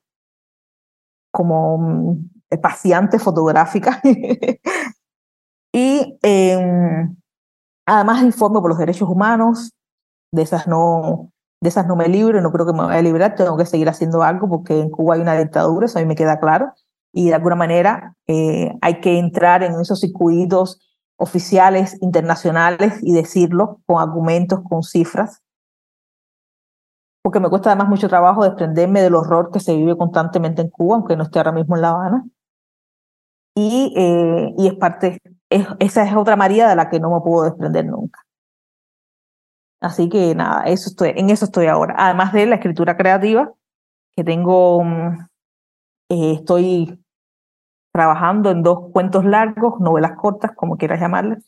como 1.32 1.78
mm, 1.78 2.30
paciente 2.62 3.18
fotográfica. 3.18 4.02
y 5.74 6.18
em, 6.22 7.16
Además, 7.91 8.22
informo 8.22 8.62
por 8.62 8.70
los 8.70 8.78
derechos 8.78 9.10
humanos, 9.10 9.74
de 10.32 10.43
esas 10.43 10.68
no, 10.68 11.32
de 11.62 11.70
esas 11.70 11.88
no 11.88 11.95
me 11.95 12.07
libro, 12.07 12.41
no 12.41 12.51
creo 12.51 12.66
que 12.66 12.74
me 12.74 12.86
vaya 12.86 12.99
a 12.99 13.01
librar, 13.01 13.36
tengo 13.36 13.57
que 13.57 13.66
seguir 13.66 13.89
haciendo 13.89 14.24
algo 14.24 14.47
porque 14.47 14.80
en 14.80 14.89
Cuba 14.89 15.16
hay 15.16 15.22
una 15.22 15.38
dictadura, 15.38 15.86
eso 15.86 15.99
a 15.99 16.01
mí 16.01 16.07
me 16.07 16.16
queda 16.16 16.39
claro, 16.39 16.74
y 17.14 17.28
de 17.28 17.36
alguna 17.36 17.55
manera 17.55 18.16
eh, 18.28 18.74
hay 18.82 19.01
que 19.01 19.18
entrar 19.20 19.64
en 19.64 19.80
esos 19.80 19.99
circuitos 19.99 20.80
oficiales 21.18 22.01
internacionales 22.01 22.99
y 23.01 23.14
decirlo 23.14 23.82
con 23.86 24.01
argumentos, 24.01 24.62
con 24.68 24.84
cifras, 24.84 25.41
porque 27.22 27.39
me 27.39 27.49
cuesta 27.49 27.72
además 27.72 27.89
mucho 27.89 28.07
trabajo 28.07 28.43
desprenderme 28.43 29.01
del 29.01 29.16
horror 29.16 29.51
que 29.51 29.60
se 29.60 29.76
vive 29.76 29.97
constantemente 29.97 30.62
en 30.62 30.70
Cuba, 30.70 30.95
aunque 30.95 31.18
no 31.18 31.24
esté 31.24 31.39
ahora 31.39 31.51
mismo 31.51 31.76
en 31.76 31.82
La 31.82 31.89
Habana. 31.89 32.26
Y, 33.55 33.93
eh, 33.97 34.53
y 34.57 34.68
es 34.68 34.76
parte 34.76 35.20
esa 35.49 36.03
es 36.03 36.16
otra 36.16 36.36
María 36.36 36.68
de 36.70 36.76
la 36.76 36.89
que 36.89 36.99
no 36.99 37.12
me 37.12 37.22
puedo 37.22 37.43
desprender 37.45 37.86
nunca. 37.86 38.20
Así 39.82 40.09
que 40.09 40.36
nada, 40.36 40.63
eso 40.65 40.89
estoy, 40.89 41.13
en 41.15 41.30
eso 41.30 41.45
estoy 41.45 41.67
ahora. 41.67 41.95
Además 41.97 42.34
de 42.34 42.45
la 42.45 42.55
escritura 42.55 42.97
creativa, 42.97 43.53
que 44.15 44.23
tengo, 44.23 44.84
mm, 44.84 45.27
eh, 46.09 46.34
estoy 46.34 46.99
trabajando 47.93 48.51
en 48.51 48.63
dos 48.63 48.91
cuentos 48.91 49.25
largos, 49.25 49.80
novelas 49.80 50.13
cortas, 50.17 50.51
como 50.55 50.77
quieras 50.77 50.99
llamarlas, 50.99 51.43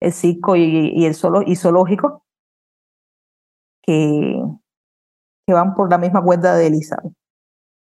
el 0.00 0.12
circo 0.12 0.56
y, 0.56 1.04
el 1.04 1.14
solo, 1.14 1.42
y 1.42 1.56
zoológico, 1.56 2.24
que, 3.82 4.42
que 5.46 5.52
van 5.52 5.74
por 5.74 5.90
la 5.90 5.98
misma 5.98 6.22
cuenta 6.22 6.54
de 6.56 6.66
Elisa. 6.68 6.96
Un 7.04 7.14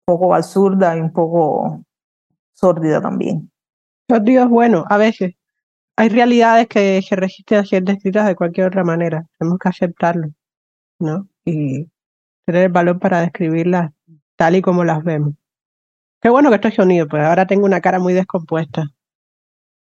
poco 0.06 0.34
absurda 0.34 0.96
y 0.96 1.00
un 1.00 1.12
poco 1.12 1.82
sórdida 2.54 3.00
también. 3.00 3.50
Dios, 4.22 4.48
bueno, 4.48 4.84
a 4.88 4.96
veces 4.98 5.34
hay 5.96 6.08
realidades 6.08 6.66
que 6.68 7.00
se 7.02 7.16
resisten 7.16 7.58
a 7.58 7.64
ser 7.64 7.84
descritas 7.84 8.26
de 8.26 8.34
cualquier 8.34 8.66
otra 8.66 8.84
manera. 8.84 9.24
Tenemos 9.38 9.58
que 9.58 9.68
aceptarlo, 9.68 10.28
¿no? 10.98 11.28
Y 11.44 11.88
tener 12.44 12.64
el 12.64 12.72
valor 12.72 12.98
para 12.98 13.20
describirlas 13.20 13.92
tal 14.36 14.56
y 14.56 14.62
como 14.62 14.84
las 14.84 15.04
vemos. 15.04 15.34
Qué 16.20 16.28
bueno 16.30 16.48
que 16.48 16.56
estoy 16.56 16.72
sonido, 16.72 17.06
pues 17.06 17.22
ahora 17.22 17.46
tengo 17.46 17.66
una 17.66 17.80
cara 17.80 17.98
muy 17.98 18.12
descompuesta. 18.12 18.86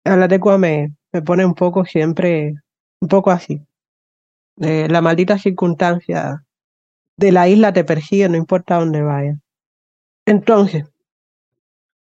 La 0.03 0.27
tecua 0.27 0.57
me, 0.57 0.95
me 1.13 1.21
pone 1.21 1.45
un 1.45 1.55
poco 1.55 1.85
siempre, 1.85 2.53
un 2.99 3.07
poco 3.07 3.31
así. 3.31 3.61
Eh, 4.61 4.87
la 4.89 5.01
maldita 5.01 5.37
circunstancia 5.37 6.43
de 7.17 7.31
la 7.31 7.47
isla 7.47 7.73
te 7.73 7.83
persigue, 7.83 8.27
no 8.29 8.37
importa 8.37 8.79
dónde 8.79 9.01
vayas. 9.01 9.37
Entonces, 10.25 10.85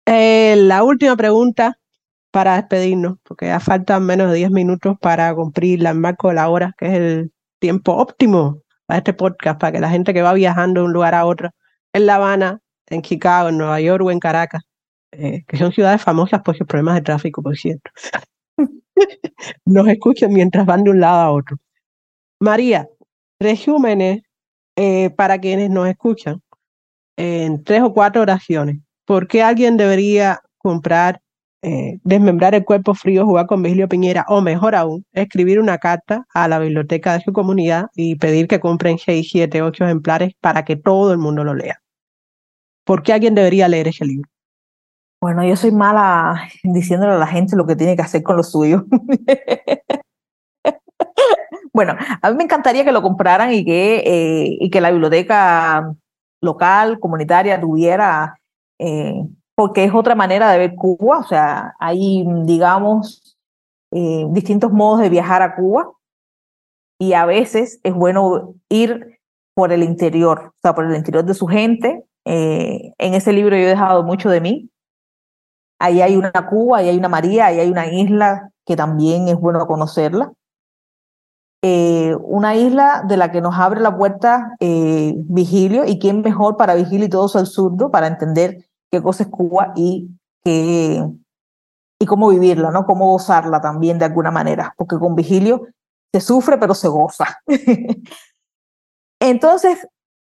eh, 0.07 0.57
la 0.57 0.82
última 0.82 1.16
pregunta 1.16 1.78
para 2.35 2.57
despedirnos, 2.57 3.18
porque 3.22 3.47
ya 3.47 3.61
faltan 3.61 4.05
menos 4.05 4.28
de 4.32 4.39
10 4.39 4.51
minutos 4.51 4.97
para 5.01 5.32
cumplir 5.37 5.87
el 5.87 5.95
marco 5.95 6.30
de 6.30 6.35
la 6.35 6.49
hora, 6.49 6.74
que 6.76 6.87
es 6.87 6.93
el 6.95 7.32
tiempo 7.61 7.93
óptimo 7.93 8.61
para 8.87 8.99
este 8.99 9.12
podcast, 9.12 9.61
para 9.61 9.70
que 9.70 9.78
la 9.78 9.89
gente 9.89 10.12
que 10.12 10.20
va 10.20 10.32
viajando 10.32 10.80
de 10.80 10.87
un 10.87 10.93
lugar 10.93 11.14
a 11.14 11.26
otro, 11.26 11.51
en 11.93 12.07
La 12.07 12.16
Habana, 12.16 12.59
en 12.89 13.03
Chicago, 13.03 13.51
en 13.51 13.59
Nueva 13.59 13.80
York 13.80 14.05
o 14.05 14.11
en 14.11 14.18
Caracas, 14.18 14.64
eh, 15.12 15.45
que 15.47 15.57
son 15.57 15.70
ciudades 15.70 16.03
famosas 16.03 16.43
por 16.43 16.57
sus 16.57 16.66
problemas 16.66 16.97
de 16.97 17.03
tráfico, 17.03 17.41
por 17.41 17.57
cierto, 17.57 17.89
nos 19.64 19.87
escuchen 19.87 20.32
mientras 20.32 20.66
van 20.66 20.82
de 20.82 20.91
un 20.91 20.99
lado 20.99 21.20
a 21.20 21.30
otro. 21.30 21.57
María, 22.41 22.89
resúmenes 23.39 24.22
eh, 24.74 25.11
para 25.11 25.39
quienes 25.39 25.70
nos 25.70 25.87
escuchan 25.87 26.43
en 27.16 27.62
tres 27.62 27.82
o 27.82 27.93
cuatro 27.93 28.22
oraciones. 28.22 28.78
¿Por 29.05 29.28
qué 29.28 29.41
alguien 29.45 29.76
debería 29.76 30.41
comprar 30.59 31.20
eh, 31.65 31.99
desmembrar 32.05 32.55
el 32.55 32.65
cuerpo 32.65 32.95
frío, 32.95 33.25
jugar 33.25 33.47
con 33.47 33.62
Vigilio 33.62 33.89
Piñera, 33.89 34.27
o 34.29 34.43
mejor 34.43 34.75
aún, 34.75 35.07
escribir 35.12 35.59
una 35.59 35.79
carta 35.79 36.27
a 36.35 36.47
la 36.47 36.59
biblioteca 36.59 37.15
de 37.15 37.25
su 37.25 37.33
comunidad 37.33 37.87
y 37.95 38.17
pedir 38.17 38.49
que 38.49 38.61
compren 38.61 38.99
6, 38.99 39.27
7, 39.31 39.62
8 39.62 39.85
ejemplares 39.85 40.35
para 40.41 40.67
que 40.67 40.77
todo 40.77 41.12
el 41.12 41.19
mundo 41.19 41.43
lo 41.43 41.55
lea. 41.55 41.81
¿Por 42.85 43.03
qué 43.03 43.15
alguien 43.15 43.35
debería 43.35 43.67
leer 43.67 43.89
ese 43.89 44.05
libro? 44.05 44.29
Bueno, 45.23 45.43
yo 45.43 45.57
soy 45.57 45.73
mala 45.73 46.49
diciéndole 46.62 47.15
a 47.15 47.19
la 47.19 47.27
gente 47.27 47.57
lo 47.57 47.65
que 47.65 47.77
tiene 47.77 47.97
que 47.97 48.03
hacer 48.03 48.23
con 48.23 48.37
lo 48.37 48.43
suyo. 48.43 48.85
bueno, 51.73 51.97
a 52.21 52.31
mí 52.31 52.37
me 52.37 52.45
encantaría 52.45 52.85
que 52.85 52.93
lo 52.93 53.01
compraran 53.01 53.55
y 53.55 53.65
que, 53.65 54.03
eh, 54.05 54.59
y 54.61 54.69
que 54.69 54.83
la 54.83 54.91
biblioteca 54.91 55.95
local, 56.43 57.01
comunitaria, 57.01 57.59
tuviera, 57.59 58.39
eh, 58.79 59.15
porque 59.57 59.85
es 59.85 59.95
otra 59.95 60.15
manera 60.15 60.51
de 60.51 60.59
ver 60.59 60.75
Cuba, 60.75 61.19
o 61.19 61.25
sea, 61.25 61.75
hay, 61.79 62.25
digamos, 62.45 63.37
eh, 63.93 64.27
distintos 64.31 64.73
modos 64.73 65.01
de 65.01 65.09
viajar 65.09 65.43
a 65.43 65.55
Cuba 65.57 65.93
y 66.99 67.13
a 67.13 67.27
veces 67.27 67.81
es 67.83 67.95
bueno 67.95 68.55
ir 68.69 69.21
por 69.55 69.73
el 69.73 69.83
interior, 69.83 70.53
o 70.55 70.59
sea, 70.63 70.75
por 70.75 70.85
el 70.85 70.97
interior 70.97 71.25
de 71.25 71.35
su 71.35 71.47
gente. 71.47 72.05
en 72.25 73.15
ese 73.15 73.33
libro 73.33 73.57
yo 73.57 73.63
he 73.65 73.67
dejado 73.67 74.03
mucho 74.03 74.31
de 74.31 74.41
mí, 74.41 74.71
Ahí 75.85 76.01
hay 76.01 76.17
una 76.17 76.33
Cuba, 76.33 76.79
ahí 76.79 76.89
hay 76.89 76.97
una 76.97 77.09
María, 77.11 77.47
ahí 77.47 77.61
hay 77.61 77.71
una 77.71 77.87
isla 77.93 78.51
que 78.65 78.77
también 78.77 79.29
es 79.29 79.39
bueno 79.39 79.67
conocerla. 79.67 80.33
Eh, 81.63 82.15
una 82.23 82.57
isla 82.57 83.05
de 83.07 83.17
la 83.17 83.31
que 83.31 83.41
nos 83.41 83.59
abre 83.59 83.81
la 83.81 83.97
puerta 83.97 84.55
eh, 84.61 85.15
Vigilio, 85.17 85.85
y 85.85 85.99
quién 85.99 86.23
mejor 86.23 86.57
para 86.57 86.75
Vigilio 86.75 87.07
y 87.07 87.11
todo 87.11 87.39
el 87.39 87.47
surdo 87.47 87.91
para 87.91 88.07
entender 88.07 88.67
qué 88.95 89.03
cosa 89.03 89.24
es 89.24 89.28
Cuba 89.28 89.72
y, 89.74 90.09
qué, 90.45 91.05
y 91.99 92.07
cómo 92.07 92.28
vivirla, 92.28 92.70
¿no? 92.70 92.86
Cómo 92.86 93.11
gozarla 93.11 93.61
también 93.61 93.99
de 93.99 94.05
alguna 94.05 94.30
manera, 94.30 94.74
porque 94.76 94.99
con 94.99 95.16
Vigilio 95.16 95.66
se 96.12 96.20
sufre 96.20 96.59
pero 96.59 96.74
se 96.74 96.86
goza. 96.88 97.40
Entonces, 99.20 99.88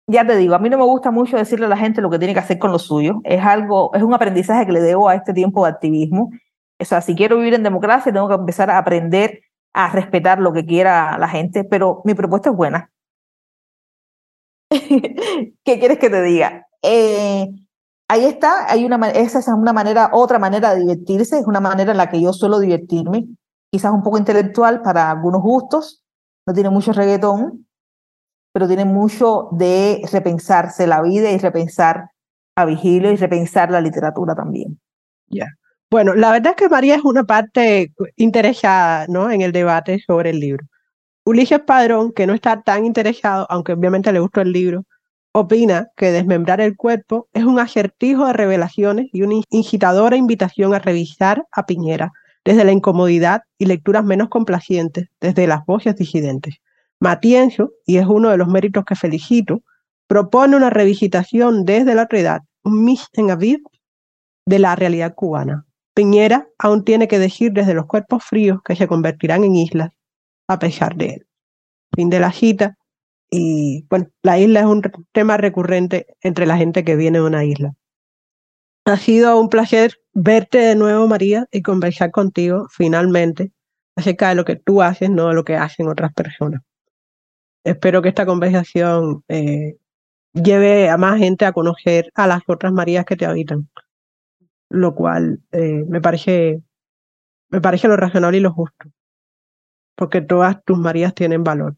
ya 0.07 0.27
te 0.27 0.37
digo, 0.37 0.55
a 0.55 0.59
mí 0.59 0.69
no 0.69 0.77
me 0.77 0.85
gusta 0.85 1.11
mucho 1.11 1.37
decirle 1.39 1.67
a 1.67 1.71
la 1.71 1.77
gente 1.77 2.03
lo 2.03 2.11
que 2.11 2.19
tiene 2.19 2.35
que 2.35 2.41
hacer 2.41 2.59
con 2.59 2.71
lo 2.73 2.79
suyo. 2.79 3.21
Es 3.25 3.43
algo, 3.43 3.95
es 3.95 4.03
un 4.03 4.13
aprendizaje 4.13 4.67
que 4.67 4.73
le 4.73 4.81
debo 4.81 5.09
a 5.09 5.15
este 5.15 5.33
tiempo 5.33 5.65
de 5.65 5.71
activismo. 5.71 6.31
O 6.79 6.85
sea, 6.85 7.01
si 7.01 7.15
quiero 7.15 7.39
vivir 7.39 7.55
en 7.55 7.63
democracia, 7.63 8.13
tengo 8.13 8.29
que 8.29 8.35
empezar 8.35 8.71
a 8.71 8.79
aprender 8.79 9.41
a 9.73 9.91
respetar 9.93 10.41
lo 10.41 10.53
que 10.53 10.67
quiera 10.67 11.17
la 11.17 11.29
gente, 11.29 11.65
pero 11.65 12.03
mi 12.05 12.15
propuesta 12.15 12.51
es 12.51 12.57
buena. 12.57 12.91
¿Qué 14.71 15.79
quieres 15.79 15.99
que 15.99 16.11
te 16.11 16.23
diga? 16.23 16.67
Eh, 16.83 17.49
ahí 18.11 18.25
está, 18.25 18.69
hay 18.69 18.85
una, 18.85 19.11
esa 19.11 19.39
es 19.39 19.47
una 19.47 19.73
manera, 19.73 20.11
otra 20.13 20.41
manera 20.41 20.75
de 20.75 20.81
divertirse, 20.81 21.39
es 21.39 21.47
una 21.47 21.61
manera 21.61 21.93
en 21.93 21.97
la 21.97 22.11
que 22.11 22.21
yo 22.21 22.33
suelo 22.33 22.59
divertirme, 22.59 23.29
quizás 23.71 23.93
un 23.93 24.03
poco 24.03 24.19
intelectual 24.19 24.83
para 24.83 25.13
algunos 25.13 25.43
gustos, 25.43 26.03
no 26.45 26.53
tiene 26.53 26.71
mucho 26.71 26.93
reggaetón, 26.93 27.69
pero 28.53 28.67
tiene 28.67 28.85
mucho 28.85 29.49
de 29.53 30.03
repensarse 30.11 30.89
la 30.89 31.03
vida 31.03 31.31
y 31.31 31.39
repensar 31.39 32.11
a 32.57 32.65
Vigilio 32.65 33.13
y 33.13 33.17
repensar 33.17 33.71
la 33.71 33.81
literatura 33.81 34.35
también. 34.35 34.81
Ya. 35.29 35.47
Bueno, 35.89 36.15
la 36.15 36.33
verdad 36.33 36.55
es 36.57 36.57
que 36.57 36.69
María 36.69 36.97
es 36.97 37.05
una 37.05 37.23
parte 37.23 37.93
interesada 38.17 39.07
¿no? 39.09 39.31
en 39.31 39.41
el 39.41 39.53
debate 39.53 40.01
sobre 40.05 40.31
el 40.31 40.41
libro. 40.41 40.67
Ulises 41.25 41.61
Padrón, 41.61 42.13
que 42.13 42.27
no 42.27 42.35
está 42.35 42.61
tan 42.61 42.85
interesado, 42.85 43.47
aunque 43.51 43.75
obviamente 43.75 44.13
le 44.13 44.19
gustó 44.19 44.41
el 44.41 44.51
libro, 44.51 44.85
opina 45.33 45.89
que 45.97 46.11
desmembrar 46.11 46.61
el 46.61 46.77
cuerpo 46.77 47.29
es 47.33 47.45
un 47.45 47.59
acertijo 47.59 48.27
de 48.27 48.33
revelaciones 48.33 49.09
y 49.13 49.23
una 49.23 49.37
incitadora 49.51 50.17
invitación 50.17 50.75
a 50.75 50.79
revisar 50.79 51.47
a 51.53 51.67
Piñera 51.67 52.13
desde 52.45 52.65
la 52.65 52.73
incomodidad 52.73 53.43
y 53.59 53.67
lecturas 53.67 54.05
menos 54.05 54.29
complacientes, 54.29 55.09
desde 55.21 55.47
las 55.47 55.65
voces 55.67 55.97
disidentes. 55.97 56.57
Matienzo, 56.99 57.71
y 57.87 57.99
es 57.99 58.07
uno 58.07 58.31
de 58.31 58.37
los 58.37 58.49
méritos 58.49 58.85
que 58.85 58.95
felicito, 58.95 59.63
propone 60.07 60.57
una 60.57 60.71
revisitación 60.71 61.65
desde 61.65 61.95
la 61.95 62.07
realidad, 62.07 62.43
un 62.65 62.85
mis 62.85 63.07
en 63.13 63.31
aviv 63.31 63.61
de 64.47 64.59
la 64.59 64.75
realidad 64.75 65.15
cubana. 65.15 65.67
Piñera 65.95 66.49
aún 66.59 66.85
tiene 66.85 67.09
que 67.09 67.19
decir 67.19 67.53
desde 67.53 67.75
los 67.75 67.87
cuerpos 67.87 68.25
fríos 68.25 68.61
que 68.65 68.77
se 68.77 68.89
convertirán 68.89 69.45
en 69.45 69.57
islas 69.57 69.91
a 70.49 70.59
pesar 70.59 70.97
de 70.97 71.07
él. 71.07 71.27
Fin 71.95 72.11
de 72.11 72.21
la 72.21 72.33
cita. 72.33 72.77
Y 73.31 73.87
bueno, 73.89 74.09
la 74.23 74.39
isla 74.39 74.61
es 74.61 74.67
un 74.67 74.83
tema 75.13 75.37
recurrente 75.37 76.07
entre 76.21 76.47
la 76.47 76.57
gente 76.57 76.85
que 76.85 76.97
viene 76.97 77.21
de 77.21 77.25
una 77.25 77.45
isla. 77.45 77.75
Ha 78.85 78.97
sido 78.97 79.39
un 79.39 79.49
placer 79.49 80.01
verte 80.13 80.59
de 80.59 80.75
nuevo, 80.75 81.07
María, 81.07 81.47
y 81.53 81.63
conversar 81.63 82.11
contigo 82.11 82.67
finalmente 82.71 83.53
acerca 83.95 84.31
de 84.31 84.35
lo 84.35 84.45
que 84.45 84.57
tú 84.57 84.83
haces, 84.83 85.11
no 85.11 85.29
de 85.29 85.35
lo 85.35 85.45
que 85.45 85.57
hacen 85.57 85.87
otras 85.89 86.13
personas. 86.13 86.63
Espero 87.63 88.03
que 88.03 88.09
esta 88.09 88.27
conversación 88.27 89.23
eh, 89.29 89.77
lleve 90.33 90.89
a 90.89 90.97
más 90.97 91.19
gente 91.19 91.45
a 91.45 91.53
conocer 91.53 92.11
a 92.15 92.27
las 92.27 92.43
otras 92.47 92.73
Marías 92.73 93.05
que 93.05 93.17
te 93.17 93.27
habitan, 93.27 93.69
lo 94.71 94.95
cual 94.95 95.41
eh, 95.53 95.85
me 95.87 96.01
parece 96.01 96.63
me 97.51 97.61
parece 97.61 97.89
lo 97.89 97.97
racional 97.97 98.35
y 98.35 98.41
lo 98.41 98.53
justo, 98.53 98.89
porque 99.97 100.21
todas 100.21 100.65
tus 100.65 100.79
Marías 100.79 101.15
tienen 101.15 101.45
valor 101.45 101.77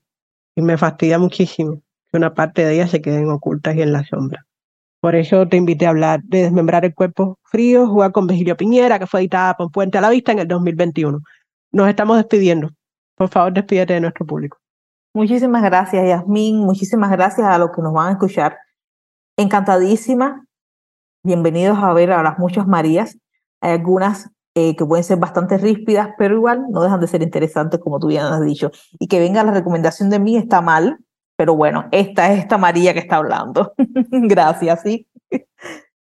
y 0.55 0.63
me 0.63 0.79
fastidia 0.79 1.19
muchísimo 1.19 1.81
que 2.11 2.19
una 2.19 2.35
parte 2.35 2.65
de 2.65 2.75
ellas 2.75 2.91
se 2.91 3.01
queden 3.01 3.31
ocultas 3.31 3.75
y 3.77 3.83
en 3.83 3.93
la 3.93 4.05
sombra. 4.05 4.47
Por 5.01 5.17
eso 5.17 5.49
te 5.49 5.57
invité 5.57 5.87
a 5.87 5.91
hablar 5.91 6.23
de 6.23 6.43
Desmembrar 6.43 6.85
el 6.85 6.95
Cuerpo 6.95 7.39
Frío, 7.45 7.89
jugar 7.89 8.13
con 8.13 8.27
Vigilio 8.27 8.57
Piñera, 8.57 8.99
que 8.99 9.07
fue 9.07 9.21
editada 9.21 9.55
por 9.57 9.73
Puente 9.73 9.99
a 9.99 10.01
la 10.01 10.11
Vista 10.11 10.31
en 10.31 10.39
el 10.39 10.47
2021. 10.47 11.19
Nos 11.73 11.89
estamos 11.89 12.19
despidiendo. 12.19 12.71
Por 13.17 13.29
favor, 13.29 13.53
despídete 13.53 13.95
de 13.95 14.01
nuestro 14.01 14.27
público. 14.27 14.59
Muchísimas 15.15 15.63
gracias, 15.63 16.07
Yasmín. 16.07 16.59
Muchísimas 16.59 17.11
gracias 17.11 17.47
a 17.47 17.59
los 17.59 17.71
que 17.75 17.83
nos 17.83 17.93
van 17.93 18.09
a 18.09 18.13
escuchar. 18.13 18.59
Encantadísima. 19.37 20.45
Bienvenidos 21.25 21.79
a 21.79 21.93
ver 21.93 22.13
a 22.13 22.23
las 22.23 22.39
muchas 22.39 22.67
Marías. 22.67 23.19
Hay 23.61 23.73
algunas 23.73 24.31
eh, 24.55 24.77
que 24.77 24.85
pueden 24.85 25.05
ser 25.05 25.19
bastante 25.19 25.59
ríspidas, 25.59 26.11
pero 26.19 26.37
igual 26.37 26.67
no 26.71 26.83
dejan 26.83 27.01
de 27.01 27.07
ser 27.07 27.23
interesantes, 27.23 27.81
como 27.81 27.99
tú 27.99 28.11
ya 28.11 28.35
has 28.35 28.45
dicho. 28.45 28.71
Y 28.99 29.09
que 29.09 29.21
venga 29.21 29.45
la 29.45 29.53
recomendación 29.53 30.11
de 30.11 30.19
mí 30.19 30.37
está 30.37 30.61
mal, 30.61 30.99
pero 31.37 31.57
bueno, 31.57 31.89
esta 31.93 32.33
es 32.33 32.41
esta 32.41 32.59
María 32.59 32.93
que 32.93 33.01
está 33.01 33.17
hablando. 33.17 33.73
gracias, 34.11 34.83
sí. 34.83 35.09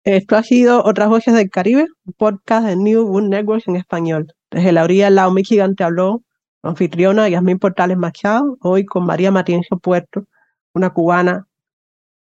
Esto 0.03 0.35
ha 0.35 0.43
sido 0.43 0.83
Otras 0.83 1.09
Voces 1.09 1.35
del 1.35 1.49
Caribe, 1.51 1.87
un 2.05 2.13
podcast 2.13 2.65
de 2.65 2.75
New 2.75 3.05
Book 3.07 3.23
Network 3.23 3.63
en 3.67 3.75
español. 3.75 4.33
Desde 4.49 4.71
la 4.71 4.83
orilla 4.83 5.05
del 5.05 5.15
lado 5.15 5.31
Michigan 5.31 5.75
te 5.75 5.83
habló 5.83 6.23
anfitriona 6.63 7.29
Yasmín 7.29 7.59
Portales 7.59 7.97
Machado, 7.97 8.57
hoy 8.61 8.85
con 8.85 9.05
María 9.05 9.31
Matienzo 9.31 9.77
Puerto, 9.79 10.25
una 10.73 10.91
cubana 10.91 11.47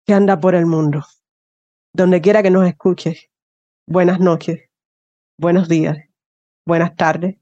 que 0.05 0.13
anda 0.13 0.39
por 0.39 0.55
el 0.55 0.65
mundo. 0.65 1.03
Donde 1.93 2.21
quiera 2.21 2.43
que 2.43 2.51
nos 2.51 2.67
escuches, 2.67 3.29
buenas 3.87 4.19
noches, 4.19 4.69
buenos 5.39 5.67
días, 5.67 5.97
buenas 6.67 6.95
tardes 6.95 7.37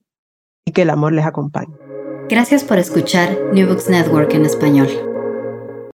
y 0.66 0.72
que 0.72 0.84
el 0.84 0.90
amor 0.90 1.12
les 1.12 1.26
acompañe. 1.26 1.76
Gracias 2.30 2.64
por 2.64 2.78
escuchar 2.78 3.38
New 3.54 3.68
Books 3.68 3.90
Network 3.90 4.34
en 4.34 4.46
español. 4.46 5.15